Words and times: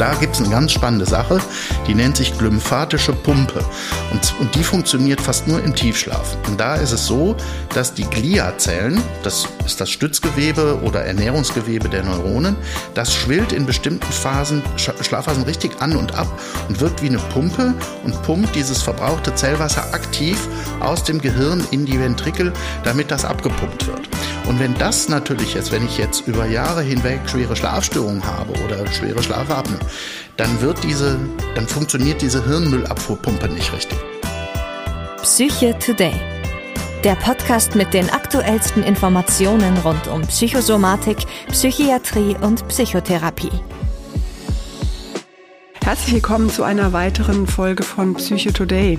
Da 0.00 0.14
gibt 0.14 0.34
es 0.34 0.40
eine 0.40 0.48
ganz 0.48 0.72
spannende 0.72 1.04
Sache, 1.04 1.40
die 1.86 1.94
nennt 1.94 2.16
sich 2.16 2.38
glymphatische 2.38 3.12
Pumpe. 3.12 3.62
Und, 4.10 4.34
und 4.40 4.54
die 4.54 4.64
funktioniert 4.64 5.20
fast 5.20 5.46
nur 5.46 5.62
im 5.62 5.74
Tiefschlaf. 5.74 6.38
Und 6.48 6.58
da 6.58 6.76
ist 6.76 6.92
es 6.92 7.04
so, 7.04 7.36
dass 7.74 7.92
die 7.92 8.04
Gliazellen, 8.04 9.02
das 9.22 9.46
ist 9.66 9.78
das 9.78 9.90
Stützgewebe 9.90 10.80
oder 10.82 11.04
Ernährungsgewebe 11.04 11.90
der 11.90 12.02
Neuronen, 12.02 12.56
das 12.94 13.14
schwillt 13.14 13.52
in 13.52 13.66
bestimmten 13.66 14.10
Phasen, 14.10 14.62
Schlafphasen 14.76 15.42
richtig 15.42 15.82
an 15.82 15.94
und 15.94 16.14
ab 16.14 16.28
und 16.70 16.80
wirkt 16.80 17.02
wie 17.02 17.08
eine 17.08 17.18
Pumpe 17.18 17.74
und 18.02 18.22
pumpt 18.22 18.54
dieses 18.54 18.80
verbrauchte 18.80 19.34
Zellwasser 19.34 19.92
aktiv 19.92 20.48
aus 20.80 21.04
dem 21.04 21.20
Gehirn 21.20 21.62
in 21.72 21.84
die 21.84 22.00
Ventrikel, 22.00 22.54
damit 22.84 23.10
das 23.10 23.26
abgepumpt 23.26 23.86
wird. 23.86 24.08
Und 24.46 24.58
wenn 24.58 24.74
das 24.74 25.08
natürlich 25.08 25.54
jetzt, 25.54 25.70
wenn 25.72 25.84
ich 25.84 25.98
jetzt 25.98 26.26
über 26.26 26.46
Jahre 26.46 26.82
hinweg 26.82 27.20
schwere 27.26 27.54
Schlafstörungen 27.54 28.24
habe 28.24 28.52
oder 28.64 28.86
schwere 28.88 29.22
Schlafapnoe, 29.22 29.78
dann 30.36 30.60
wird 30.60 30.82
diese, 30.82 31.18
dann 31.54 31.68
funktioniert 31.68 32.20
diese 32.22 32.44
Hirnmüllabfuhrpumpe 32.44 33.48
nicht 33.48 33.72
richtig. 33.72 33.98
Psyche 35.22 35.78
Today. 35.78 36.14
Der 37.04 37.14
Podcast 37.14 37.76
mit 37.76 37.94
den 37.94 38.10
aktuellsten 38.10 38.82
Informationen 38.82 39.76
rund 39.78 40.06
um 40.08 40.22
Psychosomatik, 40.22 41.18
Psychiatrie 41.48 42.36
und 42.40 42.66
Psychotherapie. 42.68 43.52
Herzlich 45.82 46.14
willkommen 46.14 46.50
zu 46.50 46.62
einer 46.62 46.92
weiteren 46.92 47.46
Folge 47.46 47.82
von 47.82 48.14
Psyche 48.14 48.52
Today. 48.52 48.98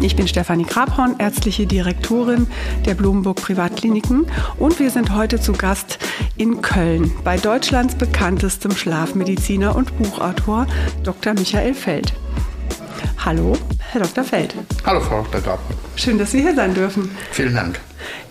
Ich 0.00 0.16
bin 0.16 0.26
Stefanie 0.26 0.64
Grabhorn, 0.64 1.16
ärztliche 1.18 1.66
Direktorin 1.66 2.46
der 2.86 2.94
Blumenburg 2.94 3.36
Privatkliniken 3.36 4.26
und 4.58 4.78
wir 4.80 4.90
sind 4.90 5.14
heute 5.14 5.40
zu 5.40 5.52
Gast 5.52 5.98
in 6.36 6.62
Köln 6.62 7.12
bei 7.22 7.36
Deutschlands 7.36 7.94
bekanntestem 7.94 8.72
Schlafmediziner 8.72 9.76
und 9.76 9.96
Buchautor 9.98 10.66
Dr. 11.04 11.34
Michael 11.34 11.74
Feld. 11.74 12.12
Hallo, 13.24 13.56
Herr 13.92 14.00
Dr. 14.00 14.24
Feld. 14.24 14.54
Hallo, 14.84 15.00
Frau 15.00 15.22
Dr. 15.22 15.40
Grabhorn. 15.40 15.78
Schön, 15.94 16.18
dass 16.18 16.32
Sie 16.32 16.40
hier 16.40 16.54
sein 16.54 16.74
dürfen. 16.74 17.10
Vielen 17.30 17.54
Dank. 17.54 17.80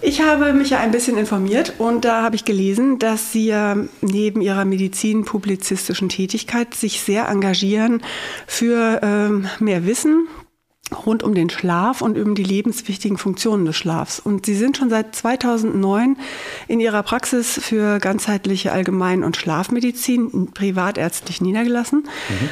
Ich 0.02 0.22
habe 0.22 0.52
mich 0.52 0.72
ja 0.72 0.80
ein 0.80 0.92
bisschen 0.92 1.18
informiert 1.18 1.74
und 1.78 2.04
da 2.04 2.24
habe 2.24 2.36
ich 2.36 2.44
gelesen, 2.44 3.00
dass 3.00 3.32
Sie 3.32 3.54
neben 4.02 4.42
Ihrer 4.42 4.66
medizin-publizistischen 4.66 6.10
Tätigkeit 6.10 6.74
sich 6.74 7.02
sehr 7.02 7.30
engagieren 7.30 8.02
für 8.48 9.00
ähm, 9.04 9.48
mehr 9.60 9.86
Wissen 9.86 10.28
rund 11.06 11.24
um 11.24 11.34
den 11.34 11.50
Schlaf 11.50 12.02
und 12.02 12.18
um 12.18 12.36
die 12.36 12.44
lebenswichtigen 12.44 13.18
Funktionen 13.18 13.66
des 13.66 13.76
Schlafs. 13.76 14.20
Und 14.20 14.46
Sie 14.46 14.56
sind 14.56 14.78
schon 14.78 14.90
seit 14.90 15.16
2009 15.16 16.18
in 16.68 16.80
Ihrer 16.80 17.04
Praxis 17.04 17.60
für 17.62 18.00
ganzheitliche 18.00 18.72
Allgemein- 18.72 19.24
und 19.24 19.38
Schlafmedizin 19.38 20.52
privatärztlich 20.54 21.42
niedergelassen. 21.42 22.04
Mhm. 22.30 22.50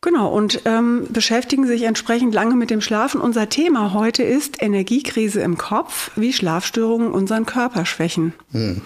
Genau, 0.00 0.28
und 0.28 0.60
ähm, 0.64 1.08
beschäftigen 1.10 1.66
sich 1.66 1.82
entsprechend 1.82 2.32
lange 2.32 2.54
mit 2.54 2.70
dem 2.70 2.80
Schlafen. 2.80 3.20
Unser 3.20 3.48
Thema 3.48 3.94
heute 3.94 4.22
ist 4.22 4.62
Energiekrise 4.62 5.40
im 5.40 5.58
Kopf, 5.58 6.12
wie 6.14 6.32
Schlafstörungen 6.32 7.10
unseren 7.10 7.46
Körper 7.46 7.84
schwächen. 7.84 8.32
Hm. 8.52 8.82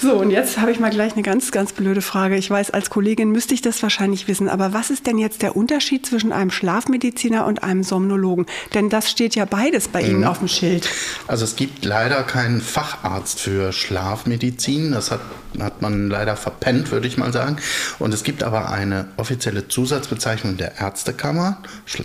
So, 0.00 0.14
und 0.14 0.30
jetzt 0.30 0.58
habe 0.58 0.70
ich 0.70 0.80
mal 0.80 0.88
gleich 0.88 1.12
eine 1.12 1.22
ganz, 1.22 1.52
ganz 1.52 1.74
blöde 1.74 2.00
Frage. 2.00 2.38
Ich 2.38 2.48
weiß, 2.48 2.70
als 2.70 2.88
Kollegin 2.88 3.30
müsste 3.30 3.52
ich 3.52 3.60
das 3.60 3.82
wahrscheinlich 3.82 4.26
wissen, 4.26 4.48
aber 4.48 4.72
was 4.72 4.88
ist 4.88 5.06
denn 5.06 5.18
jetzt 5.18 5.42
der 5.42 5.54
Unterschied 5.54 6.06
zwischen 6.06 6.32
einem 6.32 6.50
Schlafmediziner 6.50 7.44
und 7.44 7.62
einem 7.62 7.82
Somnologen? 7.82 8.46
Denn 8.72 8.88
das 8.88 9.10
steht 9.10 9.34
ja 9.34 9.44
beides 9.44 9.88
bei 9.88 10.02
hm. 10.02 10.10
Ihnen 10.10 10.24
auf 10.24 10.38
dem 10.38 10.48
Schild. 10.48 10.88
Also 11.26 11.44
es 11.44 11.56
gibt 11.56 11.84
leider 11.84 12.22
keinen 12.22 12.62
Facharzt 12.62 13.38
für 13.38 13.74
Schlafmedizin. 13.74 14.92
Das 14.92 15.10
hat, 15.10 15.20
hat 15.58 15.82
man 15.82 16.08
leider 16.08 16.36
verpennt, 16.36 16.90
würde 16.90 17.06
ich 17.06 17.16
mal 17.16 17.32
sagen. 17.32 17.56
Und 17.98 18.14
es 18.14 18.22
gibt 18.22 18.42
aber 18.42 18.70
eine 18.70 19.06
offizielle 19.16 19.68
Zusatzbezeichnung 19.68 20.18
Bezeichnung 20.18 20.56
der 20.56 20.78
Ärztekammer. 20.78 21.62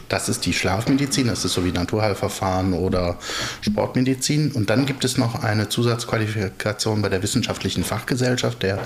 Das 0.07 0.29
ist 0.29 0.45
die 0.45 0.53
Schlafmedizin, 0.53 1.27
das 1.27 1.43
ist 1.45 1.53
so 1.53 1.65
wie 1.65 1.71
Naturheilverfahren 1.71 2.73
oder 2.73 3.17
Sportmedizin. 3.61 4.51
Und 4.51 4.69
dann 4.69 4.85
gibt 4.85 5.03
es 5.03 5.17
noch 5.17 5.43
eine 5.43 5.69
Zusatzqualifikation 5.69 7.01
bei 7.01 7.09
der 7.09 7.21
Wissenschaftlichen 7.21 7.83
Fachgesellschaft, 7.83 8.63
der 8.63 8.79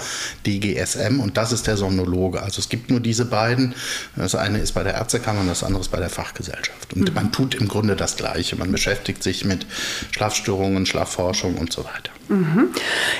DGSM, 0.45 1.19
und 1.19 1.37
das 1.37 1.51
ist 1.51 1.67
der 1.67 1.77
Somnologe. 1.77 2.41
Also 2.41 2.59
es 2.59 2.69
gibt 2.69 2.89
nur 2.89 2.99
diese 2.99 3.25
beiden. 3.25 3.75
Das 4.15 4.35
eine 4.35 4.59
ist 4.59 4.71
bei 4.71 4.83
der 4.83 4.95
Ärztekammer 4.95 5.41
und 5.41 5.47
das 5.47 5.63
andere 5.63 5.81
ist 5.81 5.91
bei 5.91 5.99
der 5.99 6.09
Fachgesellschaft. 6.09 6.93
Und 6.93 7.09
mhm. 7.09 7.15
man 7.15 7.31
tut 7.31 7.55
im 7.55 7.67
Grunde 7.67 7.95
das 7.95 8.15
Gleiche. 8.15 8.55
Man 8.55 8.71
beschäftigt 8.71 9.23
sich 9.23 9.45
mit 9.45 9.65
Schlafstörungen, 10.11 10.85
Schlafforschung 10.85 11.55
und 11.57 11.71
so 11.71 11.83
weiter. 11.83 12.11
Mhm. 12.29 12.69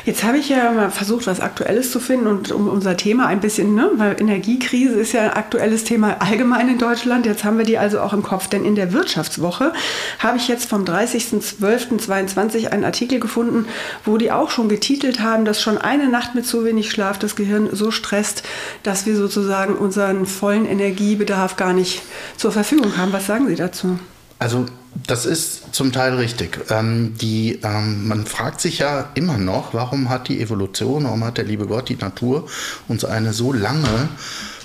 Jetzt 0.06 0.24
habe 0.24 0.38
ich 0.38 0.50
ja 0.50 0.72
mal 0.72 0.92
versucht, 0.92 1.27
was 1.28 1.40
Aktuelles 1.40 1.92
zu 1.92 2.00
finden 2.00 2.28
und 2.28 2.52
um 2.52 2.68
unser 2.68 2.98
Thema 2.98 3.28
ein 3.28 3.40
bisschen, 3.40 3.76
ne, 3.76 3.92
weil 3.96 4.20
Energiekrise 4.20 4.96
ist 4.96 5.12
ja 5.12 5.22
ein 5.22 5.34
aktuelles 5.34 5.84
Thema 5.84 6.18
allgemein 6.20 6.70
in 6.70 6.78
Deutschland. 6.78 7.26
Jetzt 7.26 7.44
haben 7.44 7.58
wir 7.58 7.66
die 7.66 7.78
also 7.78 8.00
auch 8.00 8.14
im 8.14 8.24
Kopf, 8.24 8.48
denn 8.48 8.66
in 8.66 8.76
der 8.76 8.94
Wirtschaftswoche 8.94 9.74
habe 10.20 10.38
ich 10.38 10.48
jetzt 10.48 10.70
vom 10.70 10.86
30.12.22 10.86 12.68
einen 12.68 12.86
Artikel 12.86 13.20
gefunden, 13.20 13.66
wo 14.06 14.18
die 14.18 14.32
auch 14.32 14.50
schon 14.50 14.70
getitelt 14.70 15.20
haben, 15.20 15.46
dass 15.46 15.62
schon 15.62 15.78
eine 15.78 16.08
Nacht 16.08 16.34
mit 16.34 16.46
zu 16.46 16.66
wenig 16.66 16.90
Schlaf 16.90 17.20
das 17.20 17.36
Gehirn 17.36 17.70
so 17.72 17.92
stresst, 17.92 18.44
dass 18.84 19.06
wir 19.06 19.16
sozusagen 19.16 19.76
unseren 19.76 20.26
vollen 20.26 20.66
Energiebedarf 20.66 21.58
gar 21.58 21.74
nicht 21.74 22.02
zur 22.38 22.52
Verfügung 22.52 22.98
haben. 22.98 23.14
Was 23.14 23.28
sagen 23.28 23.48
Sie 23.48 23.56
dazu? 23.56 24.00
Also 24.40 24.66
das 25.06 25.26
ist 25.26 25.74
zum 25.76 25.92
Teil 25.92 26.16
richtig. 26.16 26.60
Ähm, 26.70 27.16
die, 27.20 27.60
ähm, 27.64 28.08
man 28.08 28.26
fragt 28.26 28.62
sich 28.62 28.80
ja 28.80 29.10
immer 29.16 29.38
noch, 29.38 29.74
warum 29.74 30.10
hat 30.10 30.28
die 30.28 30.42
Evolution, 30.42 31.06
warum 31.06 31.24
hat 31.24 31.38
der 31.38 31.46
liebe 31.46 31.68
Gott, 31.68 31.90
die 31.90 31.96
Natur 31.96 32.48
uns 32.88 33.06
eine 33.06 33.34
so 33.34 33.54
lange 33.54 34.10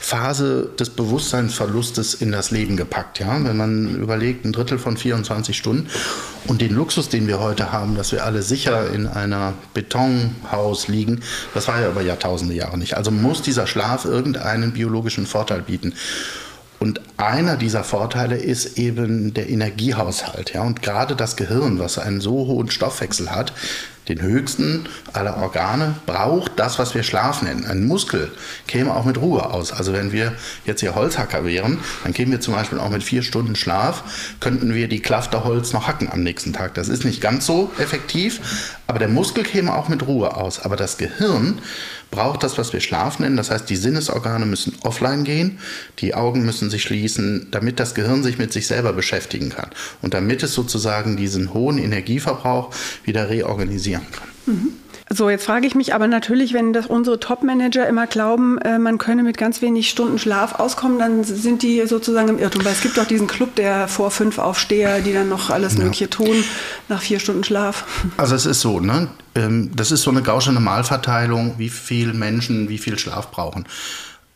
Phase 0.02 0.70
des 0.78 0.90
Bewusstseinsverlustes 0.90 2.14
in 2.14 2.32
das 2.32 2.50
Leben 2.50 2.76
gepackt. 2.76 3.20
Ja? 3.20 3.38
Wenn 3.44 3.56
man 3.56 3.94
überlegt, 3.96 4.44
ein 4.44 4.52
Drittel 4.52 4.78
von 4.78 4.96
24 4.96 5.56
Stunden 5.56 5.88
und 6.48 6.60
den 6.60 6.74
Luxus, 6.74 7.08
den 7.08 7.28
wir 7.28 7.38
heute 7.38 7.70
haben, 7.70 7.94
dass 7.94 8.10
wir 8.10 8.24
alle 8.24 8.42
sicher 8.42 8.90
in 8.90 9.06
einer 9.06 9.54
Betonhaus 9.74 10.88
liegen, 10.88 11.20
das 11.54 11.68
war 11.68 11.80
ja 11.80 11.88
über 11.88 12.02
Jahrtausende 12.02 12.54
Jahre 12.54 12.78
nicht. 12.78 12.96
Also 12.96 13.12
muss 13.12 13.42
dieser 13.42 13.68
Schlaf 13.68 14.04
irgendeinen 14.04 14.72
biologischen 14.72 15.26
Vorteil 15.26 15.62
bieten. 15.62 15.94
Und 16.82 17.00
einer 17.16 17.56
dieser 17.56 17.84
Vorteile 17.84 18.36
ist 18.36 18.76
eben 18.76 19.32
der 19.34 19.48
Energiehaushalt. 19.48 20.52
Ja? 20.52 20.62
Und 20.62 20.82
gerade 20.82 21.14
das 21.14 21.36
Gehirn, 21.36 21.78
was 21.78 21.96
einen 21.96 22.20
so 22.20 22.32
hohen 22.48 22.72
Stoffwechsel 22.72 23.30
hat, 23.30 23.52
den 24.08 24.20
höchsten 24.20 24.86
aller 25.12 25.36
Organe, 25.36 25.94
braucht 26.06 26.52
das, 26.56 26.78
was 26.78 26.94
wir 26.94 27.02
Schlaf 27.02 27.42
nennen. 27.42 27.64
Ein 27.66 27.86
Muskel 27.86 28.32
käme 28.66 28.94
auch 28.94 29.04
mit 29.04 29.18
Ruhe 29.18 29.50
aus. 29.50 29.72
Also 29.72 29.92
wenn 29.92 30.12
wir 30.12 30.32
jetzt 30.66 30.80
hier 30.80 30.94
Holzhacker 30.94 31.44
wären, 31.44 31.78
dann 32.02 32.12
kämen 32.12 32.32
wir 32.32 32.40
zum 32.40 32.54
Beispiel 32.54 32.78
auch 32.78 32.90
mit 32.90 33.02
vier 33.02 33.22
Stunden 33.22 33.54
Schlaf, 33.54 34.36
könnten 34.40 34.74
wir 34.74 34.88
die 34.88 35.00
Klafter 35.00 35.44
Holz 35.44 35.72
noch 35.72 35.86
hacken 35.86 36.10
am 36.10 36.22
nächsten 36.22 36.52
Tag. 36.52 36.74
Das 36.74 36.88
ist 36.88 37.04
nicht 37.04 37.20
ganz 37.20 37.46
so 37.46 37.70
effektiv, 37.78 38.40
aber 38.86 38.98
der 38.98 39.08
Muskel 39.08 39.44
käme 39.44 39.74
auch 39.74 39.88
mit 39.88 40.06
Ruhe 40.06 40.36
aus. 40.36 40.60
Aber 40.60 40.76
das 40.76 40.98
Gehirn 40.98 41.60
braucht 42.12 42.44
das, 42.44 42.58
was 42.58 42.72
wir 42.72 42.80
Schlaf 42.80 43.18
nennen. 43.18 43.36
Das 43.36 43.50
heißt, 43.50 43.68
die 43.68 43.74
Sinnesorgane 43.74 44.46
müssen 44.46 44.76
offline 44.84 45.24
gehen, 45.24 45.58
die 45.98 46.14
Augen 46.14 46.44
müssen 46.44 46.70
sich 46.70 46.82
schließen, 46.82 47.48
damit 47.50 47.80
das 47.80 47.94
Gehirn 47.94 48.22
sich 48.22 48.38
mit 48.38 48.52
sich 48.52 48.68
selber 48.68 48.92
beschäftigen 48.92 49.48
kann 49.48 49.70
und 50.02 50.14
damit 50.14 50.42
es 50.44 50.54
sozusagen 50.54 51.16
diesen 51.16 51.54
hohen 51.54 51.78
Energieverbrauch 51.78 52.72
wieder 53.04 53.28
reorganisieren 53.92 54.06
kann. 54.12 54.28
Mhm. 54.46 54.72
So, 55.14 55.28
jetzt 55.28 55.44
frage 55.44 55.66
ich 55.66 55.74
mich 55.74 55.94
aber 55.94 56.06
natürlich, 56.06 56.54
wenn 56.54 56.72
das 56.72 56.86
unsere 56.86 57.20
Top-Manager 57.20 57.86
immer 57.86 58.06
glauben, 58.06 58.56
äh, 58.58 58.78
man 58.78 58.96
könne 58.96 59.22
mit 59.22 59.36
ganz 59.36 59.60
wenig 59.60 59.90
Stunden 59.90 60.18
Schlaf 60.18 60.54
auskommen, 60.54 60.98
dann 60.98 61.22
sind 61.22 61.62
die 61.62 61.86
sozusagen 61.86 62.28
im 62.30 62.38
Irrtum. 62.38 62.64
Weil 62.64 62.72
es 62.72 62.80
gibt 62.80 62.98
auch 62.98 63.04
diesen 63.04 63.26
Club 63.26 63.54
der 63.56 63.88
vor 63.88 64.10
fünf 64.10 64.38
Aufsteher, 64.38 65.00
die 65.00 65.12
dann 65.12 65.28
noch 65.28 65.50
alles 65.50 65.74
ja. 65.74 65.80
Mögliche 65.80 66.08
tun 66.08 66.42
nach 66.88 67.02
vier 67.02 67.20
Stunden 67.20 67.44
Schlaf. 67.44 67.84
Also 68.16 68.34
es 68.34 68.46
ist 68.46 68.62
so, 68.62 68.80
ne? 68.80 69.08
Ähm, 69.34 69.70
das 69.76 69.90
ist 69.90 70.02
so 70.02 70.10
eine 70.10 70.22
gausche 70.22 70.52
Normalverteilung, 70.52 71.54
wie 71.58 71.68
viel 71.68 72.14
Menschen 72.14 72.70
wie 72.70 72.78
viel 72.78 72.98
Schlaf 72.98 73.30
brauchen. 73.30 73.66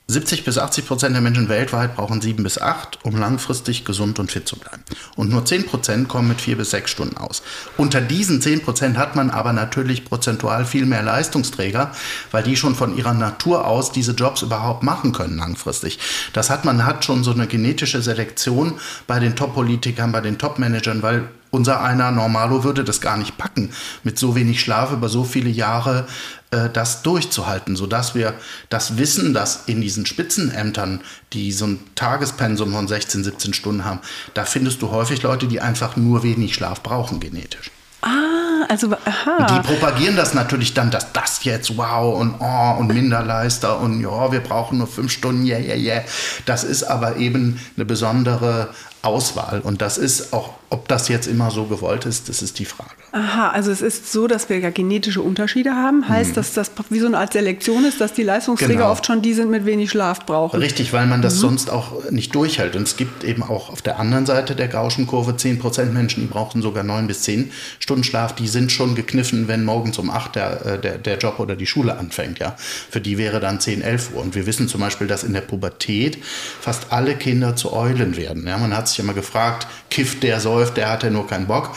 70 0.08 0.44
bis 0.44 0.56
80 0.56 0.86
Prozent 0.86 1.14
der 1.16 1.20
Menschen 1.20 1.48
weltweit 1.48 1.96
brauchen 1.96 2.20
sieben 2.20 2.44
bis 2.44 2.58
acht, 2.58 3.00
um 3.02 3.16
langfristig 3.18 3.84
gesund 3.84 4.20
und 4.20 4.30
fit 4.30 4.46
zu 4.46 4.56
bleiben. 4.56 4.84
Und 5.16 5.30
nur 5.30 5.44
10 5.44 5.66
Prozent 5.66 6.06
kommen 6.06 6.28
mit 6.28 6.40
vier 6.40 6.56
bis 6.56 6.70
sechs 6.70 6.92
Stunden 6.92 7.16
aus. 7.16 7.42
Unter 7.76 8.00
diesen 8.00 8.40
10 8.40 8.62
Prozent 8.62 8.98
hat 8.98 9.16
man 9.16 9.30
aber 9.30 9.52
natürlich 9.52 10.04
prozentual 10.04 10.64
viel 10.64 10.86
mehr 10.86 11.02
Leistungsträger, 11.02 11.90
weil 12.30 12.44
die 12.44 12.56
schon 12.56 12.76
von 12.76 12.96
ihrer 12.96 13.14
Natur 13.14 13.66
aus 13.66 13.90
diese 13.90 14.12
Jobs 14.12 14.42
überhaupt 14.42 14.84
machen 14.84 15.10
können 15.12 15.38
langfristig. 15.38 15.98
Das 16.32 16.50
hat 16.50 16.64
man 16.64 16.86
hat 16.86 17.04
schon 17.04 17.24
so 17.24 17.32
eine 17.32 17.48
genetische 17.48 18.00
Selektion 18.00 18.78
bei 19.08 19.18
den 19.18 19.34
Top-Politikern, 19.34 20.12
bei 20.12 20.20
den 20.20 20.38
Top-Managern, 20.38 21.02
weil 21.02 21.28
unser 21.50 21.81
einer 21.82 22.10
Normalo 22.10 22.64
würde 22.64 22.84
das 22.84 23.00
gar 23.00 23.16
nicht 23.16 23.38
packen, 23.38 23.70
mit 24.02 24.19
so 24.19 24.34
wenig 24.34 24.60
Schlaf 24.60 24.93
über 24.93 25.08
so 25.08 25.25
viele 25.25 25.50
Jahre 25.50 26.06
äh, 26.50 26.69
das 26.72 27.02
durchzuhalten, 27.02 27.76
sodass 27.76 28.14
wir 28.14 28.34
das 28.69 28.98
Wissen, 28.98 29.34
dass 29.34 29.64
in 29.66 29.81
diesen 29.81 30.06
Spitzenämtern, 30.06 31.00
die 31.32 31.52
so 31.52 31.66
ein 31.66 31.81
Tagespensum 31.94 32.72
von 32.72 32.88
16, 32.88 33.25
17 33.25 33.54
Stunden 33.54 33.84
haben, 33.84 34.00
da 34.34 34.44
findest 34.44 34.82
du 34.82 34.90
häufig 34.90 35.22
Leute, 35.22 35.46
die 35.46 35.60
einfach 35.60 35.96
nur 35.96 36.22
wenig 36.22 36.54
Schlaf 36.54 36.82
brauchen 36.82 37.20
genetisch. 37.20 37.70
Ah, 38.02 38.66
also 38.69 38.92
aha. 38.92 39.46
Die 39.46 39.66
propagieren 39.66 40.16
das 40.16 40.34
natürlich 40.34 40.75
dann, 40.75 40.90
dass 40.90 41.12
das 41.12 41.42
jetzt 41.44 41.76
wow 41.76 42.20
und 42.20 42.37
oh 42.40 42.76
und 42.78 42.88
Minderleister 42.88 43.81
und 43.81 44.00
ja, 44.00 44.31
wir 44.31 44.40
brauchen 44.40 44.78
nur 44.78 44.87
fünf 44.87 45.10
Stunden, 45.10 45.44
yeah, 45.44 45.58
yeah, 45.58 45.76
yeah. 45.76 46.04
Das 46.44 46.62
ist 46.62 46.84
aber 46.84 47.16
eben 47.16 47.58
eine 47.76 47.84
besondere 47.84 48.69
Auswahl. 49.02 49.60
Und 49.60 49.82
das 49.82 49.99
ist 49.99 50.32
auch, 50.32 50.54
ob 50.68 50.88
das 50.88 51.08
jetzt 51.08 51.28
immer 51.28 51.50
so 51.50 51.64
gewollt 51.64 52.06
ist, 52.06 52.28
das 52.28 52.42
ist 52.42 52.58
die 52.58 52.64
Frage. 52.64 52.90
Aha, 53.12 53.50
also 53.50 53.70
es 53.70 53.82
ist 53.82 54.12
so, 54.12 54.26
dass 54.26 54.48
wir 54.48 54.58
ja 54.58 54.70
genetische 54.70 55.22
Unterschiede 55.22 55.70
haben. 55.74 56.08
Heißt, 56.08 56.30
mhm. 56.30 56.34
dass 56.34 56.52
das 56.52 56.72
wie 56.90 56.98
so 56.98 57.06
eine 57.06 57.18
Art 57.18 57.32
Selektion 57.32 57.84
ist, 57.84 58.00
dass 58.00 58.12
die 58.12 58.24
Leistungsträger 58.24 58.74
genau. 58.74 58.90
oft 58.90 59.06
schon 59.06 59.22
die 59.22 59.32
sind, 59.32 59.50
mit 59.50 59.64
wenig 59.64 59.90
Schlaf 59.90 60.26
brauchen. 60.26 60.60
Richtig, 60.60 60.92
weil 60.92 61.06
man 61.06 61.22
das 61.22 61.36
mhm. 61.36 61.40
sonst 61.40 61.70
auch 61.70 62.10
nicht 62.10 62.34
durchhält. 62.34 62.74
Und 62.74 62.82
es 62.82 62.96
gibt 62.96 63.22
eben 63.22 63.42
auch 63.42 63.70
auf 63.70 63.80
der 63.80 64.00
anderen 64.00 64.26
Seite 64.26 64.56
der 64.56 64.68
Gaußschen 64.68 65.06
Kurve 65.06 65.32
10% 65.32 65.86
Menschen, 65.86 66.20
die 66.20 66.26
brauchen 66.26 66.62
sogar 66.62 66.82
9 66.82 67.06
bis 67.06 67.22
10 67.22 67.52
Stunden 67.78 68.04
Schlaf. 68.04 68.34
Die 68.34 68.48
sind 68.48 68.72
schon 68.72 68.94
gekniffen, 68.96 69.46
wenn 69.48 69.64
morgens 69.64 69.98
um 69.98 70.10
8 70.10 70.34
der, 70.34 70.66
äh, 70.66 70.78
der, 70.78 70.98
der 70.98 71.16
Job 71.18 71.38
oder 71.38 71.54
die 71.54 71.66
Schule 71.66 71.96
anfängt. 71.96 72.40
Ja? 72.40 72.56
Für 72.90 73.00
die 73.00 73.18
wäre 73.18 73.38
dann 73.38 73.60
10, 73.60 73.82
11 73.82 74.10
Uhr. 74.14 74.22
Und 74.22 74.34
wir 74.34 74.46
wissen 74.46 74.68
zum 74.68 74.80
Beispiel, 74.80 75.06
dass 75.06 75.22
in 75.22 75.32
der 75.32 75.42
Pubertät 75.42 76.18
fast 76.60 76.92
alle 76.92 77.14
Kinder 77.14 77.54
zu 77.56 77.72
Eulen 77.72 78.16
werden. 78.16 78.46
Ja? 78.46 78.58
Man 78.58 78.76
hat 78.76 78.88
sich 78.88 78.98
immer 78.98 79.14
gefragt, 79.14 79.68
kifft 79.90 80.22
der, 80.22 80.40
säuft, 80.56 80.76
der 80.76 80.90
hat 80.90 81.02
ja 81.02 81.10
nur 81.10 81.26
keinen 81.26 81.46
Bock. 81.46 81.70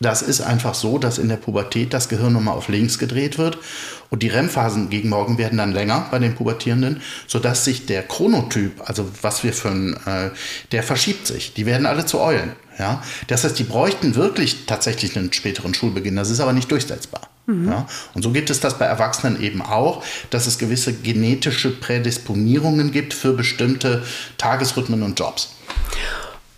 Das 0.00 0.22
ist 0.22 0.40
einfach 0.40 0.74
so, 0.74 0.98
dass 0.98 1.18
in 1.18 1.28
der 1.28 1.36
Pubertät 1.36 1.92
das 1.92 2.08
Gehirn 2.08 2.32
nochmal 2.32 2.56
auf 2.56 2.68
links 2.68 2.98
gedreht 2.98 3.38
wird 3.38 3.58
und 4.10 4.22
die 4.22 4.28
REM-Phasen 4.28 4.90
gegen 4.90 5.08
morgen 5.08 5.38
werden 5.38 5.58
dann 5.58 5.72
länger 5.72 6.08
bei 6.10 6.18
den 6.18 6.34
Pubertierenden, 6.34 7.00
sodass 7.26 7.64
sich 7.64 7.86
der 7.86 8.02
Chronotyp, 8.02 8.82
also 8.84 9.08
was 9.22 9.44
wir 9.44 9.52
für 9.52 9.68
ein, 9.68 9.94
äh, 10.06 10.30
der 10.72 10.82
verschiebt 10.82 11.26
sich. 11.26 11.54
Die 11.54 11.66
werden 11.66 11.86
alle 11.86 12.04
zu 12.04 12.20
Eulen. 12.20 12.52
Ja? 12.78 13.02
Das 13.28 13.44
heißt, 13.44 13.58
die 13.58 13.64
bräuchten 13.64 14.14
wirklich 14.14 14.66
tatsächlich 14.66 15.16
einen 15.16 15.32
späteren 15.32 15.72
Schulbeginn. 15.72 16.16
Das 16.16 16.30
ist 16.30 16.40
aber 16.40 16.52
nicht 16.52 16.70
durchsetzbar. 16.70 17.28
Mhm. 17.46 17.68
Ja? 17.68 17.86
Und 18.14 18.22
so 18.22 18.32
gibt 18.32 18.50
es 18.50 18.60
das 18.60 18.78
bei 18.78 18.86
Erwachsenen 18.86 19.40
eben 19.40 19.62
auch, 19.62 20.02
dass 20.30 20.46
es 20.46 20.58
gewisse 20.58 20.92
genetische 20.92 21.70
Prädisponierungen 21.70 22.90
gibt 22.90 23.14
für 23.14 23.34
bestimmte 23.34 24.02
Tagesrhythmen 24.36 25.02
und 25.02 25.18
Jobs. 25.18 25.50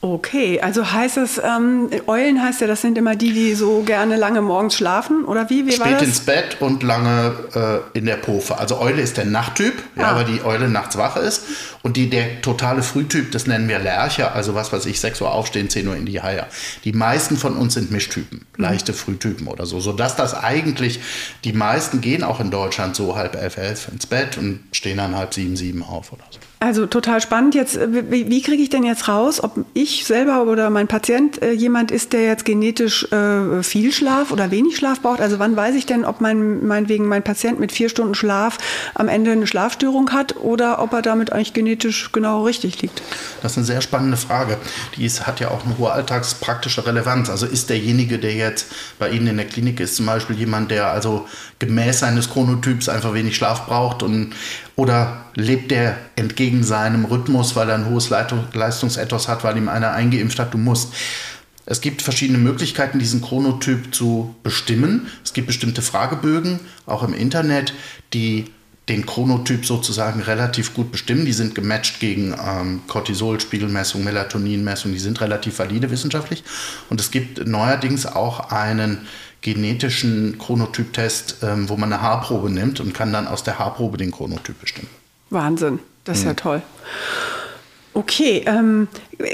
Okay, 0.04 0.60
also 0.60 0.92
heißt 0.92 1.16
es, 1.16 1.40
ähm, 1.42 1.88
Eulen 2.06 2.42
heißt 2.42 2.60
ja, 2.60 2.66
das 2.66 2.82
sind 2.82 2.98
immer 2.98 3.16
die, 3.16 3.32
die 3.32 3.54
so 3.54 3.80
gerne 3.84 4.18
lange 4.18 4.42
morgens 4.42 4.74
schlafen, 4.74 5.24
oder 5.24 5.48
wie? 5.48 5.64
wie 5.64 5.72
Spät 5.72 6.02
ins 6.02 6.20
Bett 6.20 6.58
und 6.60 6.82
lange 6.82 7.32
äh, 7.94 7.98
in 7.98 8.04
der 8.04 8.16
Pofe. 8.16 8.58
Also 8.58 8.78
Eule 8.80 9.00
ist 9.00 9.16
der 9.16 9.24
Nachttyp, 9.24 9.72
ah. 9.96 10.00
ja, 10.00 10.16
weil 10.16 10.26
die 10.26 10.44
Eule 10.44 10.68
nachts 10.68 10.98
wach 10.98 11.16
ist. 11.16 11.44
Und 11.80 11.96
die, 11.96 12.10
der 12.10 12.42
totale 12.42 12.82
Frühtyp, 12.82 13.32
das 13.32 13.46
nennen 13.46 13.66
wir 13.66 13.78
Lerche, 13.78 14.32
also 14.32 14.54
was 14.54 14.74
weiß 14.74 14.84
ich, 14.84 15.00
6 15.00 15.22
Uhr 15.22 15.32
aufstehen, 15.32 15.70
10 15.70 15.88
Uhr 15.88 15.96
in 15.96 16.04
die 16.04 16.20
Haie. 16.20 16.44
Die 16.84 16.92
meisten 16.92 17.38
von 17.38 17.56
uns 17.56 17.72
sind 17.72 17.90
Mischtypen, 17.90 18.40
mhm. 18.58 18.62
leichte 18.62 18.92
Frühtypen 18.92 19.46
oder 19.46 19.64
so, 19.64 19.80
sodass 19.80 20.16
das 20.16 20.34
eigentlich, 20.34 21.00
die 21.44 21.54
meisten 21.54 22.02
gehen 22.02 22.24
auch 22.24 22.40
in 22.40 22.50
Deutschland 22.50 22.94
so 22.94 23.16
halb 23.16 23.36
elf, 23.36 23.56
elf 23.56 23.88
ins 23.88 24.04
Bett 24.04 24.36
und 24.36 24.60
stehen 24.72 24.98
dann 24.98 25.16
halb 25.16 25.32
sieben, 25.32 25.56
sieben 25.56 25.82
auf 25.82 26.12
oder 26.12 26.24
so. 26.28 26.40
Also 26.64 26.86
total 26.86 27.20
spannend. 27.20 27.54
Jetzt, 27.54 27.76
äh, 27.76 28.10
wie, 28.10 28.30
wie 28.30 28.40
kriege 28.40 28.62
ich 28.62 28.70
denn 28.70 28.84
jetzt 28.84 29.06
raus, 29.06 29.44
ob 29.44 29.66
ich 29.74 30.06
selber 30.06 30.44
oder 30.44 30.70
mein 30.70 30.88
Patient 30.88 31.42
äh, 31.42 31.52
jemand 31.52 31.90
ist, 31.90 32.14
der 32.14 32.22
jetzt 32.22 32.46
genetisch 32.46 33.04
äh, 33.12 33.62
viel 33.62 33.92
Schlaf 33.92 34.30
oder 34.30 34.50
wenig 34.50 34.78
Schlaf 34.78 35.02
braucht? 35.02 35.20
Also 35.20 35.38
wann 35.38 35.56
weiß 35.56 35.74
ich 35.74 35.84
denn, 35.84 36.06
ob 36.06 36.22
mein, 36.22 36.66
meinetwegen 36.66 37.06
mein 37.06 37.22
Patient 37.22 37.60
mit 37.60 37.70
vier 37.70 37.90
Stunden 37.90 38.14
Schlaf 38.14 38.56
am 38.94 39.08
Ende 39.08 39.32
eine 39.32 39.46
Schlafstörung 39.46 40.12
hat 40.12 40.36
oder 40.36 40.80
ob 40.80 40.94
er 40.94 41.02
damit 41.02 41.34
eigentlich 41.34 41.52
genetisch 41.52 42.12
genau 42.12 42.44
richtig 42.44 42.80
liegt? 42.80 43.02
Das 43.42 43.52
ist 43.52 43.58
eine 43.58 43.66
sehr 43.66 43.82
spannende 43.82 44.16
Frage. 44.16 44.56
Die 44.96 45.04
ist, 45.04 45.26
hat 45.26 45.40
ja 45.40 45.50
auch 45.50 45.66
eine 45.66 45.76
hohe 45.76 45.92
alltagspraktische 45.92 46.86
Relevanz. 46.86 47.28
Also 47.28 47.44
ist 47.44 47.68
derjenige, 47.68 48.18
der 48.18 48.32
jetzt 48.32 48.68
bei 48.98 49.10
Ihnen 49.10 49.26
in 49.26 49.36
der 49.36 49.46
Klinik 49.46 49.80
ist, 49.80 49.96
zum 49.96 50.06
Beispiel 50.06 50.36
jemand, 50.36 50.70
der 50.70 50.86
also 50.86 51.26
gemäß 51.58 51.98
seines 51.98 52.30
Chronotyps 52.30 52.88
einfach 52.88 53.12
wenig 53.12 53.36
Schlaf 53.36 53.66
braucht 53.66 54.02
und 54.02 54.32
oder 54.76 55.24
lebt 55.34 55.70
der 55.70 55.96
entgegen 56.16 56.64
seinem 56.64 57.04
Rhythmus, 57.04 57.54
weil 57.56 57.68
er 57.68 57.76
ein 57.76 57.88
hohes 57.88 58.10
Leistungsethos 58.10 59.28
hat, 59.28 59.44
weil 59.44 59.56
ihm 59.56 59.68
einer 59.68 59.92
eingeimpft 59.92 60.38
hat, 60.38 60.54
du 60.54 60.58
musst. 60.58 60.92
Es 61.66 61.80
gibt 61.80 62.02
verschiedene 62.02 62.38
Möglichkeiten, 62.38 62.98
diesen 62.98 63.22
Chronotyp 63.22 63.94
zu 63.94 64.34
bestimmen. 64.42 65.06
Es 65.24 65.32
gibt 65.32 65.46
bestimmte 65.46 65.80
Fragebögen, 65.80 66.60
auch 66.86 67.02
im 67.02 67.14
Internet, 67.14 67.72
die 68.12 68.46
den 68.88 69.06
Chronotyp 69.06 69.64
sozusagen 69.64 70.20
relativ 70.20 70.74
gut 70.74 70.92
bestimmen. 70.92 71.24
Die 71.24 71.32
sind 71.32 71.54
gematcht 71.54 72.00
gegen 72.00 72.34
ähm, 72.44 72.82
Cortisolspiegelmessung, 72.86 74.04
Melatoninmessung, 74.04 74.92
die 74.92 74.98
sind 74.98 75.20
relativ 75.22 75.58
valide 75.58 75.90
wissenschaftlich. 75.90 76.44
Und 76.90 77.00
es 77.00 77.10
gibt 77.10 77.46
neuerdings 77.46 78.04
auch 78.04 78.50
einen 78.50 79.06
genetischen 79.44 80.38
Chronotyp-Test, 80.38 81.36
ähm, 81.42 81.68
wo 81.68 81.76
man 81.76 81.92
eine 81.92 82.00
Haarprobe 82.00 82.50
nimmt 82.50 82.80
und 82.80 82.94
kann 82.94 83.12
dann 83.12 83.28
aus 83.28 83.44
der 83.44 83.58
Haarprobe 83.58 83.98
den 83.98 84.10
Chronotyp 84.10 84.58
bestimmen. 84.58 84.88
Wahnsinn, 85.28 85.80
das 86.04 86.18
ist 86.18 86.24
mhm. 86.24 86.30
ja 86.30 86.34
toll. 86.34 86.62
Okay, 87.94 88.42
ähm, 88.46 88.88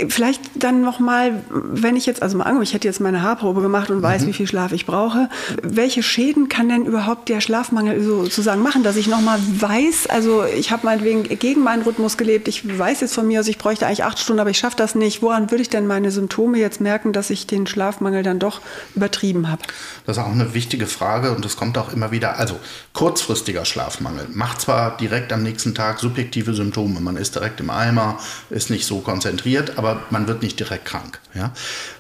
vielleicht 0.09 0.43
dann 0.55 0.83
nochmal, 0.83 1.43
wenn 1.49 1.97
ich 1.97 2.07
jetzt, 2.07 2.23
also 2.23 2.37
mal 2.37 2.45
angenommen, 2.45 2.65
ich 2.65 2.75
hätte 2.75 2.87
jetzt 2.87 3.01
meine 3.01 3.23
Haarprobe 3.23 3.62
gemacht 3.62 3.91
und 3.91 4.03
weiß, 4.03 4.23
mhm. 4.23 4.27
wie 4.27 4.33
viel 4.35 4.47
Schlaf 4.47 4.73
ich 4.73 4.87
brauche. 4.87 5.29
Welche 5.62 6.03
Schäden 6.03 6.49
kann 6.49 6.69
denn 6.69 6.85
überhaupt 6.85 7.29
der 7.29 7.41
Schlafmangel 7.41 8.03
sozusagen 8.03 8.62
machen, 8.62 8.83
dass 8.83 8.97
ich 8.97 9.07
nochmal 9.07 9.39
weiß, 9.59 10.09
also 10.09 10.45
ich 10.45 10.71
habe 10.71 10.85
meinetwegen 10.85 11.23
gegen 11.39 11.62
meinen 11.62 11.83
Rhythmus 11.83 12.17
gelebt, 12.17 12.49
ich 12.49 12.79
weiß 12.79 13.01
jetzt 13.01 13.15
von 13.15 13.27
mir 13.27 13.41
aus, 13.41 13.49
ich 13.49 13.59
bräuchte 13.59 13.87
eigentlich 13.87 14.05
acht 14.05 14.19
Stunden, 14.19 14.41
aber 14.41 14.51
ich 14.51 14.59
schaffe 14.59 14.77
das 14.77 14.95
nicht. 14.95 15.23
Woran 15.23 15.51
würde 15.51 15.62
ich 15.62 15.71
denn 15.71 15.87
meine 15.87 16.11
Symptome 16.11 16.59
jetzt 16.59 16.81
merken, 16.81 17.12
dass 17.12 17.31
ich 17.31 17.47
den 17.47 17.67
Schlafmangel 17.67 18.23
dann 18.23 18.39
doch 18.39 18.61
übertrieben 18.95 19.51
habe? 19.51 19.62
Das 20.07 20.17
ist 20.17 20.23
auch 20.23 20.31
eine 20.31 20.55
wichtige 20.55 20.87
Frage 20.87 21.33
und 21.33 21.45
das 21.45 21.57
kommt 21.57 21.79
auch 21.79 21.93
immer 21.93 22.11
wieder. 22.11 22.39
Also 22.39 22.61
kurzfristiger 22.93 23.65
Schlafmangel 23.65 24.27
macht 24.33 24.61
zwar 24.61 24.97
direkt 24.97 25.33
am 25.33 25.43
nächsten 25.43 25.75
Tag 25.75 26.01
subjektive 26.01 26.55
Symptome, 26.55 27.01
man 27.01 27.17
ist 27.17 27.35
direkt 27.35 27.61
im 27.61 27.71
Eimer, 27.71 28.19
ist 28.50 28.70
nicht 28.70 28.87
so 28.87 29.00
konzentriert, 29.00 29.79
aber 29.79 30.02
man 30.11 30.26
wird 30.26 30.43
nicht 30.43 30.58
direkt 30.58 30.85
krank. 30.85 31.20
Ja? 31.35 31.52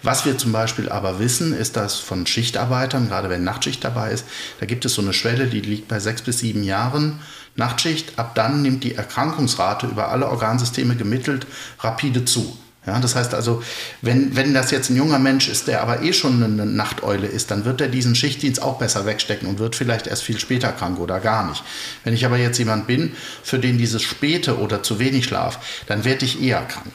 Was 0.02 0.24
wir 0.24 0.36
zum 0.38 0.52
Beispiel 0.52 0.88
aber 0.88 1.18
wissen, 1.18 1.52
ist, 1.52 1.76
dass 1.76 1.96
von 1.96 2.26
Schichtarbeitern, 2.26 3.08
gerade 3.08 3.30
wenn 3.30 3.44
Nachtschicht 3.44 3.84
dabei 3.84 4.12
ist, 4.12 4.24
da 4.58 4.66
gibt 4.66 4.84
es 4.84 4.94
so 4.94 5.02
eine 5.02 5.12
Schwelle, 5.12 5.46
die 5.46 5.60
liegt 5.60 5.88
bei 5.88 6.00
sechs 6.00 6.22
bis 6.22 6.40
sieben 6.40 6.62
Jahren. 6.62 7.20
Nachtschicht, 7.56 8.18
ab 8.18 8.34
dann 8.34 8.62
nimmt 8.62 8.84
die 8.84 8.94
Erkrankungsrate 8.94 9.86
über 9.86 10.08
alle 10.08 10.28
Organsysteme 10.28 10.96
gemittelt 10.96 11.46
rapide 11.80 12.24
zu. 12.24 12.56
Ja, 12.90 12.98
das 12.98 13.14
heißt 13.14 13.34
also, 13.34 13.62
wenn, 14.02 14.34
wenn 14.34 14.52
das 14.52 14.72
jetzt 14.72 14.90
ein 14.90 14.96
junger 14.96 15.20
Mensch 15.20 15.48
ist, 15.48 15.68
der 15.68 15.80
aber 15.80 16.02
eh 16.02 16.12
schon 16.12 16.42
eine 16.42 16.66
Nachteule 16.66 17.28
ist, 17.28 17.52
dann 17.52 17.64
wird 17.64 17.80
er 17.80 17.86
diesen 17.86 18.16
Schichtdienst 18.16 18.60
auch 18.60 18.78
besser 18.78 19.06
wegstecken 19.06 19.48
und 19.48 19.60
wird 19.60 19.76
vielleicht 19.76 20.08
erst 20.08 20.24
viel 20.24 20.40
später 20.40 20.72
krank 20.72 20.98
oder 20.98 21.20
gar 21.20 21.48
nicht. 21.48 21.62
Wenn 22.02 22.14
ich 22.14 22.26
aber 22.26 22.36
jetzt 22.36 22.58
jemand 22.58 22.88
bin, 22.88 23.12
für 23.44 23.60
den 23.60 23.78
dieses 23.78 24.02
späte 24.02 24.58
oder 24.58 24.82
zu 24.82 24.98
wenig 24.98 25.26
Schlaf, 25.26 25.84
dann 25.86 26.04
werde 26.04 26.24
ich 26.24 26.42
eher 26.42 26.62
krank. 26.62 26.90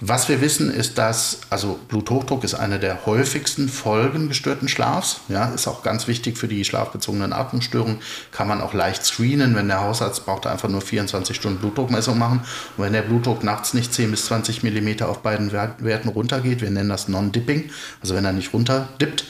Was 0.00 0.28
wir 0.28 0.42
wissen, 0.42 0.70
ist, 0.70 0.98
dass, 0.98 1.40
also 1.48 1.78
Bluthochdruck 1.88 2.44
ist 2.44 2.54
eine 2.54 2.78
der 2.78 3.06
häufigsten 3.06 3.70
Folgen 3.70 4.28
gestörten 4.28 4.68
Schlafs. 4.68 5.20
Ja, 5.28 5.46
ist 5.46 5.66
auch 5.68 5.82
ganz 5.82 6.06
wichtig 6.06 6.36
für 6.36 6.48
die 6.48 6.66
schlafbezogenen 6.66 7.32
Atmungsstörungen. 7.32 8.00
Kann 8.30 8.46
man 8.46 8.60
auch 8.60 8.74
leicht 8.74 9.06
screenen, 9.06 9.54
wenn 9.54 9.68
der 9.68 9.80
Hausarzt 9.80 10.26
braucht 10.26 10.46
einfach 10.46 10.68
nur 10.68 10.82
24 10.82 11.34
Stunden 11.34 11.60
Blutdruckmessung 11.60 12.18
machen. 12.18 12.40
Und 12.76 12.84
wenn 12.84 12.92
der 12.92 13.02
Blutdruck 13.02 13.42
nachts 13.42 13.72
nicht 13.72 13.94
10 13.94 14.10
bis 14.10 14.26
20 14.26 14.62
Millimeter 14.62 15.08
auf 15.08 15.22
beiden 15.22 15.50
Werten 15.52 16.08
runtergeht, 16.10 16.60
wir 16.60 16.70
nennen 16.70 16.90
das 16.90 17.08
Non-Dipping, 17.08 17.70
also 18.02 18.14
wenn 18.14 18.24
er 18.26 18.32
nicht 18.32 18.52
runterdippt, 18.52 19.24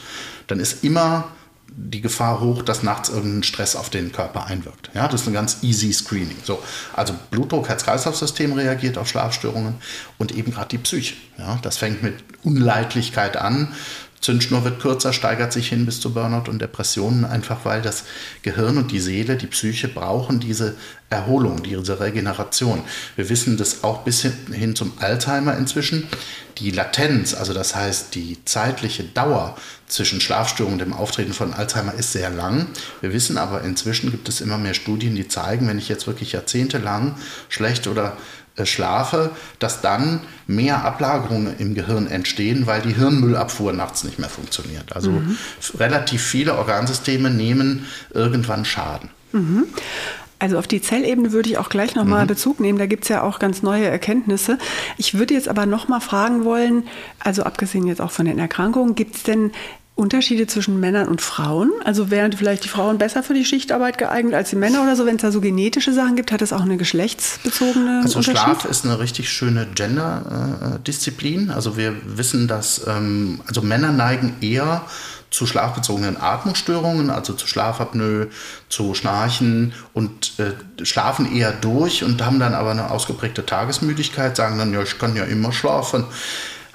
dann 0.47 0.59
ist 0.59 0.83
immer 0.83 1.29
die 1.79 2.01
Gefahr 2.01 2.41
hoch, 2.41 2.63
dass 2.63 2.81
nachts 2.81 3.09
irgendein 3.09 3.43
Stress 3.43 3.75
auf 3.75 3.91
den 3.91 4.11
Körper 4.11 4.47
einwirkt. 4.47 4.89
Ja, 4.95 5.07
das 5.07 5.21
ist 5.21 5.27
ein 5.27 5.33
ganz 5.33 5.59
easy 5.61 5.93
Screening. 5.93 6.37
So, 6.43 6.61
also 6.93 7.13
Blutdruck, 7.29 7.69
Herz-Kreislauf-System 7.69 8.53
reagiert 8.53 8.97
auf 8.97 9.07
Schlafstörungen 9.07 9.75
und 10.17 10.31
eben 10.35 10.51
gerade 10.51 10.69
die 10.69 10.79
Psyche. 10.79 11.13
Ja, 11.37 11.59
das 11.61 11.77
fängt 11.77 12.01
mit 12.01 12.15
Unleidlichkeit 12.43 13.37
an, 13.37 13.73
Zündschnur 14.21 14.63
wird 14.63 14.79
kürzer, 14.79 15.13
steigert 15.13 15.53
sich 15.53 15.69
hin 15.69 15.85
bis 15.85 15.99
zu 15.99 16.13
Burnout 16.13 16.49
und 16.49 16.59
Depressionen, 16.59 17.23
einfach 17.23 17.65
weil 17.65 17.81
das 17.81 18.03
Gehirn 18.41 18.77
und 18.77 18.91
die 18.91 18.99
Seele, 18.99 19.35
die 19.35 19.47
Psyche 19.47 19.87
brauchen 19.87 20.39
diese 20.39 20.75
Erholung, 21.09 21.63
diese 21.63 21.99
Regeneration. 21.99 22.83
Wir 23.15 23.29
wissen 23.29 23.57
das 23.57 23.83
auch 23.83 24.03
bis 24.03 24.25
hin 24.51 24.75
zum 24.75 24.93
Alzheimer 24.97 25.57
inzwischen. 25.57 26.07
Die 26.57 26.71
Latenz, 26.71 27.33
also 27.33 27.53
das 27.53 27.75
heißt 27.75 28.15
die 28.15 28.43
zeitliche 28.43 29.03
Dauer 29.03 29.55
zwischen 29.87 30.19
Schlafstörungen 30.19 30.81
und 30.81 30.85
dem 30.85 30.93
Auftreten 30.93 31.33
von 31.33 31.53
Alzheimer 31.53 31.93
ist 31.93 32.11
sehr 32.11 32.29
lang. 32.29 32.67
Wir 32.99 33.13
wissen 33.13 33.37
aber 33.37 33.61
inzwischen 33.61 34.11
gibt 34.11 34.27
es 34.27 34.41
immer 34.41 34.57
mehr 34.57 34.73
Studien, 34.73 35.15
die 35.15 35.27
zeigen, 35.27 35.67
wenn 35.67 35.77
ich 35.77 35.87
jetzt 35.87 36.07
wirklich 36.07 36.33
jahrzehntelang 36.33 37.15
schlecht 37.47 37.87
oder 37.87 38.17
schlafe, 38.65 39.31
dass 39.59 39.81
dann 39.81 40.21
mehr 40.47 40.83
Ablagerungen 40.83 41.55
im 41.59 41.75
Gehirn 41.75 42.07
entstehen, 42.07 42.65
weil 42.65 42.81
die 42.81 42.95
Hirnmüllabfuhr 42.95 43.73
nachts 43.73 44.03
nicht 44.03 44.19
mehr 44.19 44.29
funktioniert. 44.29 44.95
Also 44.95 45.11
mhm. 45.11 45.37
relativ 45.77 46.23
viele 46.23 46.57
Organsysteme 46.57 47.29
nehmen 47.29 47.85
irgendwann 48.13 48.65
Schaden. 48.65 49.09
Mhm. 49.31 49.65
Also 50.39 50.59
auf 50.59 50.67
die 50.67 50.81
Zellebene 50.81 51.31
würde 51.31 51.49
ich 51.49 51.57
auch 51.57 51.69
gleich 51.69 51.95
nochmal 51.95 52.23
mhm. 52.23 52.27
Bezug 52.27 52.59
nehmen. 52.59 52.77
Da 52.77 52.85
gibt 52.85 53.03
es 53.03 53.09
ja 53.09 53.23
auch 53.23 53.39
ganz 53.39 53.63
neue 53.63 53.85
Erkenntnisse. 53.85 54.59
Ich 54.97 55.17
würde 55.17 55.33
jetzt 55.33 55.47
aber 55.47 55.65
nochmal 55.65 56.01
fragen 56.01 56.43
wollen, 56.43 56.83
also 57.19 57.43
abgesehen 57.43 57.87
jetzt 57.87 58.01
auch 58.01 58.11
von 58.11 58.25
den 58.25 58.37
Erkrankungen, 58.37 58.93
gibt 58.93 59.15
es 59.15 59.23
denn 59.23 59.51
Unterschiede 59.97 60.45
zwischen 60.45 60.79
Männern 60.79 61.07
und 61.07 61.21
Frauen? 61.21 61.71
Also 61.83 62.11
wären 62.11 62.31
vielleicht 62.31 62.63
die 62.63 62.69
Frauen 62.69 62.97
besser 62.97 63.23
für 63.23 63.33
die 63.33 63.43
Schichtarbeit 63.43 63.97
geeignet 63.97 64.35
als 64.35 64.51
die 64.51 64.55
Männer 64.55 64.83
oder 64.83 64.95
so? 64.95 65.05
Wenn 65.05 65.15
es 65.15 65.23
da 65.23 65.31
so 65.31 65.41
genetische 65.41 65.91
Sachen 65.91 66.15
gibt, 66.15 66.31
hat 66.31 66.41
es 66.41 66.53
auch 66.53 66.61
eine 66.61 66.77
geschlechtsbezogene 66.77 68.01
Also 68.03 68.21
Schlaf 68.21 68.65
ist 68.65 68.85
eine 68.85 68.99
richtig 68.99 69.29
schöne 69.29 69.67
Gender-Disziplin. 69.73 71.49
Also 71.49 71.77
wir 71.77 71.95
wissen, 72.05 72.47
dass 72.47 72.85
ähm, 72.87 73.41
also 73.47 73.61
Männer 73.61 73.91
neigen 73.91 74.35
eher 74.39 74.83
zu 75.31 75.45
schlafbezogenen 75.45 76.15
Atmungsstörungen, 76.21 77.09
also 77.09 77.33
zu 77.33 77.47
Schlafapnoe, 77.47 78.27
zu 78.69 78.93
Schnarchen 78.93 79.73
und 79.93 80.33
äh, 80.39 80.85
schlafen 80.85 81.35
eher 81.35 81.51
durch 81.51 82.03
und 82.03 82.23
haben 82.23 82.39
dann 82.39 82.53
aber 82.53 82.71
eine 82.71 82.91
ausgeprägte 82.91 83.45
Tagesmüdigkeit, 83.45 84.37
sagen 84.37 84.57
dann, 84.57 84.73
ja, 84.73 84.81
ich 84.83 84.97
kann 84.99 85.15
ja 85.15 85.25
immer 85.25 85.51
schlafen 85.51 86.05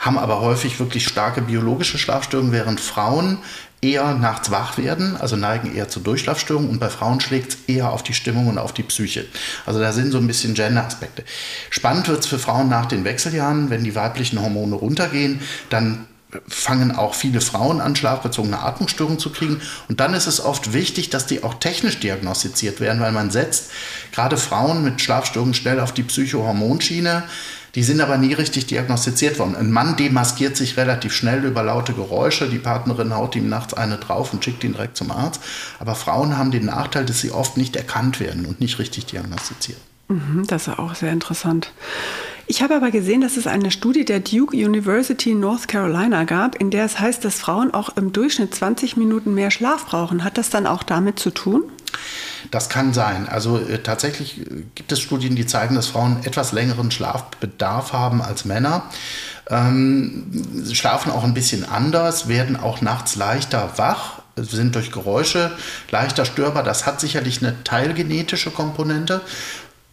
haben 0.02 0.18
aber 0.18 0.40
häufig 0.40 0.78
wirklich 0.80 1.06
starke 1.06 1.40
biologische 1.40 1.96
Schlafstörungen, 1.96 2.52
während 2.52 2.80
Frauen 2.80 3.38
eher 3.80 4.14
nachts 4.14 4.50
wach 4.50 4.76
werden, 4.76 5.16
also 5.16 5.36
neigen 5.36 5.74
eher 5.74 5.88
zu 5.88 6.00
Durchschlafstörungen 6.00 6.70
und 6.70 6.80
bei 6.80 6.88
Frauen 6.88 7.20
schlägt 7.20 7.52
es 7.52 7.58
eher 7.66 7.90
auf 7.90 8.02
die 8.02 8.12
Stimmung 8.12 8.48
und 8.48 8.58
auf 8.58 8.72
die 8.72 8.82
Psyche. 8.82 9.24
Also 9.64 9.80
da 9.80 9.92
sind 9.92 10.10
so 10.10 10.18
ein 10.18 10.26
bisschen 10.26 10.54
Gender-Aspekte. 10.54 11.24
Spannend 11.70 12.08
wird 12.08 12.20
es 12.20 12.26
für 12.26 12.38
Frauen 12.38 12.68
nach 12.68 12.86
den 12.86 13.04
Wechseljahren, 13.04 13.70
wenn 13.70 13.84
die 13.84 13.94
weiblichen 13.94 14.40
Hormone 14.42 14.74
runtergehen, 14.74 15.40
dann 15.70 16.06
fangen 16.48 16.92
auch 16.96 17.14
viele 17.14 17.40
Frauen 17.40 17.80
an, 17.80 17.94
schlafbezogene 17.94 18.60
Atmungsstörungen 18.60 19.18
zu 19.18 19.30
kriegen. 19.30 19.60
Und 19.88 20.00
dann 20.00 20.14
ist 20.14 20.26
es 20.26 20.40
oft 20.40 20.72
wichtig, 20.72 21.10
dass 21.10 21.26
die 21.26 21.44
auch 21.44 21.54
technisch 21.54 22.00
diagnostiziert 22.00 22.80
werden, 22.80 23.00
weil 23.00 23.12
man 23.12 23.30
setzt 23.30 23.70
gerade 24.12 24.36
Frauen 24.36 24.82
mit 24.82 25.00
Schlafstörungen 25.00 25.54
schnell 25.54 25.78
auf 25.78 25.92
die 25.92 26.02
Psychohormonschiene. 26.02 27.24
Die 27.74 27.82
sind 27.82 28.00
aber 28.00 28.18
nie 28.18 28.34
richtig 28.34 28.66
diagnostiziert 28.66 29.38
worden. 29.38 29.56
Ein 29.56 29.70
Mann 29.70 29.96
demaskiert 29.96 30.56
sich 30.56 30.76
relativ 30.76 31.14
schnell 31.14 31.44
über 31.44 31.62
laute 31.62 31.94
Geräusche. 31.94 32.48
Die 32.48 32.58
Partnerin 32.58 33.14
haut 33.14 33.34
ihm 33.34 33.48
nachts 33.48 33.72
eine 33.72 33.96
drauf 33.96 34.32
und 34.32 34.44
schickt 34.44 34.62
ihn 34.64 34.72
direkt 34.72 34.96
zum 34.96 35.10
Arzt. 35.10 35.40
Aber 35.78 35.94
Frauen 35.94 36.36
haben 36.36 36.50
den 36.50 36.66
Nachteil, 36.66 37.06
dass 37.06 37.20
sie 37.20 37.30
oft 37.30 37.56
nicht 37.56 37.76
erkannt 37.76 38.20
werden 38.20 38.44
und 38.44 38.60
nicht 38.60 38.78
richtig 38.78 39.06
diagnostiziert. 39.06 39.78
Mhm, 40.08 40.44
das 40.46 40.68
ist 40.68 40.78
auch 40.78 40.94
sehr 40.94 41.12
interessant. 41.12 41.72
Ich 42.46 42.62
habe 42.62 42.74
aber 42.74 42.90
gesehen, 42.90 43.22
dass 43.22 43.36
es 43.38 43.46
eine 43.46 43.70
Studie 43.70 44.04
der 44.04 44.20
Duke 44.20 44.54
University 44.54 45.34
North 45.34 45.68
Carolina 45.68 46.24
gab, 46.24 46.56
in 46.56 46.70
der 46.70 46.84
es 46.84 46.98
heißt, 46.98 47.24
dass 47.24 47.36
Frauen 47.36 47.72
auch 47.72 47.96
im 47.96 48.12
Durchschnitt 48.12 48.54
20 48.54 48.96
Minuten 48.98 49.32
mehr 49.32 49.50
Schlaf 49.50 49.86
brauchen. 49.86 50.24
Hat 50.24 50.36
das 50.36 50.50
dann 50.50 50.66
auch 50.66 50.82
damit 50.82 51.18
zu 51.18 51.30
tun? 51.30 51.64
Das 52.50 52.68
kann 52.68 52.92
sein. 52.92 53.28
Also 53.28 53.58
äh, 53.58 53.78
tatsächlich 53.78 54.40
äh, 54.40 54.64
gibt 54.74 54.92
es 54.92 55.00
Studien, 55.00 55.36
die 55.36 55.46
zeigen, 55.46 55.74
dass 55.74 55.86
Frauen 55.86 56.24
etwas 56.24 56.52
längeren 56.52 56.90
Schlafbedarf 56.90 57.92
haben 57.92 58.22
als 58.22 58.44
Männer. 58.44 58.84
Ähm, 59.48 60.30
schlafen 60.72 61.10
auch 61.10 61.24
ein 61.24 61.34
bisschen 61.34 61.68
anders, 61.68 62.28
werden 62.28 62.56
auch 62.56 62.80
nachts 62.80 63.16
leichter 63.16 63.72
wach, 63.76 64.22
sind 64.36 64.74
durch 64.74 64.92
Geräusche 64.92 65.50
leichter 65.90 66.24
störbar. 66.24 66.62
Das 66.62 66.86
hat 66.86 67.00
sicherlich 67.00 67.42
eine 67.42 67.62
teilgenetische 67.64 68.50
Komponente 68.50 69.20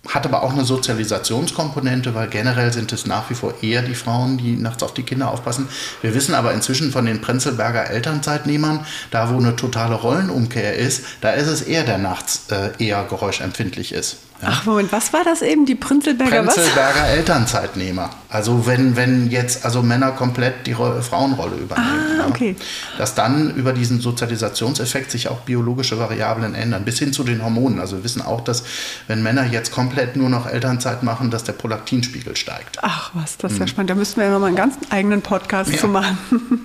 hat 0.08 0.26
aber 0.26 0.44
auch 0.44 0.54
eine 0.54 0.64
Sozialisationskomponente, 0.64 2.16
weil 2.16 2.30
generell 2.30 2.72
sind 2.72 2.92
es 2.94 3.06
nach 3.06 3.30
wie 3.30 3.36
vor 3.36 3.54
eher 3.62 3.82
die 3.82 3.96
Frauen, 3.96 4.38
die 4.38 4.56
nachts 4.56 4.82
auf 4.82 4.94
die 4.94 5.04
Kinder 5.04 5.30
aufpassen. 5.30 5.68
Wir 6.02 6.16
wissen 6.16 6.34
aber 6.34 6.54
inzwischen 6.54 6.92
von 6.92 7.06
den 7.06 7.22
Prenzelberger 7.22 7.90
Elternzeitnehmern, 7.90 8.86
da 9.12 9.30
wo 9.30 9.38
eine 9.38 9.56
totale 9.56 9.96
Rollenumkehr 9.96 10.76
ist, 10.76 11.04
da 11.22 11.32
ist 11.32 11.48
es 11.48 11.62
eher 11.62 11.84
der 11.84 11.98
nachts 11.98 12.48
äh, 12.50 12.72
eher 12.84 13.04
geräuschempfindlich 13.04 13.92
ist. 13.94 14.18
Ach 14.42 14.66
Moment, 14.66 14.92
was 14.92 15.12
war 15.14 15.24
das 15.24 15.42
eben? 15.42 15.66
Die 15.66 15.76
Prinzelberger 15.76 16.44
Prinzelberger 16.44 17.02
was? 17.02 17.10
Elternzeitnehmer. 17.10 18.10
Also 18.30 18.68
wenn, 18.68 18.96
wenn 18.96 19.30
jetzt 19.30 19.66
also 19.66 19.82
Männer 19.82 20.12
komplett 20.12 20.68
die 20.68 20.74
Rolle, 20.74 21.02
Frauenrolle 21.02 21.58
übernehmen. 21.58 22.22
Ah, 22.22 22.28
okay. 22.28 22.56
Ja, 22.58 23.00
dass 23.00 23.16
dann 23.16 23.56
über 23.56 23.74
diesen 23.74 24.00
Sozialisationseffekt 24.00 25.12
sich 25.12 25.30
auch 25.30 25.40
biologische 25.42 25.98
Variablen 25.98 26.54
ändern, 26.54 26.86
bis 26.86 27.00
hin 27.00 27.12
zu 27.12 27.24
den 27.24 27.44
Hormonen. 27.44 27.80
Also 27.80 27.98
wir 27.98 28.04
wissen 28.04 28.22
auch, 28.22 28.42
dass 28.42 28.64
wenn 29.08 29.24
Männer 29.24 29.46
jetzt 29.46 29.72
komplett 29.72 30.16
nur 30.16 30.30
noch 30.30 30.46
Elternzeit 30.46 31.04
machen, 31.04 31.32
dass 31.32 31.44
der 31.44 31.54
Prolaktinspiegel 31.54 32.36
steigt. 32.36 32.78
Ach 32.82 33.12
was, 33.14 33.38
das 33.38 33.54
ist 33.54 33.58
mhm. 33.58 33.64
ja 33.64 33.68
spannend. 33.68 33.90
Da 33.90 33.96
müssten 33.96 34.18
wir 34.18 34.28
ja 34.28 34.32
nochmal 34.32 34.50
einen 34.50 34.58
ganz 34.58 34.76
eigenen 34.90 35.22
Podcast 35.22 35.72
ja. 35.72 35.78
zu 35.78 35.88
machen. 35.88 36.18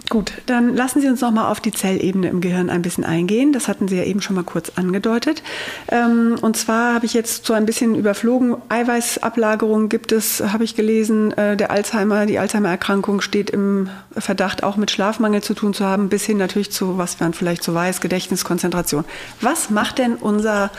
Gut, 0.10 0.32
dann 0.46 0.76
lassen 0.76 1.00
Sie 1.00 1.08
uns 1.08 1.22
nochmal 1.22 1.50
auf 1.50 1.60
die 1.60 1.72
Zellebene 1.72 2.28
im 2.28 2.40
Gehirn 2.40 2.68
ein 2.70 2.82
bisschen 2.82 3.04
eingehen. 3.04 3.52
Das 3.52 3.68
hatten 3.68 3.88
Sie 3.88 3.96
ja 3.96 4.04
eben 4.04 4.20
schon 4.20 4.36
mal 4.36 4.44
kurz 4.44 4.72
angedeutet. 4.76 5.42
Ähm, 5.88 6.36
und 6.42 6.56
zwar 6.56 6.94
habe 6.94 7.06
ich 7.06 7.14
jetzt 7.14 7.46
zu 7.46 7.54
einem 7.54 7.63
ein 7.64 7.66
bisschen 7.66 7.94
überflogen. 7.94 8.56
Eiweißablagerung 8.68 9.88
gibt 9.88 10.12
es, 10.12 10.40
habe 10.40 10.64
ich 10.64 10.76
gelesen. 10.76 11.32
Äh, 11.32 11.56
der 11.56 11.70
Alzheimer, 11.70 12.26
die 12.26 12.38
Alzheimer-Erkrankung 12.38 13.20
steht 13.20 13.50
im 13.50 13.88
Verdacht, 14.16 14.62
auch 14.62 14.76
mit 14.76 14.90
Schlafmangel 14.90 15.42
zu 15.42 15.54
tun 15.54 15.72
zu 15.74 15.84
haben, 15.84 16.08
bis 16.08 16.24
hin 16.24 16.36
natürlich 16.36 16.70
zu, 16.70 16.98
was 16.98 17.18
man 17.20 17.32
vielleicht 17.32 17.64
so 17.64 17.74
weiß, 17.74 18.00
Gedächtniskonzentration. 18.00 19.04
Was 19.40 19.70
macht 19.70 19.98
denn 19.98 20.16
unser, 20.16 20.70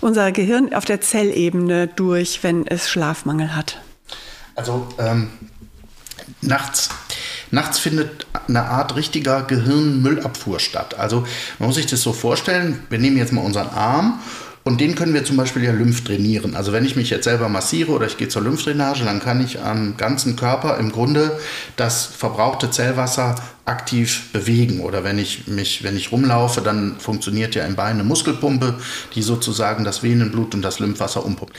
unser 0.00 0.32
Gehirn 0.32 0.72
auf 0.72 0.86
der 0.86 1.00
Zellebene 1.00 1.86
durch, 1.86 2.42
wenn 2.42 2.66
es 2.66 2.88
Schlafmangel 2.88 3.54
hat? 3.54 3.80
Also 4.54 4.88
ähm, 4.98 5.28
nachts 6.40 6.88
Nachts 7.50 7.78
findet 7.78 8.26
eine 8.46 8.64
Art 8.64 8.94
richtiger 8.94 9.42
Gehirnmüllabfuhr 9.42 10.60
statt. 10.60 10.98
Also 10.98 11.26
man 11.58 11.68
muss 11.68 11.76
sich 11.76 11.86
das 11.86 12.02
so 12.02 12.12
vorstellen, 12.12 12.82
wir 12.90 12.98
nehmen 12.98 13.16
jetzt 13.16 13.32
mal 13.32 13.40
unseren 13.40 13.68
Arm 13.68 14.20
und 14.68 14.82
den 14.82 14.94
können 14.94 15.14
wir 15.14 15.24
zum 15.24 15.38
Beispiel 15.38 15.64
ja 15.64 15.72
Lymph 15.72 16.04
trainieren. 16.04 16.54
Also 16.54 16.74
wenn 16.74 16.84
ich 16.84 16.94
mich 16.94 17.08
jetzt 17.08 17.24
selber 17.24 17.48
massiere 17.48 17.90
oder 17.90 18.04
ich 18.04 18.18
gehe 18.18 18.28
zur 18.28 18.42
Lymphdrainage, 18.42 19.02
dann 19.02 19.18
kann 19.18 19.42
ich 19.42 19.62
am 19.62 19.96
ganzen 19.96 20.36
Körper 20.36 20.76
im 20.76 20.92
Grunde 20.92 21.40
das 21.76 22.04
verbrauchte 22.04 22.70
Zellwasser 22.70 23.36
aktiv 23.68 24.32
bewegen. 24.32 24.80
Oder 24.80 25.04
wenn 25.04 25.18
ich 25.18 25.46
mich, 25.46 25.82
wenn 25.84 25.96
ich 25.96 26.10
rumlaufe, 26.10 26.60
dann 26.60 26.96
funktioniert 26.98 27.54
ja 27.54 27.64
im 27.64 27.76
Bein 27.76 27.94
eine 27.94 28.04
Muskelpumpe, 28.04 28.74
die 29.14 29.22
sozusagen 29.22 29.84
das 29.84 30.02
Venenblut 30.02 30.54
und 30.54 30.62
das 30.62 30.78
Lymphwasser 30.78 31.24
umpumpt. 31.24 31.54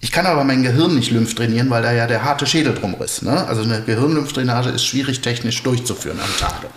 Ich 0.00 0.12
kann 0.12 0.26
aber 0.26 0.44
mein 0.44 0.62
Gehirn 0.62 0.94
nicht 0.94 1.10
Lymph 1.10 1.34
trainieren, 1.34 1.70
weil 1.70 1.82
da 1.82 1.92
ja 1.92 2.06
der 2.06 2.22
harte 2.22 2.46
Schädel 2.46 2.72
drum 2.72 2.94
ist. 3.02 3.24
Ne? 3.24 3.46
Also 3.48 3.62
eine 3.62 3.82
Gehirnlymphdrainage 3.82 4.70
ist 4.70 4.84
schwierig 4.84 5.22
technisch 5.22 5.60
durchzuführen 5.64 6.20
am 6.20 6.36
Tage. 6.38 6.68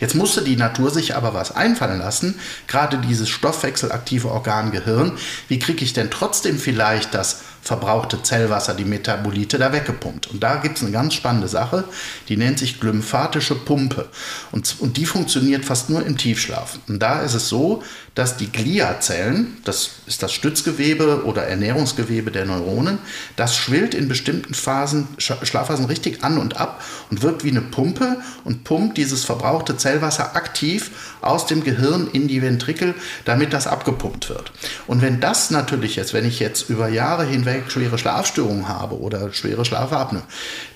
Jetzt 0.00 0.14
musste 0.14 0.42
die 0.42 0.56
Natur 0.56 0.90
sich 0.90 1.14
aber 1.14 1.34
was 1.34 1.54
einfallen 1.54 1.98
lassen, 1.98 2.36
gerade 2.68 2.96
dieses 2.96 3.28
stoffwechselaktive 3.28 4.30
Organ 4.30 4.70
Gehirn. 4.70 5.12
Wie 5.48 5.58
kriege 5.58 5.84
ich 5.84 5.92
denn 5.92 6.10
trotzdem 6.10 6.58
vielleicht 6.58 7.12
das 7.12 7.42
verbrauchte 7.62 8.22
Zellwasser, 8.22 8.74
die 8.74 8.84
Metabolite, 8.84 9.58
da 9.58 9.72
weggepumpt. 9.72 10.28
Und 10.28 10.42
da 10.42 10.56
gibt 10.56 10.78
es 10.78 10.82
eine 10.82 10.92
ganz 10.92 11.14
spannende 11.14 11.48
Sache, 11.48 11.84
die 12.28 12.36
nennt 12.36 12.58
sich 12.58 12.80
glymphatische 12.80 13.54
Pumpe. 13.54 14.08
Und, 14.50 14.76
und 14.80 14.96
die 14.96 15.06
funktioniert 15.06 15.64
fast 15.64 15.90
nur 15.90 16.04
im 16.04 16.16
Tiefschlaf. 16.16 16.78
Und 16.88 17.00
da 17.00 17.20
ist 17.22 17.34
es 17.34 17.48
so, 17.48 17.82
dass 18.14 18.36
die 18.36 18.50
Gliazellen, 18.50 19.58
das 19.64 19.90
ist 20.06 20.22
das 20.22 20.32
Stützgewebe 20.32 21.24
oder 21.24 21.44
Ernährungsgewebe 21.44 22.30
der 22.30 22.44
Neuronen, 22.44 22.98
das 23.36 23.56
schwillt 23.56 23.94
in 23.94 24.08
bestimmten 24.08 24.54
Phasen, 24.54 25.08
Schlafphasen 25.18 25.84
richtig 25.84 26.24
an 26.24 26.38
und 26.38 26.56
ab 26.56 26.82
und 27.10 27.22
wirkt 27.22 27.44
wie 27.44 27.50
eine 27.50 27.60
Pumpe 27.60 28.16
und 28.44 28.64
pumpt 28.64 28.96
dieses 28.96 29.24
verbrauchte 29.24 29.76
Zellwasser 29.76 30.34
aktiv 30.34 30.90
aus 31.22 31.46
dem 31.46 31.64
Gehirn 31.64 32.08
in 32.12 32.28
die 32.28 32.42
Ventrikel, 32.42 32.94
damit 33.24 33.52
das 33.52 33.66
abgepumpt 33.66 34.28
wird. 34.28 34.52
Und 34.86 35.02
wenn 35.02 35.20
das 35.20 35.50
natürlich 35.50 35.96
jetzt, 35.96 36.14
wenn 36.14 36.24
ich 36.24 36.40
jetzt 36.40 36.68
über 36.70 36.88
Jahre 36.88 37.24
hinweg 37.24 37.70
schwere 37.70 37.98
Schlafstörungen 37.98 38.68
habe 38.68 38.98
oder 39.00 39.32
schwere 39.32 39.64
Schlafapnoe, 39.64 40.22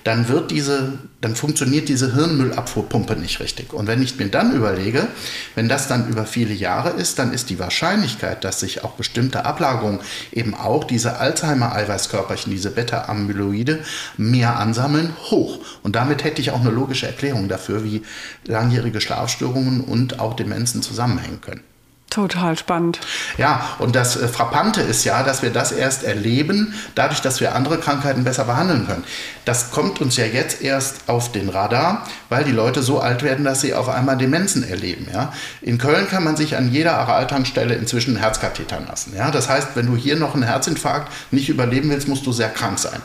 dann 0.03 0.27
wird 0.27 0.51
diese, 0.51 0.93
dann 1.25 1.35
funktioniert 1.35 1.89
diese 1.89 2.13
Hirnmüllabfuhrpumpe 2.13 3.15
nicht 3.15 3.39
richtig. 3.39 3.73
Und 3.73 3.87
wenn 3.87 3.99
ich 4.03 4.15
mir 4.19 4.29
dann 4.29 4.53
überlege, 4.53 5.07
wenn 5.55 5.67
das 5.67 5.87
dann 5.87 6.07
über 6.07 6.27
viele 6.27 6.53
Jahre 6.53 6.91
ist, 6.91 7.17
dann 7.17 7.33
ist 7.33 7.49
die 7.49 7.57
Wahrscheinlichkeit, 7.57 8.43
dass 8.43 8.59
sich 8.59 8.83
auch 8.83 8.91
bestimmte 8.91 9.43
Ablagerungen, 9.43 10.01
eben 10.31 10.53
auch 10.53 10.83
diese 10.83 11.17
Alzheimer-Eiweißkörperchen, 11.17 12.51
diese 12.51 12.69
Beta-Amyloide, 12.69 13.79
mehr 14.17 14.59
ansammeln, 14.59 15.15
hoch. 15.31 15.57
Und 15.81 15.95
damit 15.95 16.23
hätte 16.23 16.41
ich 16.41 16.51
auch 16.51 16.61
eine 16.61 16.69
logische 16.69 17.07
Erklärung 17.07 17.49
dafür, 17.49 17.83
wie 17.83 18.03
langjährige 18.45 19.01
Schlafstörungen 19.01 19.81
und 19.81 20.19
auch 20.19 20.35
Demenzen 20.35 20.83
zusammenhängen 20.83 21.41
können. 21.41 21.61
Total 22.15 22.57
spannend. 22.57 23.01
Ja, 23.37 23.75
und 23.77 23.93
das 23.93 24.15
äh, 24.15 24.29
Frappante 24.29 24.79
ist 24.79 25.03
ja, 25.03 25.21
dass 25.21 25.41
wir 25.41 25.49
das 25.49 25.73
erst 25.73 26.05
erleben, 26.05 26.73
dadurch, 26.95 27.19
dass 27.19 27.41
wir 27.41 27.53
andere 27.53 27.77
Krankheiten 27.77 28.23
besser 28.23 28.45
behandeln 28.45 28.87
können. 28.87 29.03
Das 29.43 29.71
kommt 29.71 29.99
uns 29.99 30.15
ja 30.15 30.23
jetzt 30.23 30.61
erst 30.61 31.09
auf 31.09 31.33
den 31.33 31.49
Radar, 31.49 32.07
weil 32.29 32.45
die 32.45 32.53
Leute 32.53 32.83
so 32.83 33.01
alt 33.01 33.21
werden, 33.21 33.43
dass 33.43 33.59
sie 33.59 33.73
auf 33.73 33.89
einmal 33.89 34.15
Demenzen 34.15 34.63
erleben. 34.63 35.07
Ja? 35.11 35.33
In 35.61 35.77
Köln 35.77 36.07
kann 36.07 36.23
man 36.23 36.37
sich 36.37 36.55
an 36.55 36.71
jeder 36.71 36.97
Araltankstelle 36.99 37.75
inzwischen 37.75 38.11
einen 38.11 38.23
Herzkatheter 38.23 38.79
lassen. 38.87 39.13
Ja? 39.17 39.29
Das 39.29 39.49
heißt, 39.49 39.71
wenn 39.75 39.87
du 39.87 39.97
hier 39.97 40.15
noch 40.15 40.35
einen 40.35 40.43
Herzinfarkt 40.43 41.11
nicht 41.31 41.49
überleben 41.49 41.89
willst, 41.89 42.07
musst 42.07 42.25
du 42.25 42.31
sehr 42.31 42.47
krank 42.49 42.79
sein. 42.79 43.01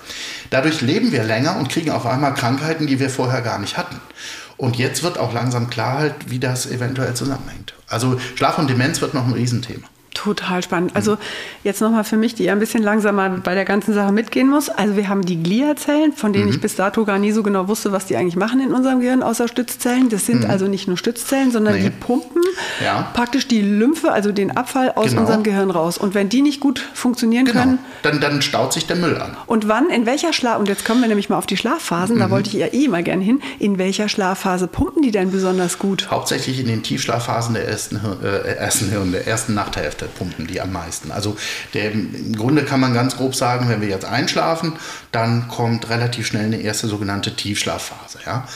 Dadurch 0.50 0.83
leben 0.83 1.11
wir 1.11 1.25
länger 1.25 1.57
und 1.57 1.69
kriegen 1.69 1.90
auf 1.90 2.07
einmal 2.07 2.35
Krankheiten, 2.35 2.87
die 2.87 3.00
wir 3.00 3.11
vorher 3.11 3.40
gar 3.40 3.59
nicht 3.59 3.76
hatten. 3.76 4.00
Und 4.61 4.76
jetzt 4.76 5.02
wird 5.02 5.17
auch 5.17 5.33
langsam 5.33 5.71
klar 5.71 5.97
halt, 5.97 6.29
wie 6.29 6.38
das 6.38 6.71
eventuell 6.71 7.14
zusammenhängt. 7.14 7.73
Also 7.88 8.21
Schlaf 8.35 8.59
und 8.59 8.69
Demenz 8.69 9.00
wird 9.00 9.14
noch 9.14 9.26
ein 9.26 9.33
Riesenthema. 9.33 9.87
Total 10.23 10.62
spannend. 10.62 10.95
Also 10.95 11.17
jetzt 11.65 11.81
nochmal 11.81 12.05
für 12.05 12.19
mich, 12.19 12.35
die 12.35 12.45
ja 12.45 12.53
ein 12.53 12.59
bisschen 12.59 12.83
langsamer 12.83 13.31
bei 13.43 13.55
der 13.55 13.65
ganzen 13.65 13.95
Sache 13.95 14.12
mitgehen 14.12 14.50
muss. 14.50 14.69
Also 14.69 14.95
wir 14.95 15.09
haben 15.09 15.23
die 15.23 15.43
Gliazellen, 15.43 16.12
von 16.12 16.35
denen 16.35 16.45
mhm. 16.45 16.50
ich 16.50 16.61
bis 16.61 16.77
dato 16.77 17.07
gar 17.07 17.19
nie 17.19 17.33
so 17.33 17.43
genau 17.43 17.69
wusste, 17.69 17.91
was 17.91 18.05
die 18.05 18.17
eigentlich 18.17 18.37
machen 18.37 18.61
in 18.61 18.75
unserem 18.75 19.00
Gehirn, 19.00 19.23
außer 19.23 19.49
Stützzellen. 19.49 20.11
Das 20.11 20.27
sind 20.27 20.45
mhm. 20.45 20.50
also 20.50 20.67
nicht 20.67 20.89
nur 20.89 20.99
Stützzellen, 20.99 21.50
sondern 21.53 21.77
nee. 21.77 21.85
die 21.85 21.91
pumpen 21.91 22.43
ja. 22.85 23.09
praktisch 23.15 23.49
die 23.49 23.62
Lymphe, 23.62 24.12
also 24.12 24.31
den 24.31 24.55
Abfall 24.55 24.93
aus 24.95 25.09
genau. 25.09 25.23
unserem 25.23 25.43
Gehirn 25.43 25.71
raus. 25.71 25.97
Und 25.97 26.12
wenn 26.12 26.29
die 26.29 26.43
nicht 26.43 26.61
gut 26.61 26.81
funktionieren 26.93 27.47
genau. 27.47 27.61
können... 27.62 27.79
Dann, 28.03 28.21
dann 28.21 28.43
staut 28.43 28.75
sich 28.75 28.87
der 28.87 28.97
Müll 28.97 29.17
an. 29.17 29.39
Und 29.47 29.69
wann, 29.69 29.89
in 29.89 30.05
welcher 30.05 30.35
Schlaf... 30.35 30.59
Und 30.59 30.69
jetzt 30.69 30.85
kommen 30.85 31.00
wir 31.00 31.09
nämlich 31.09 31.31
mal 31.31 31.39
auf 31.39 31.47
die 31.47 31.57
Schlafphasen, 31.57 32.17
mhm. 32.17 32.21
da 32.21 32.31
wollte 32.31 32.50
ich 32.50 32.57
ja 32.57 32.67
eh 32.67 32.89
mal 32.89 33.03
gerne 33.03 33.25
hin. 33.25 33.41
In 33.59 33.79
welcher 33.79 34.11
Schlafphase 34.11 34.67
pumpen 34.67 35.00
die 35.00 35.12
denn 35.12 35.31
besonders 35.31 35.79
gut? 35.79 36.11
Hauptsächlich 36.11 36.61
in 36.61 36.67
den 36.67 36.83
Tiefschlafphasen 36.83 37.55
der 37.55 37.67
ersten, 37.67 37.99
äh, 38.23 38.57
ersten, 38.57 39.12
der 39.12 39.27
ersten 39.27 39.55
Nachthälfte 39.55 40.10
pumpen 40.11 40.47
die 40.47 40.61
am 40.61 40.73
meisten. 40.73 41.11
Also 41.11 41.37
der, 41.75 41.93
im 41.93 42.37
Grunde 42.37 42.64
kann 42.64 42.81
man 42.81 42.95
ganz 42.95 43.17
grob 43.17 43.35
sagen, 43.35 43.69
wenn 43.69 43.81
wir 43.81 43.88
jetzt 43.88 44.05
einschlafen, 44.05 44.75
dann 45.12 45.49
kommt 45.49 45.88
relativ 45.88 46.26
schnell 46.26 46.45
eine 46.45 46.61
erste 46.61 46.87
sogenannte 46.87 47.35
Tiefschlafphase. 47.35 48.19
Ja? 48.26 48.47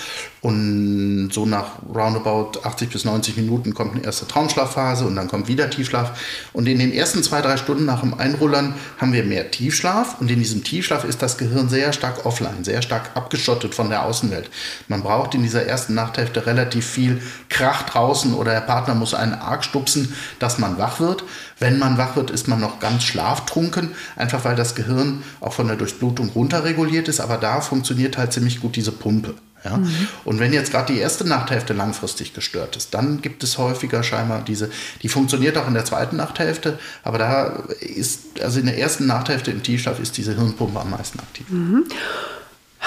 Und 0.44 1.30
so 1.32 1.46
nach 1.46 1.78
roundabout 1.88 2.60
80 2.64 2.90
bis 2.90 3.06
90 3.06 3.38
Minuten 3.38 3.72
kommt 3.72 3.94
eine 3.94 4.04
erste 4.04 4.28
Traumschlafphase 4.28 5.06
und 5.06 5.16
dann 5.16 5.26
kommt 5.26 5.48
wieder 5.48 5.70
Tiefschlaf. 5.70 6.20
Und 6.52 6.68
in 6.68 6.78
den 6.78 6.92
ersten 6.92 7.22
zwei, 7.22 7.40
drei 7.40 7.56
Stunden 7.56 7.86
nach 7.86 8.02
dem 8.02 8.12
Einrullern 8.12 8.74
haben 8.98 9.14
wir 9.14 9.24
mehr 9.24 9.50
Tiefschlaf. 9.50 10.20
Und 10.20 10.30
in 10.30 10.38
diesem 10.38 10.62
Tiefschlaf 10.62 11.04
ist 11.04 11.22
das 11.22 11.38
Gehirn 11.38 11.70
sehr 11.70 11.94
stark 11.94 12.26
offline, 12.26 12.62
sehr 12.62 12.82
stark 12.82 13.12
abgeschottet 13.14 13.74
von 13.74 13.88
der 13.88 14.04
Außenwelt. 14.04 14.50
Man 14.86 15.02
braucht 15.02 15.34
in 15.34 15.42
dieser 15.42 15.64
ersten 15.64 15.94
Nachthälfte 15.94 16.44
relativ 16.44 16.84
viel 16.84 17.22
Krach 17.48 17.84
draußen 17.84 18.34
oder 18.34 18.52
der 18.52 18.60
Partner 18.60 18.94
muss 18.94 19.14
einen 19.14 19.32
arg 19.32 19.64
stupsen, 19.64 20.14
dass 20.40 20.58
man 20.58 20.76
wach 20.76 21.00
wird. 21.00 21.24
Wenn 21.58 21.78
man 21.78 21.96
wach 21.96 22.16
wird, 22.16 22.30
ist 22.30 22.48
man 22.48 22.60
noch 22.60 22.80
ganz 22.80 23.04
schlaftrunken, 23.04 23.92
einfach 24.14 24.44
weil 24.44 24.56
das 24.56 24.74
Gehirn 24.74 25.22
auch 25.40 25.54
von 25.54 25.68
der 25.68 25.76
Durchblutung 25.76 26.28
runterreguliert 26.34 27.08
ist. 27.08 27.20
Aber 27.20 27.38
da 27.38 27.62
funktioniert 27.62 28.18
halt 28.18 28.34
ziemlich 28.34 28.60
gut 28.60 28.76
diese 28.76 28.92
Pumpe. 28.92 29.32
Ja? 29.64 29.78
Mhm. 29.78 30.09
Und 30.25 30.38
wenn 30.38 30.52
jetzt 30.52 30.71
gerade 30.71 30.92
die 30.92 30.99
erste 30.99 31.26
Nachthälfte 31.26 31.73
langfristig 31.73 32.35
gestört 32.35 32.76
ist, 32.76 32.94
dann 32.94 33.23
gibt 33.23 33.42
es 33.42 33.59
häufiger 33.59 34.02
scheinbar 34.02 34.42
diese, 34.42 34.71
die 35.02 35.09
funktioniert 35.09 35.56
auch 35.56 35.66
in 35.66 35.75
der 35.75 35.85
zweiten 35.85 36.16
Nachthälfte, 36.16 36.78
aber 37.02 37.18
da 37.18 37.47
ist, 37.80 38.40
also 38.42 38.61
in 38.61 38.66
der 38.66 38.78
ersten 38.78 39.06
Nachthälfte 39.06 39.50
im 39.50 39.62
Tiefschlaf 39.62 39.99
ist 39.99 40.16
diese 40.16 40.35
Hirnpumpe 40.35 40.78
am 40.78 40.90
meisten 40.90 41.18
aktiv. 41.18 41.47
Mhm. 41.49 41.85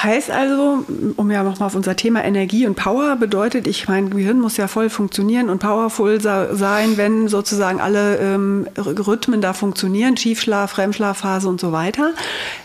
Heißt 0.03 0.29
also, 0.29 0.85
um 1.15 1.31
ja 1.31 1.41
nochmal 1.41 1.65
auf 1.65 1.75
unser 1.75 1.95
Thema 1.95 2.23
Energie 2.23 2.67
und 2.67 2.75
Power 2.75 3.15
bedeutet, 3.15 3.65
ich 3.65 3.87
mein 3.87 4.11
Gehirn 4.11 4.39
muss 4.39 4.55
ja 4.55 4.67
voll 4.67 4.91
funktionieren 4.91 5.49
und 5.49 5.57
powerful 5.57 6.21
sein, 6.21 6.97
wenn 6.97 7.27
sozusagen 7.27 7.81
alle 7.81 8.17
ähm, 8.17 8.67
Rhythmen 8.77 9.41
da 9.41 9.53
funktionieren, 9.53 10.15
Schiefschlaf, 10.15 10.77
REM-Schlafphase 10.77 11.49
und 11.49 11.59
so 11.59 11.71
weiter. 11.71 12.11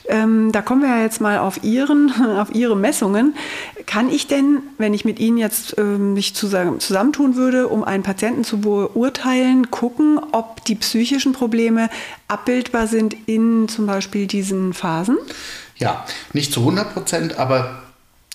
Ähm, 0.09 0.53
da 0.53 0.61
kommen 0.61 0.83
wir 0.83 0.91
ja 0.91 1.01
jetzt 1.01 1.23
mal 1.23 1.39
auf 1.39 1.65
Ihren, 1.65 2.13
auf 2.39 2.55
Ihre 2.55 2.77
Messungen. 2.77 3.35
Kann 3.87 4.11
ich 4.11 4.27
denn, 4.27 4.59
wenn 4.77 4.93
ich 4.93 5.07
mit 5.07 5.19
Ihnen 5.19 5.39
jetzt 5.39 5.79
ähm, 5.79 6.13
mich 6.13 6.35
zusammen, 6.35 6.81
zusammentun 6.81 7.37
würde, 7.37 7.69
um 7.69 7.83
einen 7.83 8.03
Patienten 8.03 8.45
zu 8.45 8.61
beurteilen, 8.61 9.71
gucken, 9.71 10.21
ob 10.33 10.63
die 10.67 10.75
psychischen 10.75 11.33
Probleme 11.33 11.89
abbildbar 12.29 12.89
sind 12.89 13.17
in 13.25 13.69
zum 13.69 13.87
Beispiel 13.87 14.27
diesen 14.27 14.75
Phasen? 14.75 15.17
Ja, 15.83 16.07
nicht 16.33 16.53
zu 16.53 16.61
100 16.61 16.95
Prozent, 16.95 17.39
aber 17.41 17.83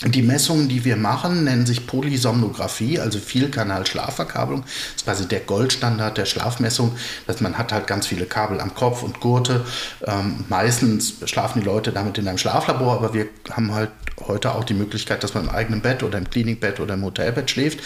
die 0.03 0.21
Messungen, 0.21 0.67
die 0.67 0.83
wir 0.83 0.97
machen, 0.97 1.45
nennen 1.45 1.65
sich 1.65 1.87
Polysomnographie, 1.87 2.99
also 2.99 3.19
Vielkanal-Schlafverkabelung. 3.19 4.63
Das 4.63 4.95
ist 4.97 5.05
quasi 5.05 5.27
der 5.29 5.39
Goldstandard 5.39 6.17
der 6.17 6.25
Schlafmessung, 6.25 6.91
dass 7.25 7.39
man 7.39 7.57
hat 7.57 7.71
halt 7.71 7.87
ganz 7.87 8.05
viele 8.05 8.25
Kabel 8.25 8.59
am 8.59 8.75
Kopf 8.75 9.01
und 9.01 9.21
Gurte. 9.21 9.65
Ähm, 10.05 10.43
meistens 10.49 11.13
schlafen 11.23 11.61
die 11.61 11.65
Leute 11.65 11.93
damit 11.93 12.17
in 12.17 12.27
einem 12.27 12.37
Schlaflabor, 12.37 12.95
aber 12.95 13.13
wir 13.13 13.27
haben 13.49 13.73
halt 13.73 13.91
heute 14.27 14.53
auch 14.53 14.65
die 14.65 14.73
Möglichkeit, 14.73 15.23
dass 15.23 15.33
man 15.33 15.45
im 15.45 15.49
eigenen 15.49 15.79
Bett 15.79 16.03
oder 16.03 16.17
im 16.17 16.29
Klinikbett 16.29 16.81
oder 16.81 16.95
im 16.95 17.05
Hotelbett 17.05 17.49
schläft. 17.49 17.79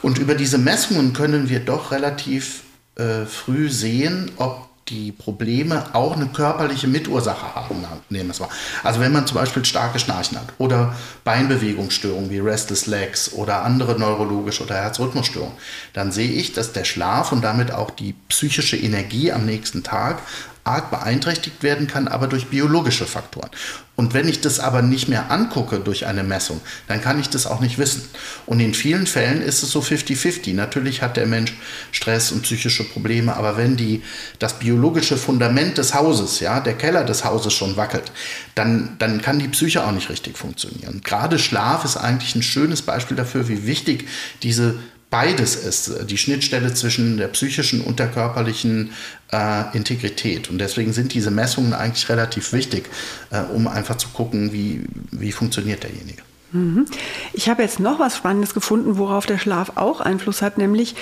Und 0.00 0.16
über 0.16 0.34
diese 0.34 0.56
Messungen 0.56 1.12
können 1.12 1.50
wir 1.50 1.60
doch 1.60 1.92
relativ 1.92 2.62
äh, 2.96 3.26
früh 3.26 3.68
sehen, 3.68 4.30
ob 4.38 4.69
die 4.90 5.12
Probleme 5.12 5.94
auch 5.94 6.16
eine 6.16 6.26
körperliche 6.26 6.88
Mitursache 6.88 7.54
haben. 7.54 7.84
Nehmen 8.08 8.30
es 8.30 8.40
mal. 8.40 8.48
Also 8.82 9.00
wenn 9.00 9.12
man 9.12 9.26
zum 9.26 9.36
Beispiel 9.36 9.64
starke 9.64 9.98
Schnarchen 9.98 10.38
hat 10.38 10.48
oder 10.58 10.94
Beinbewegungsstörungen 11.24 12.30
wie 12.30 12.40
Restless 12.40 12.86
Legs 12.86 13.32
oder 13.32 13.62
andere 13.62 13.98
neurologische 13.98 14.64
oder 14.64 14.74
Herzrhythmusstörungen, 14.74 15.54
dann 15.92 16.12
sehe 16.12 16.30
ich, 16.30 16.52
dass 16.52 16.72
der 16.72 16.84
Schlaf 16.84 17.32
und 17.32 17.42
damit 17.42 17.72
auch 17.72 17.90
die 17.90 18.14
psychische 18.28 18.76
Energie 18.76 19.32
am 19.32 19.46
nächsten 19.46 19.82
Tag 19.82 20.18
arg 20.64 20.90
beeinträchtigt 20.90 21.62
werden 21.62 21.86
kann, 21.86 22.08
aber 22.08 22.26
durch 22.26 22.46
biologische 22.46 23.06
Faktoren. 23.06 23.50
Und 23.96 24.14
wenn 24.14 24.28
ich 24.28 24.40
das 24.40 24.60
aber 24.60 24.80
nicht 24.80 25.08
mehr 25.08 25.30
angucke 25.30 25.78
durch 25.78 26.06
eine 26.06 26.22
Messung, 26.22 26.60
dann 26.88 27.02
kann 27.02 27.20
ich 27.20 27.28
das 27.28 27.46
auch 27.46 27.60
nicht 27.60 27.76
wissen. 27.76 28.08
Und 28.46 28.60
in 28.60 28.72
vielen 28.72 29.06
Fällen 29.06 29.42
ist 29.42 29.62
es 29.62 29.72
so 29.72 29.80
50-50. 29.80 30.54
Natürlich 30.54 31.02
hat 31.02 31.18
der 31.18 31.26
Mensch 31.26 31.52
Stress 31.92 32.32
und 32.32 32.42
psychische 32.42 32.84
Probleme, 32.84 33.36
aber 33.36 33.58
wenn 33.58 33.76
die, 33.76 34.02
das 34.38 34.58
biologische 34.58 35.18
Fundament 35.18 35.76
des 35.76 35.94
Hauses, 35.94 36.40
ja, 36.40 36.60
der 36.60 36.74
Keller 36.74 37.04
des 37.04 37.24
Hauses 37.24 37.52
schon 37.52 37.76
wackelt, 37.76 38.10
dann, 38.54 38.96
dann 38.98 39.20
kann 39.20 39.38
die 39.38 39.48
Psyche 39.48 39.84
auch 39.84 39.92
nicht 39.92 40.08
richtig 40.08 40.38
funktionieren. 40.38 41.02
Gerade 41.04 41.38
Schlaf 41.38 41.84
ist 41.84 41.98
eigentlich 41.98 42.34
ein 42.34 42.42
schönes 42.42 42.82
Beispiel 42.82 43.16
dafür, 43.16 43.48
wie 43.48 43.66
wichtig 43.66 44.08
diese 44.42 44.76
beides 45.10 45.56
ist, 45.56 45.92
die 46.08 46.16
Schnittstelle 46.16 46.72
zwischen 46.72 47.16
der 47.16 47.28
psychischen 47.28 47.80
und 47.80 47.98
der 47.98 48.08
körperlichen 48.08 48.92
äh, 49.32 49.76
Integrität. 49.76 50.48
Und 50.48 50.58
deswegen 50.58 50.92
sind 50.92 51.12
diese 51.14 51.30
Messungen 51.30 51.74
eigentlich 51.74 52.08
relativ 52.08 52.52
wichtig, 52.52 52.88
äh, 53.30 53.40
um 53.40 53.68
einfach 53.68 53.96
zu 53.96 54.08
gucken, 54.08 54.52
wie, 54.52 54.84
wie 55.10 55.32
funktioniert 55.32 55.82
derjenige. 55.82 56.22
Mhm. 56.52 56.86
Ich 57.32 57.48
habe 57.48 57.62
jetzt 57.62 57.80
noch 57.80 57.98
was 57.98 58.16
Spannendes 58.16 58.54
gefunden, 58.54 58.98
worauf 58.98 59.26
der 59.26 59.38
Schlaf 59.38 59.72
auch 59.76 60.00
Einfluss 60.00 60.42
hat. 60.42 60.58
Nämlich 60.58 60.94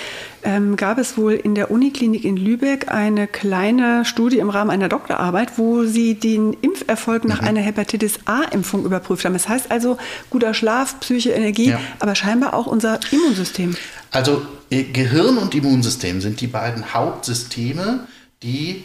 ähm, 0.43 0.75
gab 0.75 0.97
es 0.97 1.17
wohl 1.17 1.33
in 1.33 1.55
der 1.55 1.71
Uniklinik 1.71 2.23
in 2.23 2.37
Lübeck 2.37 2.91
eine 2.91 3.27
kleine 3.27 4.05
Studie 4.05 4.39
im 4.39 4.49
Rahmen 4.49 4.69
einer 4.69 4.89
Doktorarbeit, 4.89 5.57
wo 5.57 5.85
sie 5.85 6.15
den 6.15 6.53
Impferfolg 6.53 7.25
nach 7.25 7.41
mhm. 7.41 7.47
einer 7.47 7.61
Hepatitis 7.61 8.19
A-Impfung 8.25 8.85
überprüft 8.85 9.25
haben. 9.25 9.33
Das 9.33 9.49
heißt 9.49 9.71
also 9.71 9.97
guter 10.29 10.53
Schlaf, 10.53 10.99
Psyche, 10.99 11.31
Energie, 11.31 11.71
ja. 11.71 11.79
aber 11.99 12.15
scheinbar 12.15 12.53
auch 12.53 12.67
unser 12.67 12.99
Immunsystem. 13.11 13.75
Also 14.11 14.41
äh, 14.69 14.83
Gehirn 14.83 15.37
und 15.37 15.55
Immunsystem 15.55 16.21
sind 16.21 16.41
die 16.41 16.47
beiden 16.47 16.93
Hauptsysteme, 16.93 18.07
die 18.43 18.83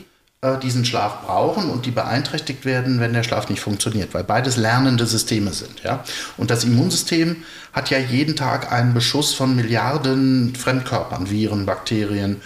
diesen 0.53 0.85
Schlaf 0.85 1.23
brauchen 1.23 1.71
und 1.71 1.87
die 1.87 1.91
beeinträchtigt 1.91 2.65
werden, 2.65 3.01
wenn 3.01 3.13
der 3.13 3.23
Schlaf 3.23 3.49
nicht 3.49 3.61
funktioniert, 3.61 4.15
weil 4.15 4.25
beides 4.25 4.57
lernende 4.57 5.07
Systeme 5.07 5.53
sind. 5.53 5.83
Ja? 5.83 6.05
Und 6.37 6.51
das 6.51 6.65
Immunsystem 6.65 7.37
hat 7.73 7.91
ja 7.91 7.99
jeden 7.99 8.37
Tag 8.37 8.71
einen 8.73 8.95
Beschuss 8.95 9.35
von 9.35 9.57
Milliarden 9.57 10.55
Fremdkörpern, 10.55 11.31
Viren, 11.31 11.67
Bakterien. 11.67 12.41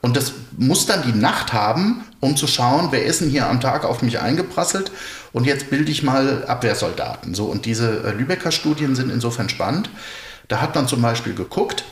Und 0.00 0.16
das 0.16 0.32
muss 0.56 0.86
dann 0.86 1.02
die 1.02 1.18
Nacht 1.18 1.52
haben, 1.52 2.04
um 2.20 2.36
zu 2.36 2.46
schauen, 2.46 2.88
wer 2.90 3.04
ist 3.04 3.20
denn 3.20 3.30
hier 3.30 3.48
am 3.48 3.60
Tag 3.60 3.84
auf 3.84 4.02
mich 4.02 4.20
eingeprasselt 4.20 4.90
und 5.32 5.46
jetzt 5.46 5.68
bilde 5.68 5.92
ich 5.92 6.02
mal 6.02 6.44
Abwehrsoldaten. 6.46 7.34
So, 7.34 7.44
und 7.44 7.66
diese 7.66 8.04
äh, 8.04 8.12
Lübecker 8.12 8.52
Studien 8.52 8.94
sind 8.94 9.10
insofern 9.10 9.48
spannend. 9.48 9.90
Da 10.48 10.60
hat 10.60 10.74
man 10.74 10.88
zum 10.88 11.02
Beispiel 11.02 11.34
geguckt, 11.34 11.84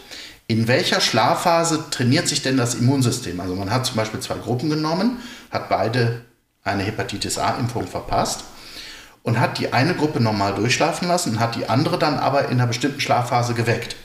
in 0.47 0.69
welcher 0.69 1.01
Schlafphase 1.01 1.85
trainiert 1.91 2.29
sich 2.29 2.43
denn 2.43 2.57
das 2.57 2.75
Immunsystem? 2.75 3.41
Also 3.41 3.55
man 3.55 3.71
hat 3.71 3.87
zum 3.87 3.97
Beispiel 3.97 4.21
zwei 4.21 4.37
Gruppen 4.37 4.69
genommen, 4.69 5.19
hat 5.51 5.69
beide 5.69 6.21
eine 6.63 6.83
Hepatitis 6.83 7.39
A-Impfung 7.39 7.87
verpasst 7.87 8.45
und 9.23 9.41
hat 9.41 9.59
die 9.59 9.73
eine 9.73 9.95
Gruppe 9.95 10.21
normal 10.21 10.55
durchschlafen 10.55 11.09
lassen 11.09 11.31
und 11.31 11.41
hat 11.41 11.57
die 11.57 11.69
andere 11.69 11.99
dann 11.99 12.19
aber 12.19 12.47
in 12.49 12.53
einer 12.53 12.67
bestimmten 12.67 13.01
Schlafphase 13.01 13.55
geweckt. 13.55 13.97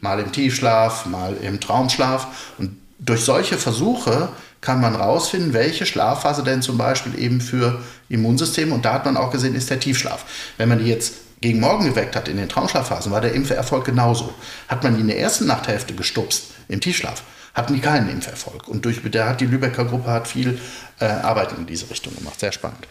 Mal 0.00 0.18
im 0.18 0.32
Tiefschlaf, 0.32 1.06
mal 1.06 1.36
im 1.36 1.60
Traumschlaf. 1.60 2.54
Und 2.58 2.76
durch 2.98 3.24
solche 3.24 3.58
Versuche 3.58 4.30
kann 4.60 4.80
man 4.80 4.94
rausfinden, 4.94 5.52
welche 5.52 5.86
Schlafphase 5.86 6.42
denn 6.42 6.62
zum 6.62 6.78
Beispiel 6.78 7.18
eben 7.18 7.40
für 7.40 7.80
Immunsystem 8.08 8.72
und 8.72 8.84
da 8.84 8.94
hat 8.94 9.04
man 9.04 9.16
auch 9.16 9.30
gesehen, 9.30 9.54
ist 9.54 9.70
der 9.70 9.80
Tiefschlaf. 9.80 10.24
Wenn 10.56 10.68
man 10.68 10.78
die 10.78 10.86
jetzt 10.86 11.14
gegen 11.42 11.60
Morgen 11.60 11.84
geweckt 11.84 12.16
hat 12.16 12.28
in 12.28 12.38
den 12.38 12.48
Traumschlafphasen, 12.48 13.12
war 13.12 13.20
der 13.20 13.34
Impferfolg 13.34 13.84
genauso. 13.84 14.32
Hat 14.68 14.82
man 14.82 14.94
die 14.94 15.02
in 15.02 15.08
der 15.08 15.18
ersten 15.18 15.46
Nachthälfte 15.46 15.92
gestupst, 15.92 16.52
im 16.68 16.80
Tiefschlaf, 16.80 17.22
hatten 17.52 17.74
die 17.74 17.80
keinen 17.80 18.08
Impferfolg. 18.08 18.66
Und 18.68 18.84
durch, 18.86 19.02
der 19.02 19.28
hat 19.28 19.40
die 19.42 19.46
Lübecker 19.46 19.84
Gruppe 19.84 20.10
hat 20.10 20.28
viel 20.28 20.58
äh, 21.00 21.04
Arbeit 21.04 21.52
in 21.58 21.66
diese 21.66 21.90
Richtung 21.90 22.14
gemacht. 22.16 22.40
Sehr 22.40 22.52
spannend. 22.52 22.86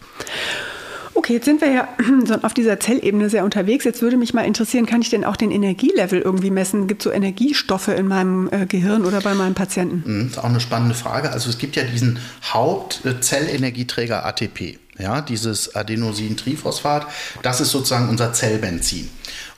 Okay, 1.14 1.34
jetzt 1.34 1.44
sind 1.44 1.60
wir 1.60 1.70
ja 1.70 1.88
auf 2.42 2.54
dieser 2.54 2.80
Zellebene 2.80 3.28
sehr 3.28 3.44
unterwegs. 3.44 3.84
Jetzt 3.84 4.02
würde 4.02 4.16
mich 4.16 4.34
mal 4.34 4.42
interessieren, 4.42 4.86
kann 4.86 5.02
ich 5.02 5.10
denn 5.10 5.24
auch 5.24 5.36
den 5.36 5.50
Energielevel 5.50 6.20
irgendwie 6.20 6.50
messen? 6.50 6.86
Gibt 6.86 7.02
es 7.02 7.04
so 7.04 7.10
Energiestoffe 7.10 7.88
in 7.88 8.06
meinem 8.06 8.48
äh, 8.50 8.66
Gehirn 8.66 9.04
oder 9.04 9.20
bei 9.20 9.34
meinem 9.34 9.54
Patienten? 9.54 10.02
Mhm, 10.06 10.22
das 10.28 10.32
ist 10.32 10.38
auch 10.38 10.48
eine 10.48 10.60
spannende 10.60 10.94
Frage. 10.94 11.30
Also 11.30 11.50
es 11.50 11.58
gibt 11.58 11.76
ja 11.76 11.84
diesen 11.84 12.18
Hauptzellenergieträger 12.44 14.24
ATP. 14.24 14.78
Ja, 15.02 15.20
dieses 15.20 15.74
Adenosintriphosphat, 15.74 17.08
das 17.42 17.60
ist 17.60 17.72
sozusagen 17.72 18.08
unser 18.08 18.32
Zellbenzin. 18.32 19.10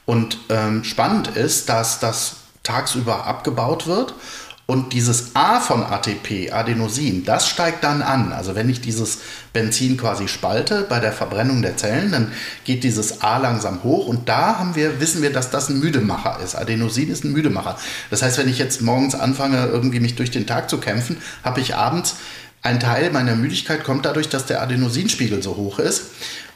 Und 0.06 0.38
ähm, 0.48 0.84
spannend 0.84 1.28
ist, 1.36 1.68
dass 1.68 2.00
das 2.00 2.36
tagsüber 2.62 3.26
abgebaut 3.26 3.86
wird 3.86 4.14
Und 4.66 4.94
dieses 4.94 5.36
A 5.36 5.60
von 5.60 5.82
ATP, 5.82 6.50
Adenosin, 6.50 7.22
das 7.26 7.46
steigt 7.46 7.84
dann 7.84 8.00
an. 8.00 8.32
Also 8.32 8.54
wenn 8.54 8.70
ich 8.70 8.80
dieses 8.80 9.18
Benzin 9.52 9.98
quasi 9.98 10.26
spalte 10.26 10.86
bei 10.88 11.00
der 11.00 11.12
Verbrennung 11.12 11.60
der 11.60 11.76
Zellen, 11.76 12.10
dann 12.10 12.32
geht 12.64 12.82
dieses 12.82 13.20
A 13.20 13.36
langsam 13.36 13.82
hoch 13.82 14.06
und 14.06 14.26
da 14.30 14.58
haben 14.58 14.74
wir, 14.74 15.00
wissen 15.00 15.20
wir, 15.20 15.30
dass 15.30 15.50
das 15.50 15.68
ein 15.68 15.80
Müdemacher 15.80 16.38
ist. 16.42 16.54
Adenosin 16.54 17.10
ist 17.10 17.24
ein 17.24 17.32
Müdemacher. 17.32 17.76
Das 18.08 18.22
heißt, 18.22 18.38
wenn 18.38 18.48
ich 18.48 18.58
jetzt 18.58 18.80
morgens 18.80 19.14
anfange, 19.14 19.66
irgendwie 19.66 20.00
mich 20.00 20.16
durch 20.16 20.30
den 20.30 20.46
Tag 20.46 20.70
zu 20.70 20.78
kämpfen, 20.78 21.18
habe 21.42 21.60
ich 21.60 21.76
abends 21.76 22.16
ein 22.64 22.80
Teil 22.80 23.10
meiner 23.10 23.36
Müdigkeit 23.36 23.84
kommt 23.84 24.06
dadurch, 24.06 24.30
dass 24.30 24.46
der 24.46 24.62
Adenosinspiegel 24.62 25.42
so 25.42 25.56
hoch 25.56 25.78
ist. 25.78 26.04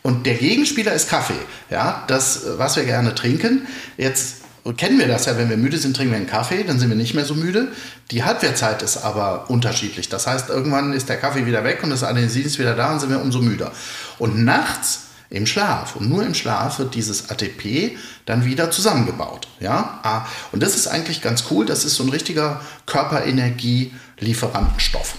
Und 0.03 0.25
der 0.27 0.35
Gegenspieler 0.35 0.94
ist 0.94 1.11
Kaffee. 1.11 1.38
Ja, 1.71 2.05
das, 2.09 2.40
was 2.57 2.77
wir 2.77 2.85
gerne 2.85 3.14
trinken. 3.14 3.68
Jetzt 3.99 4.37
kennen 4.79 4.99
wir 4.99 5.07
das 5.07 5.27
ja, 5.27 5.37
wenn 5.37 5.51
wir 5.51 5.59
müde 5.59 5.77
sind, 5.77 5.94
trinken 5.94 6.12
wir 6.12 6.18
einen 6.18 6.27
Kaffee, 6.27 6.64
dann 6.64 6.79
sind 6.79 6.88
wir 6.88 6.97
nicht 6.97 7.12
mehr 7.14 7.27
so 7.27 7.35
müde. 7.35 7.68
Die 8.11 8.25
Halbwertzeit 8.25 8.81
ist 8.83 8.97
aber 8.97 9.51
unterschiedlich. 9.51 10.09
Das 10.09 10.27
heißt, 10.27 10.49
irgendwann 10.49 10.94
ist 10.94 11.11
der 11.11 11.18
Kaffee 11.18 11.44
wieder 11.44 11.62
weg 11.62 11.81
und 11.83 11.90
das 11.90 12.03
Adenosin 12.03 12.47
ist 12.47 12.59
wieder 12.59 12.75
da 12.75 12.92
und 12.92 13.01
sind 13.01 13.11
wir 13.11 13.21
umso 13.21 13.42
müder. 13.42 13.71
Und 14.18 14.42
nachts 14.44 15.01
im 15.29 15.44
Schlaf 15.44 15.94
und 15.94 16.09
nur 16.09 16.25
im 16.25 16.33
Schlaf 16.33 16.79
wird 16.79 16.94
dieses 16.94 17.29
ATP 17.29 17.99
dann 18.25 18.47
wieder 18.47 18.71
zusammengebaut. 18.71 19.47
Ja? 19.61 20.01
Ah, 20.03 20.25
und 20.53 20.62
das 20.62 20.75
ist 20.75 20.88
eigentlich 20.88 21.21
ganz 21.21 21.44
cool. 21.51 21.66
Das 21.66 21.85
ist 21.85 21.97
so 21.97 22.03
ein 22.03 22.09
richtiger 22.09 22.62
Körperenergie-Lieferantenstoff. 22.87 25.16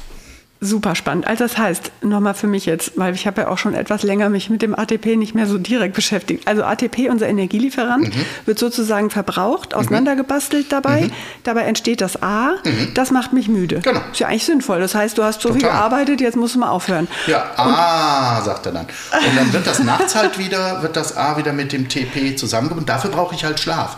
Super 0.62 0.94
spannend. 0.94 1.26
Also 1.26 1.46
das 1.46 1.58
heißt, 1.58 1.92
nochmal 2.02 2.34
für 2.34 2.48
mich 2.48 2.66
jetzt, 2.66 2.94
weil 2.98 3.16
ich 3.16 3.26
habe 3.26 3.42
ja 3.42 3.48
auch 3.48 3.58
schon 3.58 3.74
etwas 3.74 4.04
länger 4.04 4.28
mich 4.28 4.50
mit 4.50 4.62
dem 4.62 4.78
ATP 4.78 5.16
nicht 5.16 5.34
mehr 5.34 5.46
so 5.46 5.58
direkt 5.58 5.96
beschäftigt. 5.96 6.50
Also 6.50 6.64
ATP, 6.64 7.10
unser 7.10 7.30
Energielieferant, 7.30 8.14
mhm. 8.14 8.26
wird 8.46 8.60
sozusagen 8.60 9.10
verbraucht, 9.10 9.72
mhm. 9.72 9.80
auseinandergebastelt 9.80 10.70
dabei. 10.70 11.04
Mhm. 11.04 11.12
Dabei 11.44 11.62
entsteht 11.62 12.02
das 12.02 12.22
A, 12.22 12.56
mhm. 12.66 12.92
das 12.94 13.12
macht 13.12 13.32
mich 13.32 13.48
müde. 13.48 13.80
Genau. 13.80 14.02
Ist 14.12 14.20
ja 14.20 14.28
eigentlich 14.28 14.44
sinnvoll. 14.44 14.82
Das 14.82 14.96
heißt, 14.96 15.18
du 15.18 15.24
hast 15.24 15.40
so 15.40 15.48
Total. 15.48 15.62
viel 15.62 15.70
gearbeitet, 15.70 16.20
jetzt 16.20 16.36
musst 16.36 16.56
du 16.56 16.60
mal 16.60 16.72
aufhören. 16.72 17.08
Ja, 17.28 17.52
A, 17.56 18.42
sagt 18.42 18.66
er 18.66 18.74
dann. 18.74 18.86
Und 18.86 19.38
dann 19.38 19.54
wird 19.54 19.66
das 19.66 19.80
nachts 19.80 20.16
halt 20.16 20.38
wieder, 20.38 20.82
wird 20.82 20.98
das 20.98 21.16
A 21.16 21.38
wieder 21.38 21.54
mit 21.54 21.72
dem 21.72 21.88
TP 21.88 22.36
zusammengebunden. 22.36 22.86
Dafür 22.86 23.12
brauche 23.12 23.34
ich 23.34 23.46
halt 23.46 23.62
Schlaf. 23.62 23.96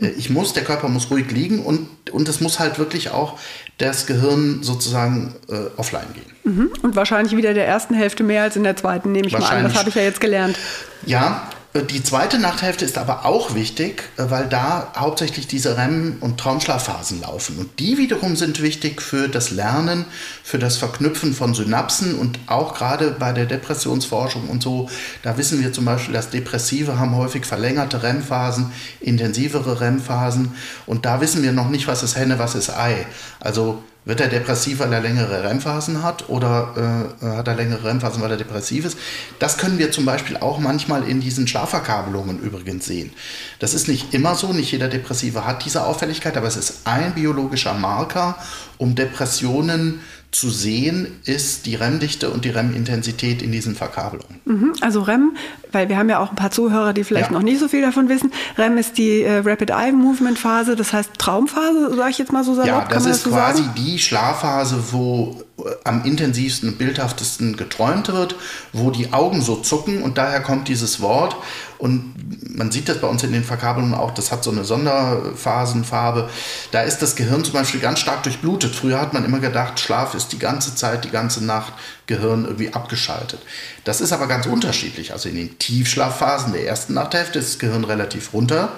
Äh, 0.00 0.08
ich 0.10 0.30
muss, 0.30 0.52
der 0.52 0.64
Körper 0.64 0.88
muss 0.88 1.10
ruhig 1.10 1.30
liegen 1.30 1.60
und, 1.64 1.88
und 2.10 2.28
es 2.28 2.40
muss 2.40 2.60
halt 2.60 2.78
wirklich 2.78 3.10
auch 3.10 3.38
das 3.78 4.06
Gehirn 4.06 4.62
sozusagen 4.62 5.34
äh, 5.48 5.70
offline 5.76 6.06
gehen. 6.14 6.34
Mhm. 6.44 6.70
Und 6.82 6.96
wahrscheinlich 6.96 7.36
wieder 7.36 7.54
der 7.54 7.66
ersten 7.66 7.94
Hälfte 7.94 8.22
mehr 8.22 8.42
als 8.42 8.56
in 8.56 8.64
der 8.64 8.76
zweiten, 8.76 9.12
nehme 9.12 9.26
ich 9.26 9.38
mal 9.38 9.44
an. 9.44 9.64
Das 9.64 9.76
habe 9.76 9.88
ich 9.88 9.94
ja 9.94 10.02
jetzt 10.02 10.20
gelernt. 10.20 10.58
Ja, 11.06 11.48
die 11.82 12.04
zweite 12.04 12.38
Nachthälfte 12.38 12.84
ist 12.84 12.98
aber 12.98 13.24
auch 13.24 13.56
wichtig, 13.56 14.04
äh, 14.16 14.30
weil 14.30 14.48
da 14.48 14.92
hauptsächlich 14.96 15.48
diese 15.48 15.76
REM- 15.76 16.18
und 16.20 16.38
Traumschlafphasen 16.38 17.20
laufen. 17.22 17.58
Und 17.58 17.80
die 17.80 17.98
wiederum 17.98 18.36
sind 18.36 18.62
wichtig 18.62 19.02
für 19.02 19.28
das 19.28 19.50
Lernen, 19.50 20.04
für 20.44 20.60
das 20.60 20.76
Verknüpfen 20.76 21.34
von 21.34 21.52
Synapsen 21.52 22.16
und 22.16 22.38
auch 22.46 22.74
gerade 22.74 23.10
bei 23.10 23.32
der 23.32 23.46
Depressionsforschung 23.46 24.48
und 24.48 24.62
so. 24.62 24.88
Da 25.22 25.36
wissen 25.36 25.60
wir 25.60 25.72
zum 25.72 25.84
Beispiel, 25.84 26.14
dass 26.14 26.30
Depressive 26.30 27.00
haben 27.00 27.16
häufig 27.16 27.44
verlängerte 27.44 28.04
REM-Phasen, 28.04 28.70
intensivere 29.00 29.80
REM-Phasen. 29.80 30.54
Und 30.86 31.04
da 31.04 31.20
wissen 31.20 31.42
wir 31.42 31.52
noch 31.52 31.70
nicht, 31.70 31.88
was 31.88 32.04
ist 32.04 32.14
Henne, 32.14 32.38
was 32.38 32.54
ist 32.54 32.70
Ei. 32.70 33.04
Also 33.40 33.82
wird 34.04 34.20
er 34.20 34.28
depressiv, 34.28 34.80
weil 34.80 34.92
er 34.92 35.00
längere 35.00 35.44
REM-Phasen 35.44 36.02
hat 36.02 36.28
oder 36.28 37.10
äh, 37.22 37.26
hat 37.26 37.48
er 37.48 37.54
längere 37.54 37.84
REM-Phasen, 37.84 38.22
weil 38.22 38.30
er 38.30 38.36
depressiv 38.36 38.84
ist? 38.84 38.98
Das 39.38 39.56
können 39.56 39.78
wir 39.78 39.92
zum 39.92 40.04
Beispiel 40.04 40.36
auch 40.36 40.58
manchmal 40.58 41.08
in 41.08 41.20
diesen 41.20 41.46
Schlafverkabelungen 41.46 42.40
übrigens 42.40 42.84
sehen. 42.84 43.12
Das 43.60 43.72
ist 43.72 43.88
nicht 43.88 44.12
immer 44.12 44.34
so, 44.34 44.52
nicht 44.52 44.72
jeder 44.72 44.88
Depressive 44.88 45.46
hat 45.46 45.64
diese 45.64 45.86
Auffälligkeit, 45.86 46.36
aber 46.36 46.48
es 46.48 46.56
ist 46.56 46.80
ein 46.84 47.14
biologischer 47.14 47.74
Marker, 47.74 48.36
um 48.84 48.94
Depressionen 48.94 50.00
zu 50.30 50.50
sehen 50.50 51.06
ist 51.24 51.64
die 51.64 51.76
REM-Dichte 51.76 52.28
und 52.28 52.44
die 52.44 52.50
REM-Intensität 52.50 53.40
in 53.40 53.50
diesen 53.50 53.76
Verkabelungen. 53.76 54.40
Mhm, 54.44 54.74
also 54.80 55.00
REM, 55.02 55.36
weil 55.72 55.88
wir 55.88 55.96
haben 55.96 56.10
ja 56.10 56.18
auch 56.18 56.30
ein 56.30 56.36
paar 56.36 56.50
Zuhörer, 56.50 56.92
die 56.92 57.04
vielleicht 57.04 57.30
ja. 57.30 57.32
noch 57.32 57.42
nicht 57.42 57.60
so 57.60 57.68
viel 57.68 57.80
davon 57.80 58.08
wissen. 58.08 58.32
REM 58.58 58.76
ist 58.76 58.98
die 58.98 59.22
äh, 59.22 59.38
Rapid 59.44 59.70
Eye 59.70 59.92
Movement 59.92 60.38
Phase, 60.38 60.76
das 60.76 60.92
heißt 60.92 61.12
Traumphase, 61.18 61.94
sage 61.96 62.10
ich 62.10 62.18
jetzt 62.18 62.32
mal 62.32 62.44
so 62.44 62.52
salopp. 62.54 62.66
Ja, 62.66 62.88
das 62.88 63.06
ist 63.06 63.24
das 63.24 63.32
quasi 63.32 63.62
sagen? 63.62 63.74
die 63.78 63.98
Schlafphase, 63.98 64.82
wo 64.90 65.40
äh, 65.58 65.70
am 65.84 66.04
intensivsten 66.04 66.70
und 66.70 66.78
bildhaftesten 66.78 67.56
geträumt 67.56 68.12
wird, 68.12 68.34
wo 68.72 68.90
die 68.90 69.12
Augen 69.12 69.40
so 69.40 69.56
zucken 69.56 70.02
und 70.02 70.18
daher 70.18 70.40
kommt 70.40 70.66
dieses 70.68 71.00
Wort. 71.00 71.36
Und 71.84 72.56
man 72.56 72.70
sieht 72.70 72.88
das 72.88 72.98
bei 73.02 73.06
uns 73.06 73.22
in 73.24 73.32
den 73.32 73.44
Verkabelungen 73.44 73.92
auch, 73.92 74.14
das 74.14 74.32
hat 74.32 74.42
so 74.42 74.50
eine 74.50 74.64
Sonderphasenfarbe. 74.64 76.30
Da 76.70 76.80
ist 76.80 77.00
das 77.00 77.14
Gehirn 77.14 77.44
zum 77.44 77.52
Beispiel 77.52 77.78
ganz 77.78 77.98
stark 77.98 78.22
durchblutet. 78.22 78.74
Früher 78.74 78.98
hat 78.98 79.12
man 79.12 79.22
immer 79.22 79.38
gedacht, 79.38 79.78
Schlaf 79.78 80.14
ist 80.14 80.32
die 80.32 80.38
ganze 80.38 80.74
Zeit, 80.74 81.04
die 81.04 81.10
ganze 81.10 81.44
Nacht 81.44 81.74
Gehirn 82.06 82.46
irgendwie 82.46 82.72
abgeschaltet. 82.72 83.40
Das 83.84 84.00
ist 84.00 84.14
aber 84.14 84.28
ganz 84.28 84.46
unterschiedlich. 84.46 85.12
Also 85.12 85.28
in 85.28 85.34
den 85.34 85.58
Tiefschlafphasen 85.58 86.54
der 86.54 86.66
ersten 86.66 86.94
Nachthälfte 86.94 87.38
ist 87.38 87.50
das 87.50 87.58
Gehirn 87.58 87.84
relativ 87.84 88.32
runter 88.32 88.72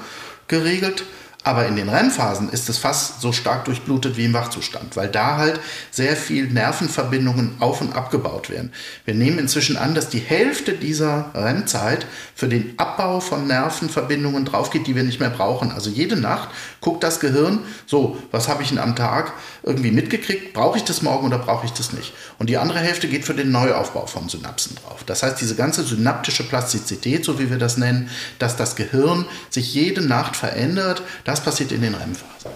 geregelt. 0.48 1.04
Aber 1.46 1.64
in 1.68 1.76
den 1.76 1.88
REM-Phasen 1.88 2.48
ist 2.48 2.68
es 2.68 2.78
fast 2.78 3.20
so 3.20 3.30
stark 3.30 3.66
durchblutet 3.66 4.16
wie 4.16 4.24
im 4.24 4.32
Wachzustand, 4.32 4.96
weil 4.96 5.06
da 5.06 5.36
halt 5.36 5.60
sehr 5.92 6.16
viel 6.16 6.48
Nervenverbindungen 6.48 7.58
auf 7.60 7.80
und 7.80 7.94
abgebaut 7.94 8.50
werden. 8.50 8.72
Wir 9.04 9.14
nehmen 9.14 9.38
inzwischen 9.38 9.76
an, 9.76 9.94
dass 9.94 10.08
die 10.08 10.18
Hälfte 10.18 10.72
dieser 10.72 11.30
REM-Zeit 11.34 12.04
für 12.34 12.48
den 12.48 12.76
Abbau 12.78 13.20
von 13.20 13.46
Nervenverbindungen 13.46 14.44
draufgeht, 14.44 14.88
die 14.88 14.96
wir 14.96 15.04
nicht 15.04 15.20
mehr 15.20 15.30
brauchen. 15.30 15.70
Also 15.70 15.88
jede 15.88 16.16
Nacht 16.16 16.48
guckt 16.80 17.04
das 17.04 17.20
Gehirn, 17.20 17.60
so, 17.86 18.18
was 18.32 18.48
habe 18.48 18.64
ich 18.64 18.70
denn 18.70 18.78
am 18.78 18.96
Tag 18.96 19.32
irgendwie 19.62 19.92
mitgekriegt? 19.92 20.52
Brauche 20.52 20.78
ich 20.78 20.84
das 20.84 21.02
morgen 21.02 21.28
oder 21.28 21.38
brauche 21.38 21.64
ich 21.64 21.72
das 21.72 21.92
nicht? 21.92 22.12
Und 22.40 22.50
die 22.50 22.56
andere 22.56 22.80
Hälfte 22.80 23.06
geht 23.06 23.24
für 23.24 23.34
den 23.34 23.52
Neuaufbau 23.52 24.06
von 24.06 24.28
Synapsen 24.28 24.76
drauf. 24.82 25.04
Das 25.06 25.22
heißt, 25.22 25.40
diese 25.40 25.54
ganze 25.54 25.84
synaptische 25.84 26.42
Plastizität, 26.42 27.24
so 27.24 27.38
wie 27.38 27.50
wir 27.50 27.58
das 27.58 27.76
nennen, 27.76 28.10
dass 28.40 28.56
das 28.56 28.74
Gehirn 28.74 29.26
sich 29.48 29.72
jede 29.74 30.00
Nacht 30.00 30.34
verändert, 30.34 31.02
das 31.22 31.35
das 31.36 31.44
passiert 31.44 31.72
in 31.72 31.82
den 31.82 31.94
REM-Phasen. 31.94 32.50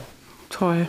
Toll. 0.48 0.88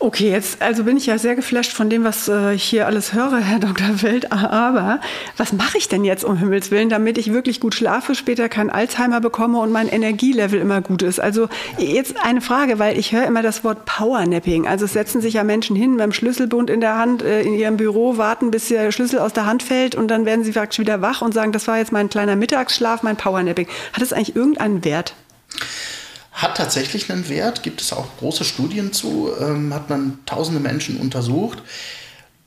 Okay, 0.00 0.30
jetzt 0.30 0.62
also 0.62 0.84
bin 0.84 0.96
ich 0.96 1.06
ja 1.06 1.18
sehr 1.18 1.34
geflasht 1.34 1.72
von 1.72 1.90
dem, 1.90 2.04
was 2.04 2.28
äh, 2.28 2.54
ich 2.54 2.62
hier 2.62 2.86
alles 2.86 3.12
höre, 3.12 3.38
Herr 3.40 3.58
Dr. 3.58 4.00
Welt. 4.00 4.30
Aber 4.30 5.00
was 5.36 5.52
mache 5.52 5.76
ich 5.76 5.88
denn 5.88 6.04
jetzt 6.04 6.24
um 6.24 6.36
Himmels 6.38 6.70
Willen, 6.70 6.88
damit 6.88 7.18
ich 7.18 7.32
wirklich 7.32 7.60
gut 7.60 7.74
schlafe, 7.74 8.14
später 8.14 8.48
kein 8.48 8.70
Alzheimer 8.70 9.20
bekomme 9.20 9.58
und 9.58 9.72
mein 9.72 9.88
Energielevel 9.88 10.60
immer 10.60 10.80
gut 10.80 11.02
ist? 11.02 11.20
Also 11.20 11.48
jetzt 11.78 12.14
eine 12.24 12.40
Frage, 12.40 12.78
weil 12.78 12.96
ich 12.96 13.12
höre 13.12 13.26
immer 13.26 13.42
das 13.42 13.64
Wort 13.64 13.84
Powernapping. 13.86 14.68
Also 14.68 14.84
es 14.84 14.92
setzen 14.92 15.20
sich 15.20 15.34
ja 15.34 15.42
Menschen 15.42 15.74
hin 15.74 15.90
mit 15.90 16.00
dem 16.00 16.12
Schlüsselbund 16.12 16.70
in 16.70 16.80
der 16.80 16.96
Hand 16.96 17.22
äh, 17.22 17.42
in 17.42 17.54
ihrem 17.54 17.76
Büro, 17.76 18.16
warten, 18.16 18.52
bis 18.52 18.68
der 18.68 18.92
Schlüssel 18.92 19.18
aus 19.18 19.32
der 19.32 19.46
Hand 19.46 19.64
fällt 19.64 19.96
und 19.96 20.08
dann 20.08 20.24
werden 20.24 20.44
sie 20.44 20.52
praktisch 20.52 20.78
wieder 20.78 21.02
wach 21.02 21.22
und 21.22 21.34
sagen, 21.34 21.50
das 21.50 21.66
war 21.66 21.76
jetzt 21.76 21.90
mein 21.90 22.08
kleiner 22.08 22.36
Mittagsschlaf, 22.36 23.02
mein 23.02 23.16
Powernapping. 23.16 23.66
Hat 23.92 24.00
das 24.00 24.12
eigentlich 24.12 24.36
irgendeinen 24.36 24.84
Wert? 24.84 25.14
Hat 26.38 26.56
tatsächlich 26.56 27.10
einen 27.10 27.28
Wert, 27.28 27.64
gibt 27.64 27.80
es 27.80 27.92
auch 27.92 28.06
große 28.18 28.44
Studien 28.44 28.92
zu, 28.92 29.30
ähm, 29.40 29.74
hat 29.74 29.90
man 29.90 30.20
tausende 30.24 30.60
Menschen 30.60 30.98
untersucht. 30.98 31.58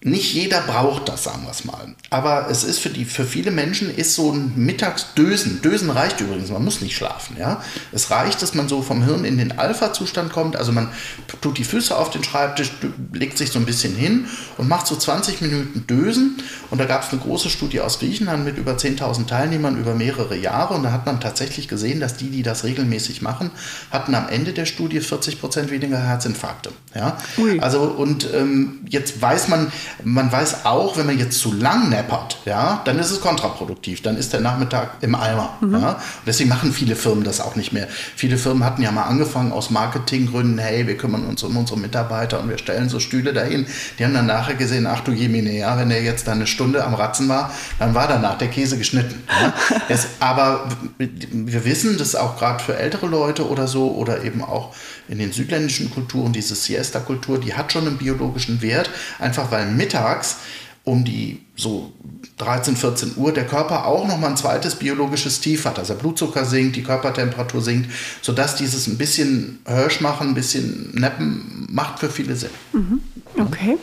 Nicht 0.03 0.33
jeder 0.33 0.61
braucht 0.61 1.09
das, 1.09 1.25
sagen 1.25 1.43
wir 1.43 1.51
es 1.51 1.63
mal. 1.63 1.93
Aber 2.09 2.49
es 2.49 2.63
ist 2.63 2.79
für, 2.79 2.89
die, 2.89 3.05
für 3.05 3.23
viele 3.23 3.51
Menschen 3.51 3.93
ist 3.93 4.15
so 4.15 4.31
ein 4.31 4.53
Mittagsdösen. 4.55 5.61
Dösen 5.61 5.91
reicht 5.91 6.19
übrigens, 6.19 6.49
man 6.49 6.65
muss 6.65 6.81
nicht 6.81 6.95
schlafen. 6.95 7.37
Ja? 7.37 7.63
Es 7.91 8.09
reicht, 8.09 8.41
dass 8.41 8.55
man 8.55 8.67
so 8.67 8.81
vom 8.81 9.03
Hirn 9.03 9.25
in 9.25 9.37
den 9.37 9.59
Alpha-Zustand 9.59 10.33
kommt. 10.33 10.55
Also 10.55 10.71
man 10.71 10.89
tut 11.41 11.59
die 11.59 11.63
Füße 11.63 11.95
auf 11.95 12.09
den 12.09 12.23
Schreibtisch, 12.23 12.71
legt 13.13 13.37
sich 13.37 13.51
so 13.51 13.59
ein 13.59 13.65
bisschen 13.65 13.95
hin 13.95 14.25
und 14.57 14.67
macht 14.67 14.87
so 14.87 14.95
20 14.95 15.39
Minuten 15.41 15.85
Dösen. 15.85 16.41
Und 16.71 16.81
da 16.81 16.85
gab 16.85 17.03
es 17.03 17.11
eine 17.11 17.21
große 17.21 17.51
Studie 17.51 17.81
aus 17.81 17.99
Griechenland 17.99 18.43
mit 18.43 18.57
über 18.57 18.71
10.000 18.71 19.27
Teilnehmern 19.27 19.79
über 19.79 19.93
mehrere 19.93 20.35
Jahre. 20.35 20.73
Und 20.73 20.81
da 20.81 20.91
hat 20.91 21.05
man 21.05 21.19
tatsächlich 21.19 21.67
gesehen, 21.67 21.99
dass 21.99 22.17
die, 22.17 22.31
die 22.31 22.41
das 22.41 22.63
regelmäßig 22.63 23.21
machen, 23.21 23.51
hatten 23.91 24.15
am 24.15 24.29
Ende 24.29 24.53
der 24.53 24.65
Studie 24.65 24.99
40 24.99 25.39
Prozent 25.39 25.69
weniger 25.69 25.99
Herzinfarkte. 25.99 26.71
Ja? 26.95 27.17
Also 27.59 27.83
und 27.83 28.27
ähm, 28.33 28.79
jetzt 28.89 29.21
weiß 29.21 29.47
man, 29.47 29.71
man 30.03 30.31
weiß 30.31 30.65
auch, 30.65 30.97
wenn 30.97 31.05
man 31.05 31.17
jetzt 31.17 31.39
zu 31.39 31.53
lang 31.53 31.89
neppert, 31.89 32.39
ja, 32.45 32.81
dann 32.85 32.99
ist 32.99 33.11
es 33.11 33.21
kontraproduktiv. 33.21 34.01
Dann 34.01 34.17
ist 34.17 34.33
der 34.33 34.41
Nachmittag 34.41 34.97
im 35.01 35.15
Eimer. 35.15 35.57
Mhm. 35.61 35.73
Ja. 35.73 36.01
deswegen 36.25 36.49
machen 36.49 36.73
viele 36.73 36.95
Firmen 36.95 37.23
das 37.23 37.41
auch 37.41 37.55
nicht 37.55 37.73
mehr. 37.73 37.87
Viele 38.15 38.37
Firmen 38.37 38.63
hatten 38.63 38.81
ja 38.81 38.91
mal 38.91 39.03
angefangen 39.03 39.51
aus 39.51 39.69
Marketinggründen, 39.69 40.57
hey, 40.57 40.87
wir 40.87 40.97
kümmern 40.97 41.25
uns 41.25 41.43
um 41.43 41.55
unsere 41.57 41.79
Mitarbeiter 41.79 42.39
und 42.39 42.49
wir 42.49 42.57
stellen 42.57 42.89
so 42.89 42.99
Stühle 42.99 43.33
dahin. 43.33 43.65
Die 43.99 44.05
haben 44.05 44.13
dann 44.13 44.25
nachher 44.25 44.55
gesehen, 44.55 44.87
ach 44.87 45.01
du 45.01 45.11
Jemine, 45.11 45.51
ja, 45.51 45.77
wenn 45.77 45.91
er 45.91 46.01
jetzt 46.01 46.27
da 46.27 46.33
eine 46.33 46.47
Stunde 46.47 46.83
am 46.83 46.93
Ratzen 46.93 47.29
war, 47.29 47.51
dann 47.79 47.93
war 47.93 48.07
danach 48.07 48.37
der 48.37 48.49
Käse 48.49 48.77
geschnitten. 48.77 49.23
Ja. 49.29 49.53
es, 49.89 50.07
aber 50.19 50.67
wir 50.97 51.65
wissen, 51.65 51.97
dass 51.97 52.15
auch 52.15 52.37
gerade 52.37 52.63
für 52.63 52.77
ältere 52.77 53.07
Leute 53.07 53.47
oder 53.47 53.67
so 53.67 53.91
oder 53.91 54.23
eben 54.23 54.43
auch 54.43 54.73
in 55.11 55.19
den 55.19 55.33
südländischen 55.33 55.91
Kulturen, 55.91 56.31
diese 56.31 56.55
Siesta-Kultur, 56.55 57.37
die 57.37 57.53
hat 57.53 57.73
schon 57.73 57.85
einen 57.85 57.97
biologischen 57.97 58.61
Wert, 58.61 58.89
einfach 59.19 59.51
weil 59.51 59.69
mittags 59.69 60.37
um 60.85 61.03
die 61.03 61.41
so 61.55 61.91
13, 62.37 62.77
14 62.77 63.11
Uhr 63.17 63.33
der 63.33 63.45
Körper 63.45 63.85
auch 63.85 64.07
noch 64.07 64.17
mal 64.17 64.29
ein 64.29 64.37
zweites 64.37 64.75
biologisches 64.75 65.41
Tief 65.41 65.65
hat. 65.65 65.77
Also 65.77 65.93
der 65.93 66.01
Blutzucker 66.01 66.45
sinkt, 66.45 66.77
die 66.77 66.83
Körpertemperatur 66.83 67.61
sinkt, 67.61 67.91
sodass 68.21 68.55
dieses 68.55 68.87
ein 68.87 68.97
bisschen 68.97 69.59
Hirsch 69.67 69.99
machen, 69.99 70.29
ein 70.29 70.33
bisschen 70.33 70.91
Neppen 70.93 71.67
macht 71.69 71.99
für 71.99 72.09
viele 72.09 72.35
Sinn. 72.37 72.49
Mhm. 72.71 73.01
Okay. 73.37 73.77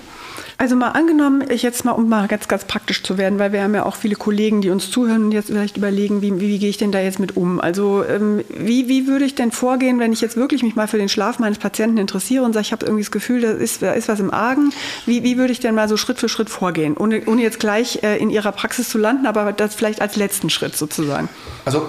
Also 0.60 0.74
mal 0.74 0.90
angenommen, 0.90 1.44
ich 1.50 1.62
jetzt 1.62 1.84
mal, 1.84 1.92
um 1.92 2.08
mal 2.08 2.26
ganz, 2.26 2.48
ganz 2.48 2.64
praktisch 2.64 3.04
zu 3.04 3.16
werden, 3.16 3.38
weil 3.38 3.52
wir 3.52 3.62
haben 3.62 3.76
ja 3.76 3.86
auch 3.86 3.94
viele 3.94 4.16
Kollegen, 4.16 4.60
die 4.60 4.70
uns 4.70 4.90
zuhören 4.90 5.26
und 5.26 5.30
jetzt 5.30 5.46
vielleicht 5.46 5.76
überlegen, 5.76 6.20
wie, 6.20 6.40
wie, 6.40 6.58
gehe 6.58 6.68
ich 6.68 6.76
denn 6.76 6.90
da 6.90 6.98
jetzt 6.98 7.20
mit 7.20 7.36
um? 7.36 7.60
Also 7.60 8.04
ähm, 8.04 8.42
wie, 8.48 8.88
wie 8.88 9.06
würde 9.06 9.24
ich 9.24 9.36
denn 9.36 9.52
vorgehen, 9.52 10.00
wenn 10.00 10.12
ich 10.12 10.20
jetzt 10.20 10.36
wirklich 10.36 10.64
mich 10.64 10.74
mal 10.74 10.88
für 10.88 10.98
den 10.98 11.08
Schlaf 11.08 11.38
meines 11.38 11.58
Patienten 11.58 11.96
interessiere 11.96 12.42
und 12.42 12.54
sage, 12.54 12.62
ich 12.62 12.72
habe 12.72 12.84
irgendwie 12.84 13.04
das 13.04 13.12
Gefühl, 13.12 13.40
da 13.40 13.52
ist, 13.52 13.82
da 13.82 13.92
ist 13.92 14.08
was 14.08 14.18
im 14.18 14.34
Argen. 14.34 14.72
Wie, 15.06 15.22
wie 15.22 15.38
würde 15.38 15.52
ich 15.52 15.60
denn 15.60 15.76
mal 15.76 15.88
so 15.88 15.96
Schritt 15.96 16.18
für 16.18 16.28
Schritt 16.28 16.50
vorgehen, 16.50 16.96
ohne, 16.96 17.22
ohne 17.26 17.40
jetzt 17.40 17.60
gleich 17.60 18.02
äh, 18.02 18.16
in 18.16 18.28
Ihrer 18.28 18.50
Praxis 18.50 18.88
zu 18.88 18.98
landen, 18.98 19.26
aber 19.26 19.52
das 19.52 19.76
vielleicht 19.76 20.02
als 20.02 20.16
letzten 20.16 20.50
Schritt 20.50 20.76
sozusagen? 20.76 21.28
Also 21.66 21.88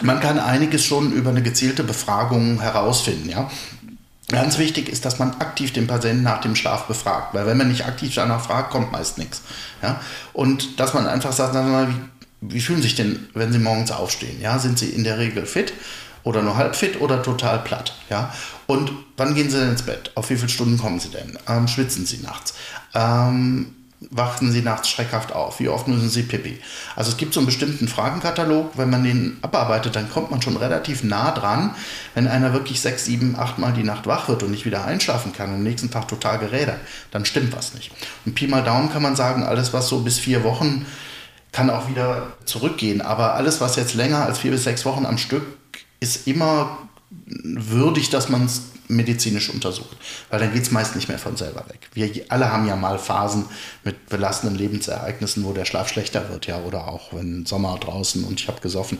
man 0.00 0.18
kann 0.20 0.38
einiges 0.38 0.82
schon 0.82 1.12
über 1.12 1.28
eine 1.28 1.42
gezielte 1.42 1.84
Befragung 1.84 2.58
herausfinden. 2.60 3.28
Ja? 3.28 3.50
Ganz 4.28 4.58
wichtig 4.58 4.88
ist, 4.88 5.04
dass 5.04 5.18
man 5.18 5.32
aktiv 5.40 5.72
den 5.72 5.86
Patienten 5.86 6.22
nach 6.22 6.40
dem 6.40 6.54
Schlaf 6.56 6.86
befragt, 6.86 7.34
weil 7.34 7.46
wenn 7.46 7.58
man 7.58 7.68
nicht 7.68 7.86
aktiv 7.86 8.14
danach 8.14 8.44
fragt, 8.44 8.70
kommt 8.70 8.92
meist 8.92 9.18
nichts. 9.18 9.42
Ja? 9.82 10.00
Und 10.32 10.78
dass 10.80 10.94
man 10.94 11.06
einfach 11.06 11.32
sagt, 11.32 11.54
mal, 11.54 11.88
wie, 11.88 12.54
wie 12.54 12.60
fühlen 12.60 12.82
sich 12.82 12.94
denn, 12.94 13.28
wenn 13.34 13.52
Sie 13.52 13.58
morgens 13.58 13.90
aufstehen? 13.90 14.40
Ja? 14.40 14.58
Sind 14.58 14.78
Sie 14.78 14.90
in 14.90 15.04
der 15.04 15.18
Regel 15.18 15.44
fit 15.44 15.72
oder 16.22 16.40
nur 16.42 16.56
halb 16.56 16.76
fit 16.76 17.00
oder 17.00 17.22
total 17.22 17.58
platt? 17.58 17.94
Ja? 18.10 18.32
Und 18.66 18.92
wann 19.16 19.34
gehen 19.34 19.50
Sie 19.50 19.58
denn 19.58 19.70
ins 19.70 19.82
Bett? 19.82 20.12
Auf 20.14 20.30
wie 20.30 20.36
viele 20.36 20.48
Stunden 20.48 20.78
kommen 20.78 21.00
Sie 21.00 21.10
denn? 21.10 21.36
Ähm, 21.48 21.66
schwitzen 21.66 22.06
Sie 22.06 22.18
nachts? 22.18 22.54
Ähm, 22.94 23.74
wachten 24.10 24.52
Sie 24.52 24.62
nachts 24.62 24.88
schreckhaft 24.88 25.32
auf? 25.32 25.60
Wie 25.60 25.68
oft 25.68 25.88
müssen 25.88 26.08
Sie 26.08 26.22
pipi? 26.22 26.58
Also 26.96 27.10
es 27.10 27.16
gibt 27.16 27.34
so 27.34 27.40
einen 27.40 27.46
bestimmten 27.46 27.88
Fragenkatalog, 27.88 28.72
wenn 28.76 28.90
man 28.90 29.04
den 29.04 29.38
abarbeitet, 29.42 29.96
dann 29.96 30.10
kommt 30.10 30.30
man 30.30 30.42
schon 30.42 30.56
relativ 30.56 31.02
nah 31.02 31.30
dran. 31.30 31.74
Wenn 32.14 32.28
einer 32.28 32.52
wirklich 32.52 32.80
sechs, 32.80 33.04
sieben, 33.04 33.36
acht 33.38 33.58
Mal 33.58 33.72
die 33.72 33.84
Nacht 33.84 34.06
wach 34.06 34.28
wird 34.28 34.42
und 34.42 34.50
nicht 34.50 34.66
wieder 34.66 34.84
einschlafen 34.84 35.32
kann 35.32 35.50
und 35.50 35.56
am 35.56 35.62
nächsten 35.62 35.90
Tag 35.90 36.08
total 36.08 36.38
gerädert, 36.38 36.80
dann 37.10 37.24
stimmt 37.24 37.56
was 37.56 37.74
nicht. 37.74 37.90
Und 38.24 38.34
Pi 38.34 38.46
mal 38.46 38.62
Daumen 38.62 38.92
kann 38.92 39.02
man 39.02 39.16
sagen, 39.16 39.42
alles 39.44 39.72
was 39.72 39.88
so 39.88 40.00
bis 40.00 40.18
vier 40.18 40.44
Wochen 40.44 40.86
kann 41.52 41.70
auch 41.70 41.88
wieder 41.88 42.32
zurückgehen. 42.44 43.02
Aber 43.02 43.34
alles, 43.34 43.60
was 43.60 43.76
jetzt 43.76 43.94
länger 43.94 44.24
als 44.24 44.38
vier 44.38 44.50
bis 44.50 44.64
sechs 44.64 44.84
Wochen 44.84 45.06
am 45.06 45.18
Stück 45.18 45.44
ist 46.00 46.26
immer 46.26 46.78
würdig, 47.10 48.10
dass 48.10 48.28
man 48.28 48.46
es 48.46 48.71
medizinisch 48.88 49.50
untersucht. 49.50 49.96
Weil 50.30 50.40
dann 50.40 50.52
geht 50.52 50.62
es 50.62 50.70
meist 50.70 50.96
nicht 50.96 51.08
mehr 51.08 51.18
von 51.18 51.36
selber 51.36 51.64
weg. 51.68 51.88
Wir 51.94 52.10
alle 52.28 52.52
haben 52.52 52.66
ja 52.66 52.76
mal 52.76 52.98
Phasen 52.98 53.46
mit 53.84 54.08
belastenden 54.08 54.58
Lebensereignissen, 54.58 55.44
wo 55.44 55.52
der 55.52 55.64
Schlaf 55.64 55.88
schlechter 55.88 56.28
wird, 56.30 56.46
ja, 56.46 56.58
oder 56.60 56.88
auch 56.88 57.12
wenn 57.12 57.46
Sommer 57.46 57.78
draußen 57.78 58.24
und 58.24 58.40
ich 58.40 58.48
habe 58.48 58.60
gesoffen. 58.60 58.98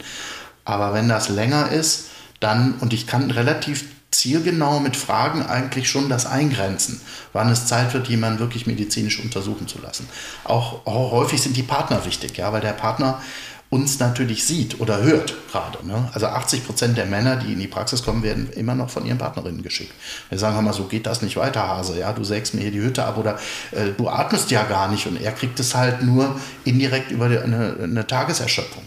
Aber 0.65 0.93
wenn 0.93 1.09
das 1.09 1.29
länger 1.29 1.71
ist, 1.71 2.05
dann, 2.39 2.75
und 2.79 2.93
ich 2.93 3.07
kann 3.07 3.31
relativ 3.31 3.85
zielgenau 4.13 4.79
mit 4.79 4.95
Fragen 4.95 5.45
eigentlich 5.45 5.89
schon 5.89 6.07
das 6.07 6.25
eingrenzen, 6.25 7.01
wann 7.33 7.49
es 7.49 7.65
Zeit 7.65 7.93
wird, 7.93 8.07
jemanden 8.07 8.39
wirklich 8.39 8.67
medizinisch 8.67 9.19
untersuchen 9.19 9.67
zu 9.67 9.79
lassen. 9.79 10.07
Auch, 10.43 10.85
auch 10.85 11.11
häufig 11.11 11.41
sind 11.41 11.57
die 11.57 11.63
Partner 11.63 12.05
wichtig, 12.05 12.37
ja, 12.37 12.53
weil 12.53 12.61
der 12.61 12.73
Partner 12.73 13.21
uns 13.73 13.99
natürlich 13.99 14.45
sieht 14.45 14.79
oder 14.79 15.01
hört 15.01 15.33
gerade. 15.51 15.85
Ne? 15.85 16.07
Also 16.13 16.27
80 16.27 16.63
Prozent 16.63 16.95
der 16.95 17.07
Männer, 17.07 17.37
die 17.37 17.53
in 17.53 17.59
die 17.59 17.67
Praxis 17.67 18.03
kommen, 18.03 18.21
werden 18.21 18.51
immer 18.53 18.75
noch 18.75 18.91
von 18.91 19.03
ihren 19.03 19.17
Partnerinnen 19.17 19.63
geschickt. 19.63 19.93
Wir 20.29 20.37
sagen 20.37 20.59
immer, 20.59 20.73
so 20.73 20.83
geht 20.83 21.07
das 21.07 21.23
nicht 21.23 21.37
weiter, 21.37 21.67
Hase. 21.67 21.97
Ja, 21.99 22.13
du 22.13 22.23
sägst 22.23 22.53
mir 22.53 22.61
hier 22.61 22.71
die 22.71 22.81
Hütte 22.81 23.03
ab 23.03 23.17
oder 23.17 23.39
äh, 23.71 23.87
du 23.97 24.07
atmest 24.09 24.51
ja 24.51 24.63
gar 24.63 24.91
nicht 24.91 25.07
und 25.07 25.19
er 25.19 25.31
kriegt 25.31 25.59
es 25.59 25.73
halt 25.73 26.03
nur 26.03 26.35
indirekt 26.65 27.09
über 27.09 27.25
eine, 27.25 27.75
eine 27.81 28.05
Tageserschöpfung? 28.05 28.83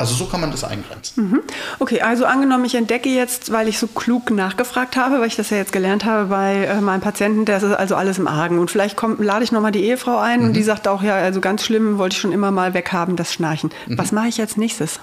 Also 0.00 0.14
so 0.14 0.24
kann 0.24 0.40
man 0.40 0.50
das 0.50 0.64
eingrenzen. 0.64 1.28
Mhm. 1.28 1.42
Okay, 1.78 2.00
also 2.00 2.24
angenommen, 2.24 2.64
ich 2.64 2.74
entdecke 2.74 3.10
jetzt, 3.10 3.52
weil 3.52 3.68
ich 3.68 3.78
so 3.78 3.86
klug 3.86 4.30
nachgefragt 4.30 4.96
habe, 4.96 5.20
weil 5.20 5.26
ich 5.26 5.36
das 5.36 5.50
ja 5.50 5.58
jetzt 5.58 5.72
gelernt 5.72 6.06
habe 6.06 6.28
bei 6.30 6.64
äh, 6.64 6.80
meinem 6.80 7.02
Patienten, 7.02 7.44
der 7.44 7.58
ist 7.58 7.64
also 7.64 7.96
alles 7.96 8.16
im 8.16 8.26
Argen. 8.26 8.58
Und 8.58 8.70
vielleicht 8.70 8.96
kommt, 8.96 9.22
lade 9.22 9.44
ich 9.44 9.52
nochmal 9.52 9.72
die 9.72 9.84
Ehefrau 9.84 10.16
ein 10.16 10.40
mhm. 10.40 10.46
und 10.46 10.52
die 10.54 10.62
sagt 10.62 10.88
auch, 10.88 11.02
ja, 11.02 11.16
also 11.16 11.42
ganz 11.42 11.66
schlimm, 11.66 11.98
wollte 11.98 12.14
ich 12.14 12.20
schon 12.22 12.32
immer 12.32 12.50
mal 12.50 12.72
weghaben, 12.72 13.16
das 13.16 13.34
Schnarchen. 13.34 13.68
Mhm. 13.88 13.98
Was 13.98 14.10
mache 14.10 14.28
ich 14.28 14.40
als 14.40 14.56
nächstes? 14.56 15.00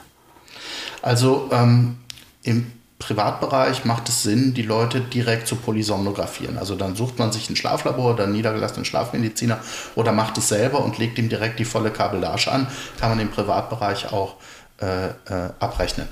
Also 1.03 1.47
ähm, 1.51 1.97
im 2.41 2.71
Privatbereich 2.99 3.85
macht 3.85 4.09
es 4.09 4.23
Sinn, 4.23 4.55
die 4.55 4.63
Leute 4.63 4.99
direkt 5.01 5.47
zu 5.47 5.57
polysomnografieren. 5.57 6.57
Also 6.57 6.73
dann 6.73 6.95
sucht 6.95 7.19
man 7.19 7.31
sich 7.31 7.47
ein 7.51 7.55
Schlaflabor 7.55 8.15
oder 8.15 8.23
einen 8.23 8.33
niedergelassenen 8.33 8.85
Schlafmediziner 8.85 9.59
oder 9.93 10.11
macht 10.11 10.39
es 10.39 10.47
selber 10.47 10.83
und 10.83 10.97
legt 10.97 11.19
ihm 11.19 11.29
direkt 11.29 11.59
die 11.59 11.65
volle 11.65 11.91
Kabellage 11.91 12.51
an. 12.51 12.65
Kann 12.99 13.11
man 13.11 13.19
im 13.19 13.29
Privatbereich 13.29 14.11
auch 14.11 14.37
äh, 14.79 15.07
äh, 15.07 15.49
abrechnen. 15.59 16.07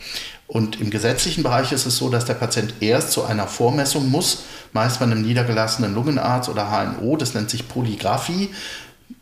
Und 0.48 0.80
im 0.80 0.90
gesetzlichen 0.90 1.44
Bereich 1.44 1.72
ist 1.72 1.86
es 1.86 1.98
so, 1.98 2.10
dass 2.10 2.26
der 2.26 2.36
Patient 2.36 2.74
erst 2.80 3.12
zu 3.12 3.24
einer 3.24 3.48
Vormessung 3.48 4.10
muss, 4.10 4.44
meist 4.74 5.00
bei 5.00 5.06
einem 5.06 5.22
niedergelassenen 5.22 5.94
Lungenarzt 5.94 6.50
oder 6.50 6.70
HNO, 6.70 7.18
das 7.18 7.34
nennt 7.34 7.50
sich 7.50 7.68
Polygraphie. 7.68 8.50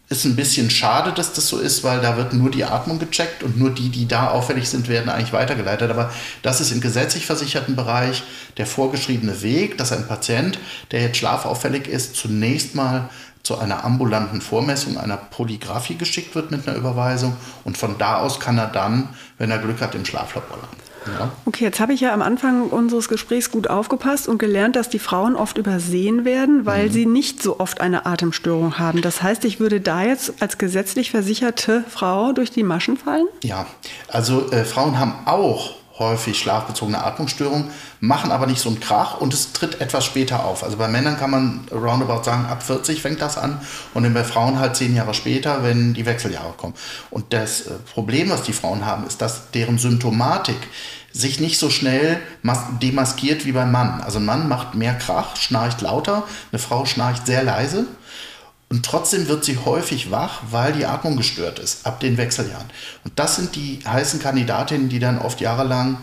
Ist 0.10 0.25
ein 0.25 0.36
bisschen 0.36 0.69
schade, 0.69 1.12
dass 1.12 1.34
das 1.34 1.47
so 1.47 1.60
ist, 1.60 1.84
weil 1.84 2.01
da 2.01 2.17
wird 2.17 2.34
nur 2.34 2.51
die 2.51 2.65
Atmung 2.65 2.99
gecheckt 2.99 3.41
und 3.41 3.58
nur 3.58 3.71
die, 3.71 3.89
die 3.89 4.08
da 4.08 4.29
auffällig 4.29 4.69
sind, 4.69 4.88
werden 4.88 5.10
eigentlich 5.10 5.34
weitergeleitet. 5.34 5.89
Aber 5.89 6.12
das 6.41 6.62
ist 6.62 6.71
im 6.71 6.82
gesetzlich 6.82 7.25
versicherten 7.25 7.75
Bereich 7.75 8.23
der 8.58 8.67
vorgeschriebene 8.67 9.41
Weg, 9.41 9.77
dass 9.77 9.91
ein 9.91 10.08
Patient, 10.08 10.60
der 10.91 11.01
jetzt 11.01 11.17
schlafauffällig 11.17 11.88
ist, 11.88 12.15
zunächst 12.15 12.75
mal 12.75 13.10
zu 13.43 13.58
einer 13.58 13.84
ambulanten 13.84 14.39
Vormessung, 14.39 14.97
einer 14.97 15.17
Polygraphie 15.17 15.95
geschickt 15.95 16.34
wird 16.34 16.51
mit 16.51 16.67
einer 16.67 16.77
Überweisung 16.77 17.36
und 17.65 17.77
von 17.77 17.97
da 17.97 18.17
aus 18.17 18.39
kann 18.39 18.58
er 18.58 18.67
dann, 18.67 19.10
wenn 19.38 19.51
er 19.51 19.58
Glück 19.58 19.82
hat, 19.82 19.95
im 19.95 20.06
Schlaflabor 20.06 20.58
landen. 20.58 20.77
Ja. 21.06 21.32
Okay, 21.45 21.65
jetzt 21.65 21.82
habe 21.82 21.91
ich 21.91 21.99
ja 21.99 22.13
am 22.13 22.21
Anfang 22.21 22.69
unseres 22.69 23.10
Gesprächs 23.10 23.51
gut 23.51 23.69
aufgepasst 23.69 24.29
und 24.29 24.38
gelernt, 24.38 24.77
dass 24.77 24.88
die 24.88 24.99
Frauen 24.99 25.36
oft 25.36 25.58
übersehen 25.58 26.23
werden, 26.23 26.65
weil 26.65 26.88
mhm. 26.88 26.91
sie 26.93 27.06
nicht 27.06 27.43
so 27.43 27.60
oft 27.60 27.82
eine 27.82 28.06
Atemstörung 28.06 28.79
haben. 28.79 29.01
Das 29.01 29.21
heißt, 29.21 29.43
ich 29.43 29.60
würde 29.60 29.82
da 29.82 30.03
jetzt 30.03 30.41
als 30.41 30.58
gesetzlich 30.58 31.12
versicherte 31.12 31.84
Frau 31.89 32.32
durch 32.32 32.51
die 32.51 32.63
Maschen 32.63 32.95
fallen? 32.95 33.27
Ja, 33.43 33.65
also 34.08 34.49
äh, 34.51 34.63
Frauen 34.63 34.97
haben 34.97 35.15
auch 35.25 35.75
häufig 35.99 36.39
schlafbezogene 36.39 37.03
Atmungsstörungen, 37.03 37.69
machen 37.99 38.32
aber 38.32 38.47
nicht 38.47 38.60
so 38.60 38.69
einen 38.69 38.79
Krach 38.79 39.19
und 39.21 39.34
es 39.34 39.53
tritt 39.53 39.79
etwas 39.79 40.06
später 40.06 40.43
auf. 40.43 40.63
Also 40.63 40.77
bei 40.77 40.88
Männern 40.88 41.17
kann 41.17 41.29
man 41.29 41.67
roundabout 41.71 42.23
sagen, 42.23 42.45
ab 42.45 42.63
40 42.63 43.01
fängt 43.01 43.21
das 43.21 43.38
an 43.38 43.62
und 43.93 44.03
dann 44.03 44.13
bei 44.13 44.23
Frauen 44.23 44.60
halt 44.60 44.75
zehn 44.75 44.95
Jahre 44.95 45.13
später, 45.13 45.63
wenn 45.63 45.93
die 45.93 46.06
Wechseljahre 46.06 46.53
kommen. 46.58 46.73
Und 47.12 47.32
das 47.32 47.62
äh, 47.62 47.71
Problem, 47.93 48.29
was 48.29 48.43
die 48.43 48.53
Frauen 48.53 48.86
haben, 48.86 49.06
ist, 49.06 49.21
dass 49.21 49.51
deren 49.51 49.77
Symptomatik 49.77 50.58
sich 51.12 51.39
nicht 51.39 51.60
so 51.60 51.69
schnell 51.69 52.19
demaskiert 52.82 53.45
wie 53.45 53.51
beim 53.51 53.71
Mann. 53.71 54.01
Also 54.01 54.17
ein 54.17 54.25
Mann 54.25 54.47
macht 54.49 54.73
mehr 54.73 54.95
Krach, 54.95 55.36
schnarcht 55.36 55.82
lauter, 55.82 56.23
eine 56.51 56.60
Frau 56.60 56.86
schnarcht 56.86 57.27
sehr 57.27 57.43
leise. 57.43 57.86
Und 58.73 58.83
trotzdem 58.83 59.27
wird 59.27 59.45
sie 59.45 59.59
häufig 59.63 60.09
wach, 60.09 60.41
weil 60.49 60.73
die 60.73 60.88
Atmung 60.88 61.15
gestört 61.15 61.59
ist, 61.59 61.86
ab 61.86 61.99
den 61.99 62.17
Wechseljahren. 62.17 62.65
Und 63.03 63.19
das 63.19 63.36
sind 63.36 63.55
die 63.55 63.79
heißen 63.86 64.19
Kandidatinnen, 64.19 64.89
die 64.89 64.97
dann 64.97 65.19
oft 65.19 65.39
jahrelang 65.41 65.99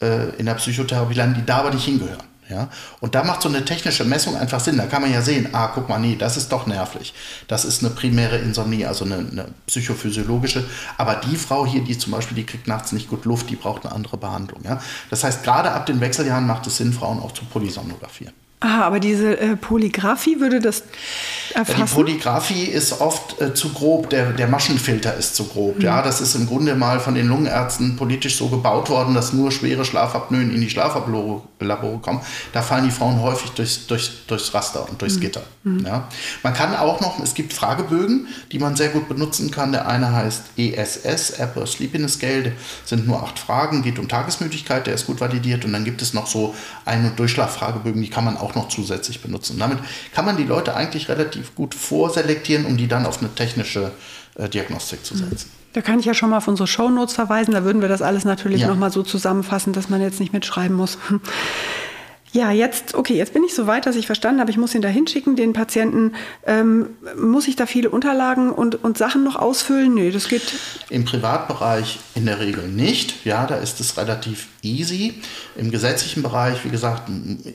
äh, 0.00 0.30
in 0.38 0.46
der 0.46 0.54
Psychotherapie 0.54 1.12
landen, 1.12 1.40
die 1.40 1.44
da 1.44 1.58
aber 1.58 1.74
nicht 1.74 1.84
hingehören. 1.84 2.22
Ja? 2.48 2.70
Und 3.00 3.14
da 3.14 3.22
macht 3.22 3.42
so 3.42 3.50
eine 3.50 3.66
technische 3.66 4.06
Messung 4.06 4.34
einfach 4.34 4.60
Sinn. 4.60 4.78
Da 4.78 4.86
kann 4.86 5.02
man 5.02 5.12
ja 5.12 5.20
sehen, 5.20 5.50
ah, 5.52 5.66
guck 5.74 5.90
mal, 5.90 5.98
nee, 5.98 6.16
das 6.16 6.38
ist 6.38 6.50
doch 6.50 6.66
nervlich. 6.66 7.12
Das 7.48 7.66
ist 7.66 7.84
eine 7.84 7.92
primäre 7.92 8.38
Insomnie, 8.38 8.86
also 8.86 9.04
eine, 9.04 9.16
eine 9.16 9.48
psychophysiologische. 9.66 10.64
Aber 10.96 11.16
die 11.16 11.36
Frau 11.36 11.66
hier, 11.66 11.84
die 11.84 11.98
zum 11.98 12.12
Beispiel, 12.12 12.36
die 12.36 12.46
kriegt 12.46 12.66
nachts 12.66 12.92
nicht 12.92 13.10
gut 13.10 13.26
Luft, 13.26 13.50
die 13.50 13.56
braucht 13.56 13.84
eine 13.84 13.94
andere 13.94 14.16
Behandlung. 14.16 14.62
Ja? 14.64 14.80
Das 15.10 15.22
heißt, 15.22 15.44
gerade 15.44 15.70
ab 15.70 15.84
den 15.84 16.00
Wechseljahren 16.00 16.46
macht 16.46 16.66
es 16.66 16.78
Sinn, 16.78 16.94
Frauen 16.94 17.20
auch 17.20 17.32
zu 17.32 17.44
polysomnografieren. 17.44 18.32
Ah, 18.58 18.82
aber 18.82 19.00
diese 19.00 19.38
äh, 19.38 19.54
Polygraphie 19.54 20.40
würde 20.40 20.60
das 20.60 20.82
erfassen? 21.52 21.84
Die 21.86 21.92
Polygraphie 21.92 22.64
ist 22.64 23.02
oft 23.02 23.38
äh, 23.40 23.52
zu 23.52 23.74
grob, 23.74 24.08
der, 24.08 24.32
der 24.32 24.48
Maschenfilter 24.48 25.14
ist 25.14 25.36
zu 25.36 25.44
grob. 25.44 25.76
Mhm. 25.76 25.82
Ja, 25.82 26.00
das 26.00 26.22
ist 26.22 26.34
im 26.36 26.46
Grunde 26.46 26.74
mal 26.74 26.98
von 26.98 27.14
den 27.14 27.28
Lungenärzten 27.28 27.96
politisch 27.96 28.36
so 28.36 28.48
gebaut 28.48 28.88
worden, 28.88 29.14
dass 29.14 29.34
nur 29.34 29.52
schwere 29.52 29.84
Schlafapnoen 29.84 30.54
in 30.54 30.60
die 30.62 30.70
Schlaflabore 30.70 31.98
kommen. 32.00 32.20
Da 32.54 32.62
fallen 32.62 32.84
die 32.84 32.90
Frauen 32.90 33.20
häufig 33.20 33.50
durchs, 33.50 33.86
durchs, 33.86 34.10
durchs 34.26 34.54
Raster 34.54 34.88
und 34.88 35.02
durchs 35.02 35.16
mhm. 35.16 35.20
Gitter. 35.20 35.42
Mhm. 35.66 35.84
Ja. 35.84 36.08
Man 36.42 36.54
kann 36.54 36.74
auch 36.74 37.02
noch, 37.02 37.20
es 37.20 37.34
gibt 37.34 37.52
Fragebögen, 37.52 38.28
die 38.52 38.58
man 38.58 38.74
sehr 38.74 38.88
gut 38.88 39.06
benutzen 39.06 39.50
kann. 39.50 39.72
Der 39.72 39.86
eine 39.86 40.12
heißt 40.12 40.44
ESS, 40.56 41.30
Epworth 41.38 41.68
Sleepiness 41.68 42.14
Scale, 42.14 42.52
sind 42.86 43.06
nur 43.06 43.22
acht 43.22 43.38
Fragen, 43.38 43.82
geht 43.82 43.98
um 43.98 44.08
Tagesmüdigkeit, 44.08 44.86
der 44.86 44.94
ist 44.94 45.06
gut 45.06 45.20
validiert. 45.20 45.66
Und 45.66 45.74
dann 45.74 45.84
gibt 45.84 46.00
es 46.00 46.14
noch 46.14 46.26
so 46.26 46.54
Ein- 46.86 47.04
und 47.04 47.18
Durchschlaffragebögen, 47.18 48.00
die 48.00 48.08
kann 48.08 48.24
man 48.24 48.38
auch 48.38 48.46
auch 48.46 48.54
noch 48.54 48.68
zusätzlich 48.68 49.20
benutzen. 49.20 49.54
Und 49.54 49.60
damit 49.60 49.78
kann 50.14 50.24
man 50.24 50.36
die 50.36 50.44
Leute 50.44 50.74
eigentlich 50.74 51.08
relativ 51.08 51.54
gut 51.54 51.74
vorselektieren, 51.74 52.64
um 52.64 52.76
die 52.76 52.86
dann 52.86 53.06
auf 53.06 53.18
eine 53.18 53.34
technische 53.34 53.90
äh, 54.36 54.48
Diagnostik 54.48 55.04
zu 55.04 55.16
setzen. 55.16 55.50
Da 55.72 55.82
kann 55.82 55.98
ich 55.98 56.06
ja 56.06 56.14
schon 56.14 56.30
mal 56.30 56.38
auf 56.38 56.48
unsere 56.48 56.66
Shownotes 56.66 57.14
verweisen. 57.14 57.52
Da 57.52 57.64
würden 57.64 57.82
wir 57.82 57.88
das 57.88 58.02
alles 58.02 58.24
natürlich 58.24 58.62
ja. 58.62 58.68
nochmal 58.68 58.90
so 58.90 59.02
zusammenfassen, 59.02 59.72
dass 59.72 59.90
man 59.90 60.00
jetzt 60.00 60.20
nicht 60.20 60.32
mitschreiben 60.32 60.76
muss. 60.76 60.96
Ja, 62.36 62.50
jetzt, 62.50 62.94
okay, 62.94 63.14
jetzt 63.16 63.32
bin 63.32 63.44
ich 63.44 63.54
so 63.54 63.66
weit, 63.66 63.86
dass 63.86 63.96
ich 63.96 64.04
verstanden 64.04 64.42
habe, 64.42 64.50
ich 64.50 64.58
muss 64.58 64.74
ihn 64.74 64.82
da 64.82 64.88
hinschicken, 64.88 65.36
den 65.36 65.54
Patienten. 65.54 66.12
Ähm, 66.46 66.90
muss 67.18 67.48
ich 67.48 67.56
da 67.56 67.64
viele 67.64 67.88
Unterlagen 67.88 68.52
und, 68.52 68.84
und 68.84 68.98
Sachen 68.98 69.24
noch 69.24 69.36
ausfüllen? 69.36 69.94
Nee, 69.94 70.10
das 70.10 70.28
geht. 70.28 70.42
Im 70.90 71.06
Privatbereich 71.06 71.98
in 72.14 72.26
der 72.26 72.38
Regel 72.38 72.68
nicht. 72.68 73.24
Ja, 73.24 73.46
da 73.46 73.56
ist 73.56 73.80
es 73.80 73.96
relativ 73.96 74.48
easy. 74.66 75.14
Im 75.56 75.70
gesetzlichen 75.70 76.22
Bereich, 76.22 76.64
wie 76.64 76.70
gesagt, 76.70 77.10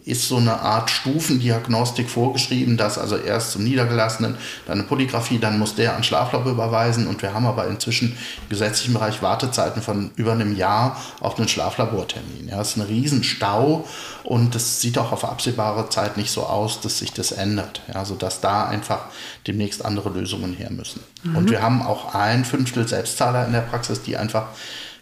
ist 0.06 0.28
so 0.28 0.38
eine 0.38 0.60
Art 0.60 0.90
Stufendiagnostik 0.90 2.10
vorgeschrieben, 2.10 2.78
dass 2.78 2.98
also 2.98 3.18
erst 3.18 3.52
zum 3.52 3.64
Niedergelassenen, 3.64 4.36
dann 4.66 4.80
eine 4.80 4.88
Polygraphie, 4.88 5.40
dann 5.40 5.60
muss 5.60 5.76
der 5.76 5.96
an 5.96 6.04
Schlaflab 6.04 6.46
überweisen. 6.46 7.08
Und 7.08 7.22
wir 7.22 7.34
haben 7.34 7.46
aber 7.46 7.68
inzwischen 7.68 8.10
im 8.10 8.50
gesetzlichen 8.50 8.94
Bereich 8.94 9.22
Wartezeiten 9.22 9.82
von 9.82 10.12
über 10.16 10.32
einem 10.32 10.56
Jahr 10.56 11.00
auf 11.20 11.38
einen 11.38 11.48
Schlaflabortermin. 11.48 12.48
Ja, 12.50 12.58
das 12.58 12.70
ist 12.70 12.78
ein 12.78 12.84
Riesenstau 12.84 13.88
und 14.24 14.56
das 14.56 14.82
sieht 14.82 14.98
auch 14.98 15.12
auf 15.12 15.26
absehbare 15.26 15.90
Zeit 15.90 16.18
nicht 16.18 16.32
so 16.32 16.44
aus, 16.44 16.82
dass 16.82 17.00
sich 17.00 17.12
das 17.14 17.32
ändert. 17.32 17.82
Ja, 17.94 18.06
sodass 18.06 18.42
da 18.42 18.68
einfach 18.68 19.06
demnächst 19.48 19.84
andere 19.84 20.10
Lösungen 20.10 20.54
her 20.54 20.72
müssen. 20.72 21.02
Mhm. 21.24 21.36
Und 21.36 21.52
wir 21.52 21.62
haben 21.62 21.82
auch 21.82 22.14
ein 22.14 22.46
Fünftel 22.46 22.88
Selbstzahler 22.88 23.46
in 23.46 23.54
der 23.54 23.62
Praxis, 23.62 24.02
die 24.02 24.18
einfach 24.18 24.48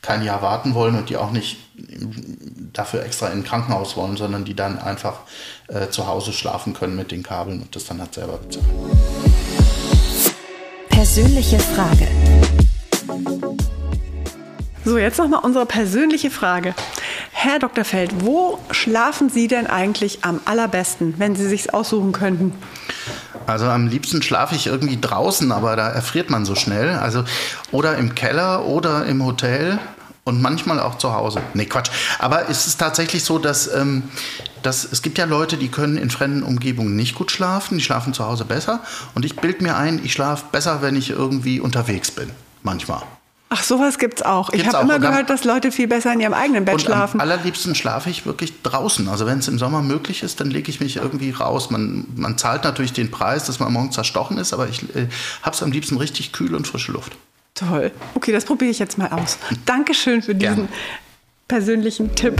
kein 0.01 0.23
Jahr 0.23 0.41
warten 0.41 0.73
wollen 0.73 0.95
und 0.95 1.09
die 1.09 1.17
auch 1.17 1.31
nicht 1.31 1.57
dafür 2.73 3.03
extra 3.03 3.27
in 3.27 3.39
ein 3.39 3.43
Krankenhaus 3.43 3.97
wollen, 3.97 4.17
sondern 4.17 4.45
die 4.45 4.53
dann 4.53 4.79
einfach 4.79 5.21
äh, 5.67 5.89
zu 5.89 6.07
Hause 6.07 6.33
schlafen 6.33 6.73
können 6.73 6.95
mit 6.95 7.11
den 7.11 7.23
Kabeln 7.23 7.61
und 7.61 7.75
das 7.75 7.85
dann 7.85 7.99
halt 7.99 8.13
selber 8.13 8.37
bezahlen. 8.37 8.65
Persönliche 10.89 11.59
Frage. 11.59 12.07
So, 14.85 14.97
jetzt 14.97 15.17
nochmal 15.17 15.41
unsere 15.43 15.65
persönliche 15.65 16.31
Frage. 16.31 16.73
Herr 17.31 17.59
Dr. 17.59 17.85
Feld, 17.85 18.25
wo 18.25 18.59
schlafen 18.71 19.29
Sie 19.29 19.47
denn 19.47 19.67
eigentlich 19.67 20.23
am 20.23 20.41
allerbesten, 20.45 21.15
wenn 21.17 21.35
Sie 21.35 21.47
sich 21.47 21.73
aussuchen 21.73 22.11
könnten? 22.11 22.53
Also 23.49 23.65
am 23.65 23.87
liebsten 23.87 24.21
schlafe 24.21 24.55
ich 24.55 24.67
irgendwie 24.67 24.99
draußen, 25.01 25.51
aber 25.51 25.75
da 25.75 25.89
erfriert 25.89 26.29
man 26.29 26.45
so 26.45 26.55
schnell. 26.55 26.95
Also 26.95 27.23
oder 27.71 27.97
im 27.97 28.13
Keller 28.13 28.65
oder 28.65 29.05
im 29.05 29.25
Hotel 29.25 29.79
und 30.23 30.41
manchmal 30.41 30.79
auch 30.79 30.97
zu 30.99 31.13
Hause. 31.13 31.41
Nee, 31.55 31.65
Quatsch. 31.65 31.89
Aber 32.19 32.49
es 32.49 32.67
ist 32.67 32.79
tatsächlich 32.79 33.23
so, 33.23 33.39
dass, 33.39 33.73
ähm, 33.73 34.03
dass 34.61 34.83
es 34.91 35.01
gibt 35.01 35.17
ja 35.17 35.25
Leute, 35.25 35.57
die 35.57 35.69
können 35.69 35.97
in 35.97 36.11
fremden 36.11 36.43
Umgebungen 36.43 36.95
nicht 36.95 37.15
gut 37.15 37.31
schlafen, 37.31 37.77
die 37.79 37.83
schlafen 37.83 38.13
zu 38.13 38.23
Hause 38.23 38.45
besser. 38.45 38.81
Und 39.15 39.25
ich 39.25 39.35
bilde 39.35 39.63
mir 39.63 39.75
ein, 39.75 39.99
ich 40.03 40.13
schlafe 40.13 40.45
besser, 40.51 40.81
wenn 40.81 40.95
ich 40.95 41.09
irgendwie 41.09 41.59
unterwegs 41.59 42.11
bin. 42.11 42.29
Manchmal. 42.61 43.01
Ach, 43.51 43.63
sowas 43.63 43.97
gibt's 43.97 44.21
auch. 44.21 44.51
Gibt's 44.51 44.67
ich 44.67 44.73
habe 44.73 44.83
immer 44.83 44.99
gehört, 44.99 45.31
dass 45.31 45.43
Leute 45.43 45.71
viel 45.71 45.87
besser 45.87 46.13
in 46.13 46.19
ihrem 46.19 46.35
eigenen 46.35 46.65
Bett 46.65 46.75
und 46.75 46.81
schlafen. 46.81 47.19
Am 47.19 47.27
allerliebsten 47.27 47.73
schlafe 47.73 48.11
ich 48.11 48.27
wirklich 48.27 48.61
draußen. 48.61 49.07
Also 49.07 49.25
wenn 49.25 49.39
es 49.39 49.47
im 49.47 49.57
Sommer 49.57 49.81
möglich 49.81 50.21
ist, 50.21 50.39
dann 50.39 50.51
lege 50.51 50.69
ich 50.69 50.79
mich 50.79 50.97
irgendwie 50.97 51.31
raus. 51.31 51.71
Man, 51.71 52.05
man 52.15 52.37
zahlt 52.37 52.63
natürlich 52.63 52.93
den 52.93 53.09
Preis, 53.09 53.45
dass 53.45 53.59
man 53.59 53.73
morgens 53.73 53.95
zerstochen 53.95 54.37
ist, 54.37 54.53
aber 54.53 54.69
ich 54.69 54.83
äh, 54.95 55.07
habe 55.41 55.55
es 55.55 55.63
am 55.63 55.71
liebsten 55.71 55.97
richtig 55.97 56.31
kühl 56.31 56.53
und 56.53 56.67
frische 56.67 56.91
Luft. 56.91 57.17
Toll. 57.55 57.91
Okay, 58.13 58.31
das 58.31 58.45
probiere 58.45 58.69
ich 58.69 58.77
jetzt 58.77 58.99
mal 58.99 59.09
aus. 59.09 59.39
Dankeschön 59.65 60.21
für 60.21 60.35
diesen 60.35 60.55
Gerne. 60.55 60.69
persönlichen 61.47 62.13
Tipp. 62.13 62.39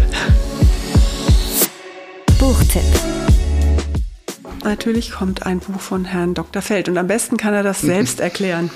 Buchtipp. 2.38 2.84
Natürlich 4.64 5.12
kommt 5.12 5.44
ein 5.48 5.60
Buch 5.60 5.80
von 5.80 6.06
Herrn 6.06 6.36
Dr. 6.36 6.62
Feld 6.62 6.88
und 6.88 7.00
am 7.00 7.08
besten 7.08 7.38
kann 7.38 7.56
er 7.56 7.64
das 7.64 7.82
selbst 7.82 8.20
erklären. 8.20 8.70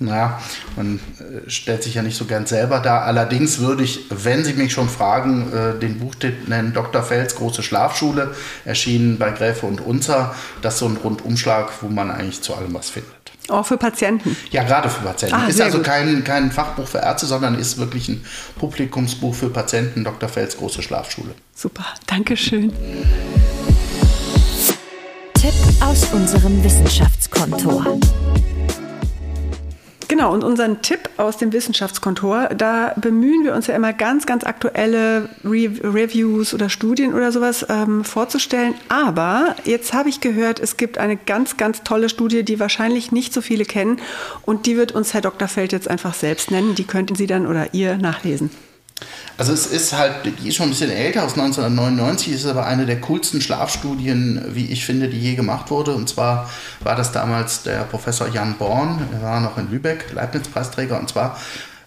Naja, 0.00 0.40
man 0.76 1.00
äh, 1.18 1.50
stellt 1.50 1.82
sich 1.82 1.94
ja 1.94 2.02
nicht 2.02 2.16
so 2.16 2.24
gern 2.24 2.46
selber 2.46 2.78
dar. 2.78 3.02
Allerdings 3.02 3.58
würde 3.58 3.82
ich, 3.82 4.06
wenn 4.10 4.44
Sie 4.44 4.52
mich 4.52 4.72
schon 4.72 4.88
fragen, 4.88 5.52
äh, 5.52 5.78
den 5.78 5.98
Buchtipp 5.98 6.48
nennen 6.48 6.72
Dr. 6.72 7.02
Fels 7.02 7.34
Große 7.34 7.62
Schlafschule, 7.62 8.34
erschienen 8.64 9.18
bei 9.18 9.30
Gräfe 9.30 9.66
und 9.66 9.80
Unzer. 9.80 10.34
Das 10.62 10.74
ist 10.74 10.80
so 10.80 10.86
ein 10.86 10.96
Rundumschlag, 10.96 11.70
wo 11.80 11.88
man 11.88 12.10
eigentlich 12.10 12.42
zu 12.42 12.54
allem 12.54 12.74
was 12.74 12.90
findet. 12.90 13.12
Auch 13.48 13.66
für 13.66 13.78
Patienten? 13.78 14.36
Ja, 14.50 14.62
gerade 14.62 14.90
für 14.90 15.02
Patienten. 15.02 15.34
Ah, 15.34 15.46
ist 15.48 15.60
also 15.60 15.80
kein, 15.80 16.22
kein 16.22 16.52
Fachbuch 16.52 16.86
für 16.86 16.98
Ärzte, 16.98 17.26
sondern 17.26 17.58
ist 17.58 17.78
wirklich 17.78 18.08
ein 18.08 18.24
Publikumsbuch 18.58 19.34
für 19.34 19.48
Patienten, 19.48 20.04
Dr. 20.04 20.28
Fels 20.28 20.58
Große 20.58 20.82
Schlafschule. 20.82 21.34
Super, 21.54 21.86
Dankeschön. 22.06 22.72
Tipp 25.34 25.54
aus 25.80 26.04
unserem 26.12 26.62
Wissenschaftskontor. 26.62 27.98
Genau, 30.08 30.32
und 30.32 30.42
unseren 30.42 30.80
Tipp 30.80 31.10
aus 31.18 31.36
dem 31.36 31.52
Wissenschaftskontor, 31.52 32.48
da 32.56 32.94
bemühen 32.96 33.44
wir 33.44 33.54
uns 33.54 33.66
ja 33.66 33.76
immer 33.76 33.92
ganz, 33.92 34.24
ganz 34.24 34.42
aktuelle 34.42 35.28
Re 35.44 35.68
Reviews 35.84 36.54
oder 36.54 36.70
Studien 36.70 37.12
oder 37.12 37.30
sowas 37.30 37.66
ähm, 37.68 38.04
vorzustellen. 38.04 38.72
Aber 38.88 39.54
jetzt 39.64 39.92
habe 39.92 40.08
ich 40.08 40.22
gehört, 40.22 40.60
es 40.60 40.78
gibt 40.78 40.96
eine 40.96 41.18
ganz, 41.18 41.58
ganz 41.58 41.82
tolle 41.82 42.08
Studie, 42.08 42.42
die 42.42 42.58
wahrscheinlich 42.58 43.12
nicht 43.12 43.34
so 43.34 43.42
viele 43.42 43.66
kennen. 43.66 44.00
Und 44.46 44.64
die 44.64 44.78
wird 44.78 44.92
uns 44.92 45.12
Herr 45.12 45.20
Dr. 45.20 45.46
Feld 45.46 45.72
jetzt 45.72 45.88
einfach 45.88 46.14
selbst 46.14 46.50
nennen. 46.50 46.74
Die 46.74 46.84
könnten 46.84 47.14
Sie 47.14 47.26
dann 47.26 47.46
oder 47.46 47.74
ihr 47.74 47.98
nachlesen. 47.98 48.50
Also 49.36 49.52
es 49.52 49.66
ist 49.66 49.92
halt, 49.92 50.14
die 50.24 50.48
ist 50.48 50.56
schon 50.56 50.66
ein 50.66 50.70
bisschen 50.70 50.90
älter, 50.90 51.22
aus 51.22 51.34
1999, 51.34 52.32
ist 52.32 52.46
aber 52.46 52.66
eine 52.66 52.86
der 52.86 53.00
coolsten 53.00 53.40
Schlafstudien, 53.40 54.44
wie 54.48 54.66
ich 54.66 54.84
finde, 54.84 55.08
die 55.08 55.20
je 55.20 55.36
gemacht 55.36 55.70
wurde. 55.70 55.94
Und 55.94 56.08
zwar 56.08 56.50
war 56.80 56.96
das 56.96 57.12
damals 57.12 57.62
der 57.62 57.84
Professor 57.84 58.28
Jan 58.28 58.56
Born, 58.58 59.00
er 59.12 59.22
war 59.22 59.40
noch 59.40 59.56
in 59.56 59.70
Lübeck, 59.70 60.12
Leibniz-Preisträger. 60.12 60.98
Und 60.98 61.08
zwar 61.08 61.38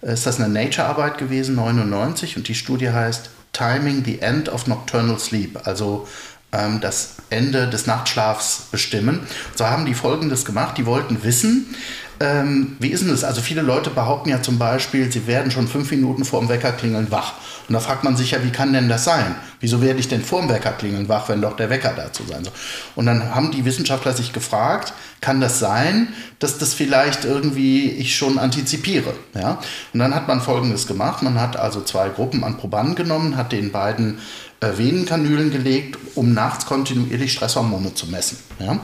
ist 0.02 0.26
das 0.26 0.40
eine 0.40 0.48
Nature-Arbeit 0.48 1.18
gewesen, 1.18 1.56
99, 1.56 2.38
und 2.38 2.48
die 2.48 2.56
Studie 2.56 2.92
heißt 2.92 3.30
Timing 3.52 4.04
the 4.06 4.20
End 4.20 4.48
of 4.48 4.68
Nocturnal 4.68 5.20
Sleep, 5.20 5.60
also 5.68 6.08
ähm, 6.54 6.80
das 6.80 7.16
Ende 7.30 7.68
des 7.68 7.86
Nachtschlafs 7.86 8.68
bestimmen. 8.72 9.20
Und 9.20 9.58
zwar 9.58 9.72
haben 9.72 9.86
die 9.86 9.94
Folgendes 9.94 10.46
gemacht, 10.46 10.78
die 10.78 10.86
wollten 10.86 11.24
wissen, 11.24 11.76
ähm, 12.22 12.76
wie 12.80 12.90
ist 12.90 13.02
denn 13.02 13.10
das? 13.10 13.24
Also 13.24 13.42
viele 13.42 13.64
Leute 13.64 13.90
behaupten 13.90 14.30
ja 14.30 14.44
zum 14.44 14.60
Beispiel, 14.60 15.12
sie 15.12 15.26
werden 15.26 15.50
schon 15.50 15.68
fünf 15.68 15.90
Minuten 15.90 16.24
vor 16.24 16.40
dem 16.40 16.50
Wecker 16.50 16.72
klingeln 16.72 17.10
wach. 17.10 17.34
Und 17.68 17.74
da 17.74 17.80
fragt 17.80 18.04
man 18.04 18.16
sich 18.16 18.32
ja, 18.32 18.44
wie 18.44 18.52
kann 18.52 18.74
denn 18.74 18.90
das 18.90 19.06
sein? 19.06 19.36
Wieso 19.60 19.82
werde 19.82 20.00
ich 20.00 20.08
denn 20.08 20.22
vor 20.22 20.42
dem 20.42 20.50
Wecker 20.50 20.72
klingeln 20.72 21.10
wach, 21.10 21.30
wenn 21.30 21.42
doch 21.42 21.56
der 21.56 21.72
Wecker 21.72 21.94
dazu 21.96 22.24
sein 22.30 22.44
soll? 22.44 22.54
Und 22.96 23.08
dann 23.08 23.34
haben 23.34 23.52
die 23.52 23.66
Wissenschaftler 23.66 24.14
sich 24.14 24.34
gefragt, 24.34 24.94
kann 25.20 25.42
das 25.42 25.58
sein, 25.58 26.10
dass 26.38 26.60
das 26.60 26.76
vielleicht 26.76 27.26
irgendwie 27.26 27.90
ich 27.90 28.16
schon 28.16 28.38
antizipiere? 28.38 29.14
Ja? 29.34 29.60
Und 29.94 30.00
dann 30.00 30.14
hat 30.14 30.28
man 30.28 30.42
Folgendes 30.42 30.86
gemacht. 30.86 31.24
Man 31.24 31.42
hat 31.42 31.58
also 31.58 31.82
zwei 31.82 32.10
Gruppen 32.10 32.44
an 32.44 32.58
Probanden 32.58 32.96
genommen, 32.96 33.36
hat 33.36 33.52
den 33.52 33.72
beiden 33.72 34.20
äh, 34.60 34.78
Venenkanülen 34.78 35.50
gelegt, 35.50 35.98
um 36.14 36.34
nachts 36.34 36.68
kontinuierlich 36.68 37.34
Stresshormone 37.34 37.96
zu 37.96 38.06
messen. 38.08 38.38
Ja? 38.60 38.80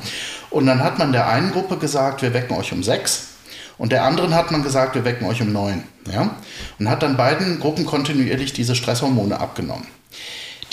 Und 0.50 0.66
dann 0.66 0.84
hat 0.84 0.98
man 1.00 1.12
der 1.12 1.28
einen 1.28 1.52
Gruppe 1.52 1.78
gesagt, 1.78 2.22
wir 2.22 2.34
wecken 2.34 2.56
euch 2.58 2.72
um 2.72 2.84
sechs. 2.84 3.30
Und 3.78 3.92
der 3.92 4.04
anderen 4.04 4.34
hat 4.34 4.52
man 4.52 4.64
gesagt, 4.64 4.96
wir 4.96 5.06
wecken 5.06 5.28
euch 5.28 5.42
um 5.42 5.52
neun. 5.52 5.84
Ja? 6.12 6.36
Und 6.80 6.90
hat 6.90 7.04
dann 7.04 7.18
beiden 7.18 7.60
Gruppen 7.60 7.86
kontinuierlich 7.86 8.54
diese 8.54 8.76
Stresshormone 8.76 9.40
abgenommen. 9.40 9.88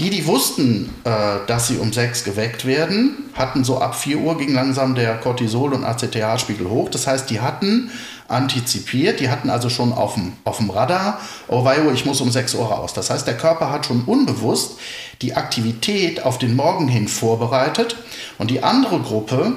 Die, 0.00 0.10
die 0.10 0.26
wussten, 0.26 0.92
äh, 1.04 1.46
dass 1.46 1.68
sie 1.68 1.76
um 1.76 1.92
sechs 1.92 2.24
geweckt 2.24 2.64
werden, 2.64 3.30
hatten 3.34 3.62
so 3.62 3.78
ab 3.78 3.94
4 3.94 4.18
Uhr 4.18 4.36
ging 4.36 4.52
langsam 4.52 4.96
der 4.96 5.20
Cortisol- 5.20 5.72
und 5.72 5.84
ACTH-Spiegel 5.84 6.68
hoch. 6.68 6.88
Das 6.88 7.06
heißt, 7.06 7.30
die 7.30 7.40
hatten 7.40 7.92
antizipiert, 8.26 9.20
die 9.20 9.28
hatten 9.28 9.50
also 9.50 9.68
schon 9.68 9.92
auf 9.92 10.14
dem, 10.14 10.70
Radar, 10.70 11.20
oh 11.46 11.64
weio, 11.64 11.92
ich 11.92 12.06
muss 12.06 12.20
um 12.20 12.30
6 12.30 12.54
Uhr 12.54 12.66
raus. 12.66 12.92
Das 12.92 13.10
heißt, 13.10 13.26
der 13.26 13.36
Körper 13.36 13.70
hat 13.70 13.86
schon 13.86 14.02
unbewusst 14.04 14.78
die 15.22 15.34
Aktivität 15.36 16.24
auf 16.24 16.38
den 16.38 16.56
Morgen 16.56 16.88
hin 16.88 17.06
vorbereitet 17.06 17.96
und 18.38 18.50
die 18.50 18.62
andere 18.62 19.00
Gruppe, 19.00 19.52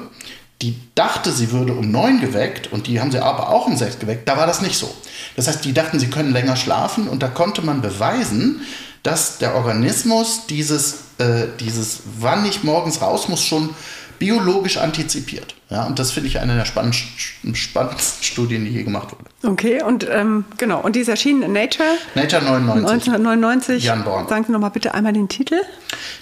die 0.62 0.76
dachte, 0.94 1.30
sie 1.30 1.52
würde 1.52 1.74
um 1.74 1.90
9 1.90 2.20
geweckt 2.20 2.72
und 2.72 2.86
die 2.86 3.00
haben 3.00 3.12
sie 3.12 3.20
aber 3.20 3.50
auch 3.50 3.66
um 3.66 3.76
6 3.76 4.00
geweckt, 4.00 4.28
da 4.28 4.36
war 4.36 4.46
das 4.46 4.60
nicht 4.60 4.76
so. 4.76 4.92
Das 5.36 5.46
heißt, 5.46 5.64
die 5.64 5.72
dachten, 5.72 6.00
sie 6.00 6.10
können 6.10 6.32
länger 6.32 6.56
schlafen 6.56 7.08
und 7.08 7.22
da 7.22 7.28
konnte 7.28 7.62
man 7.62 7.80
beweisen, 7.80 8.62
dass 9.04 9.38
der 9.38 9.54
Organismus 9.54 10.46
dieses, 10.48 11.04
äh, 11.18 11.46
dieses 11.60 12.00
wann 12.18 12.44
ich 12.44 12.64
morgens 12.64 13.00
raus 13.00 13.28
muss, 13.28 13.44
schon 13.44 13.70
biologisch 14.18 14.78
antizipiert. 14.78 15.54
Ja, 15.70 15.84
und 15.84 15.98
das 15.98 16.12
finde 16.12 16.28
ich 16.28 16.40
eine 16.40 16.56
der 16.56 16.64
spannendsten, 16.64 17.54
spannendsten 17.54 18.24
Studien, 18.24 18.64
die 18.64 18.70
je 18.70 18.82
gemacht 18.84 19.08
wurde. 19.12 19.52
Okay, 19.52 19.82
und 19.82 20.06
ähm, 20.10 20.44
genau, 20.56 20.80
und 20.80 20.96
die 20.96 21.00
ist 21.00 21.08
erschienen 21.08 21.42
in 21.42 21.52
Nature? 21.52 21.88
Nature 22.14 22.42
99. 22.42 22.90
1999. 22.90 23.84
Jan 23.84 24.04
Born. 24.04 24.28
Sagen 24.28 24.44
Sie 24.46 24.52
nochmal 24.52 24.70
bitte 24.70 24.94
einmal 24.94 25.12
den 25.12 25.28
Titel. 25.28 25.56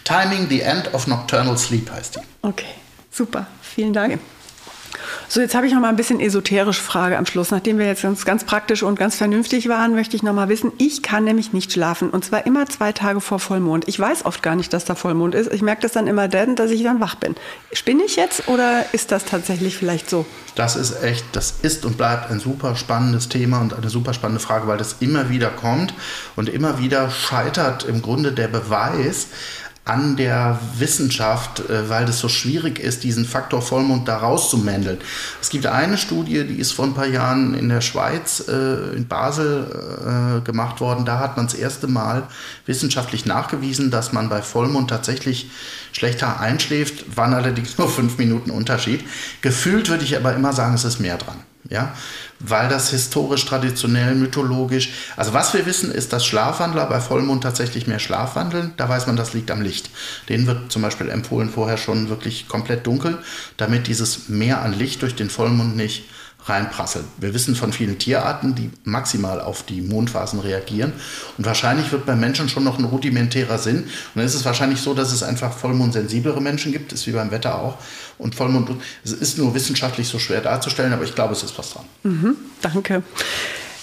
Timing 0.04 0.48
the 0.48 0.60
End 0.60 0.92
of 0.94 1.06
Nocturnal 1.06 1.56
Sleep 1.56 1.90
heißt 1.90 2.16
die. 2.16 2.20
Okay, 2.42 2.66
super, 3.10 3.46
vielen 3.62 3.92
Dank. 3.92 4.18
So, 5.28 5.40
jetzt 5.40 5.54
habe 5.54 5.66
ich 5.66 5.72
noch 5.72 5.80
mal 5.80 5.88
ein 5.88 5.96
bisschen 5.96 6.20
esoterische 6.20 6.82
Frage 6.82 7.18
am 7.18 7.26
Schluss. 7.26 7.50
Nachdem 7.50 7.78
wir 7.78 7.86
jetzt 7.86 8.02
ganz, 8.02 8.24
ganz 8.24 8.44
praktisch 8.44 8.82
und 8.82 8.98
ganz 8.98 9.16
vernünftig 9.16 9.68
waren, 9.68 9.94
möchte 9.94 10.16
ich 10.16 10.22
noch 10.22 10.32
mal 10.32 10.48
wissen, 10.48 10.72
ich 10.78 11.02
kann 11.02 11.24
nämlich 11.24 11.52
nicht 11.52 11.72
schlafen 11.72 12.10
und 12.10 12.24
zwar 12.24 12.46
immer 12.46 12.66
zwei 12.66 12.92
Tage 12.92 13.20
vor 13.20 13.40
Vollmond. 13.40 13.88
Ich 13.88 13.98
weiß 13.98 14.24
oft 14.24 14.42
gar 14.42 14.54
nicht, 14.54 14.72
dass 14.72 14.84
da 14.84 14.94
Vollmond 14.94 15.34
ist. 15.34 15.52
Ich 15.52 15.62
merke 15.62 15.82
das 15.82 15.92
dann 15.92 16.06
immer 16.06 16.28
dann, 16.28 16.54
dass 16.54 16.70
ich 16.70 16.82
dann 16.82 17.00
wach 17.00 17.16
bin. 17.16 17.34
Spinne 17.72 18.04
ich 18.04 18.16
jetzt 18.16 18.48
oder 18.48 18.84
ist 18.92 19.10
das 19.10 19.24
tatsächlich 19.24 19.76
vielleicht 19.76 20.08
so? 20.08 20.26
Das 20.54 20.76
ist 20.76 21.02
echt, 21.02 21.24
das 21.32 21.54
ist 21.62 21.84
und 21.84 21.96
bleibt 21.96 22.30
ein 22.30 22.40
super 22.40 22.76
spannendes 22.76 23.28
Thema 23.28 23.60
und 23.60 23.74
eine 23.74 23.90
super 23.90 24.14
spannende 24.14 24.40
Frage, 24.40 24.66
weil 24.68 24.78
das 24.78 24.96
immer 25.00 25.28
wieder 25.28 25.50
kommt 25.50 25.92
und 26.36 26.48
immer 26.48 26.78
wieder 26.78 27.10
scheitert 27.10 27.84
im 27.84 28.00
Grunde 28.00 28.32
der 28.32 28.48
Beweis, 28.48 29.26
an 29.86 30.16
der 30.16 30.58
Wissenschaft, 30.78 31.60
äh, 31.70 31.88
weil 31.88 32.04
das 32.06 32.18
so 32.18 32.28
schwierig 32.28 32.80
ist, 32.80 33.04
diesen 33.04 33.24
Faktor 33.24 33.62
Vollmond 33.62 34.08
da 34.08 34.18
rauszumändeln. 34.18 34.98
Es 35.40 35.48
gibt 35.48 35.66
eine 35.66 35.96
Studie, 35.96 36.44
die 36.44 36.58
ist 36.58 36.72
vor 36.72 36.86
ein 36.86 36.94
paar 36.94 37.06
Jahren 37.06 37.54
in 37.54 37.68
der 37.68 37.80
Schweiz, 37.80 38.44
äh, 38.48 38.96
in 38.96 39.06
Basel 39.06 40.40
äh, 40.40 40.40
gemacht 40.44 40.80
worden. 40.80 41.04
Da 41.04 41.20
hat 41.20 41.36
man 41.36 41.46
das 41.46 41.54
erste 41.54 41.86
Mal 41.86 42.24
wissenschaftlich 42.66 43.26
nachgewiesen, 43.26 43.92
dass 43.92 44.12
man 44.12 44.28
bei 44.28 44.42
Vollmond 44.42 44.90
tatsächlich 44.90 45.48
schlechter 45.92 46.40
einschläft, 46.40 47.16
waren 47.16 47.32
allerdings 47.32 47.78
nur 47.78 47.88
fünf 47.88 48.18
Minuten 48.18 48.50
Unterschied. 48.50 49.04
Gefühlt 49.40 49.88
würde 49.88 50.02
ich 50.02 50.16
aber 50.16 50.34
immer 50.34 50.52
sagen, 50.52 50.74
es 50.74 50.84
ist 50.84 50.98
mehr 50.98 51.16
dran. 51.16 51.36
Ja, 51.68 51.94
weil 52.38 52.68
das 52.68 52.90
historisch, 52.90 53.44
traditionell, 53.44 54.14
mythologisch. 54.14 54.90
Also 55.16 55.32
was 55.32 55.52
wir 55.54 55.66
wissen, 55.66 55.90
ist, 55.90 56.12
dass 56.12 56.24
Schlafwandler 56.24 56.86
bei 56.86 57.00
Vollmond 57.00 57.42
tatsächlich 57.42 57.86
mehr 57.86 57.98
schlafwandeln. 57.98 58.74
Da 58.76 58.88
weiß 58.88 59.06
man, 59.06 59.16
das 59.16 59.32
liegt 59.32 59.50
am 59.50 59.62
Licht. 59.62 59.90
Denen 60.28 60.46
wird 60.46 60.70
zum 60.70 60.82
Beispiel 60.82 61.08
empfohlen, 61.08 61.50
vorher 61.50 61.76
schon 61.76 62.08
wirklich 62.08 62.46
komplett 62.48 62.86
dunkel, 62.86 63.18
damit 63.56 63.86
dieses 63.86 64.28
Mehr 64.28 64.62
an 64.62 64.72
Licht 64.72 65.02
durch 65.02 65.16
den 65.16 65.30
Vollmond 65.30 65.76
nicht 65.76 66.04
reinprasseln. 66.48 67.04
Wir 67.18 67.34
wissen 67.34 67.56
von 67.56 67.72
vielen 67.72 67.98
Tierarten, 67.98 68.54
die 68.54 68.70
maximal 68.84 69.40
auf 69.40 69.64
die 69.64 69.82
Mondphasen 69.82 70.40
reagieren. 70.40 70.92
Und 71.36 71.44
wahrscheinlich 71.44 71.90
wird 71.92 72.06
beim 72.06 72.20
Menschen 72.20 72.48
schon 72.48 72.64
noch 72.64 72.78
ein 72.78 72.84
rudimentärer 72.84 73.58
Sinn. 73.58 73.84
Und 73.84 73.88
dann 74.14 74.24
ist 74.24 74.34
es 74.34 74.44
wahrscheinlich 74.44 74.80
so, 74.80 74.94
dass 74.94 75.12
es 75.12 75.22
einfach 75.22 75.52
vollmondsensiblere 75.52 76.40
Menschen 76.40 76.72
gibt, 76.72 76.92
ist 76.92 77.06
wie 77.06 77.12
beim 77.12 77.30
Wetter 77.30 77.58
auch. 77.58 77.78
Und 78.18 78.34
Vollmond, 78.34 78.70
es 79.04 79.12
ist 79.12 79.38
nur 79.38 79.54
wissenschaftlich 79.54 80.08
so 80.08 80.18
schwer 80.18 80.40
darzustellen, 80.40 80.92
aber 80.92 81.04
ich 81.04 81.14
glaube, 81.14 81.32
es 81.32 81.42
ist 81.42 81.58
was 81.58 81.70
dran. 81.70 81.84
Mhm, 82.04 82.36
danke. 82.62 83.02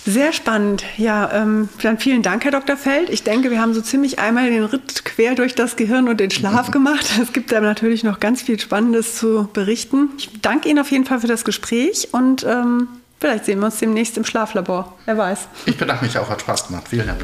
Sehr 0.06 0.34
spannend. 0.34 0.84
Ja, 0.98 1.32
ähm, 1.32 1.70
dann 1.82 1.98
vielen 1.98 2.22
Dank, 2.22 2.44
Herr 2.44 2.52
Dr. 2.52 2.76
Feld. 2.76 3.10
Ich 3.10 3.24
denke, 3.24 3.52
wir 3.52 3.62
haben 3.62 3.74
so 3.74 3.82
ziemlich 3.82 4.20
einmal 4.20 4.50
den 4.50 4.66
Ritt 4.66 5.06
quer 5.06 5.34
durch 5.36 5.56
das 5.56 5.76
Gehirn 5.76 6.10
und 6.10 6.20
den 6.20 6.32
Schlaf 6.32 6.72
gemacht. 6.72 7.10
Es 7.22 7.32
gibt 7.32 7.52
da 7.52 7.62
natürlich 7.62 8.04
noch 8.04 8.20
ganz 8.20 8.42
viel 8.42 8.60
Spannendes 8.60 9.16
zu 9.16 9.48
berichten. 9.54 10.10
Ich 10.18 10.30
danke 10.42 10.68
Ihnen 10.70 10.80
auf 10.80 10.92
jeden 10.92 11.06
Fall 11.06 11.22
für 11.22 11.28
das 11.28 11.46
Gespräch 11.46 12.10
und 12.12 12.44
ähm, 12.44 12.90
vielleicht 13.20 13.46
sehen 13.46 13.60
wir 13.60 13.68
uns 13.68 13.78
demnächst 13.78 14.18
im 14.18 14.26
Schlaflabor. 14.26 14.98
Wer 15.06 15.18
weiß. 15.18 15.48
Ich 15.68 15.78
bedanke 15.78 16.04
mich 16.04 16.18
auch, 16.18 16.30
hat 16.30 16.42
Spaß 16.42 16.68
gemacht. 16.68 16.88
Vielen 16.90 17.08
Dank. 17.08 17.22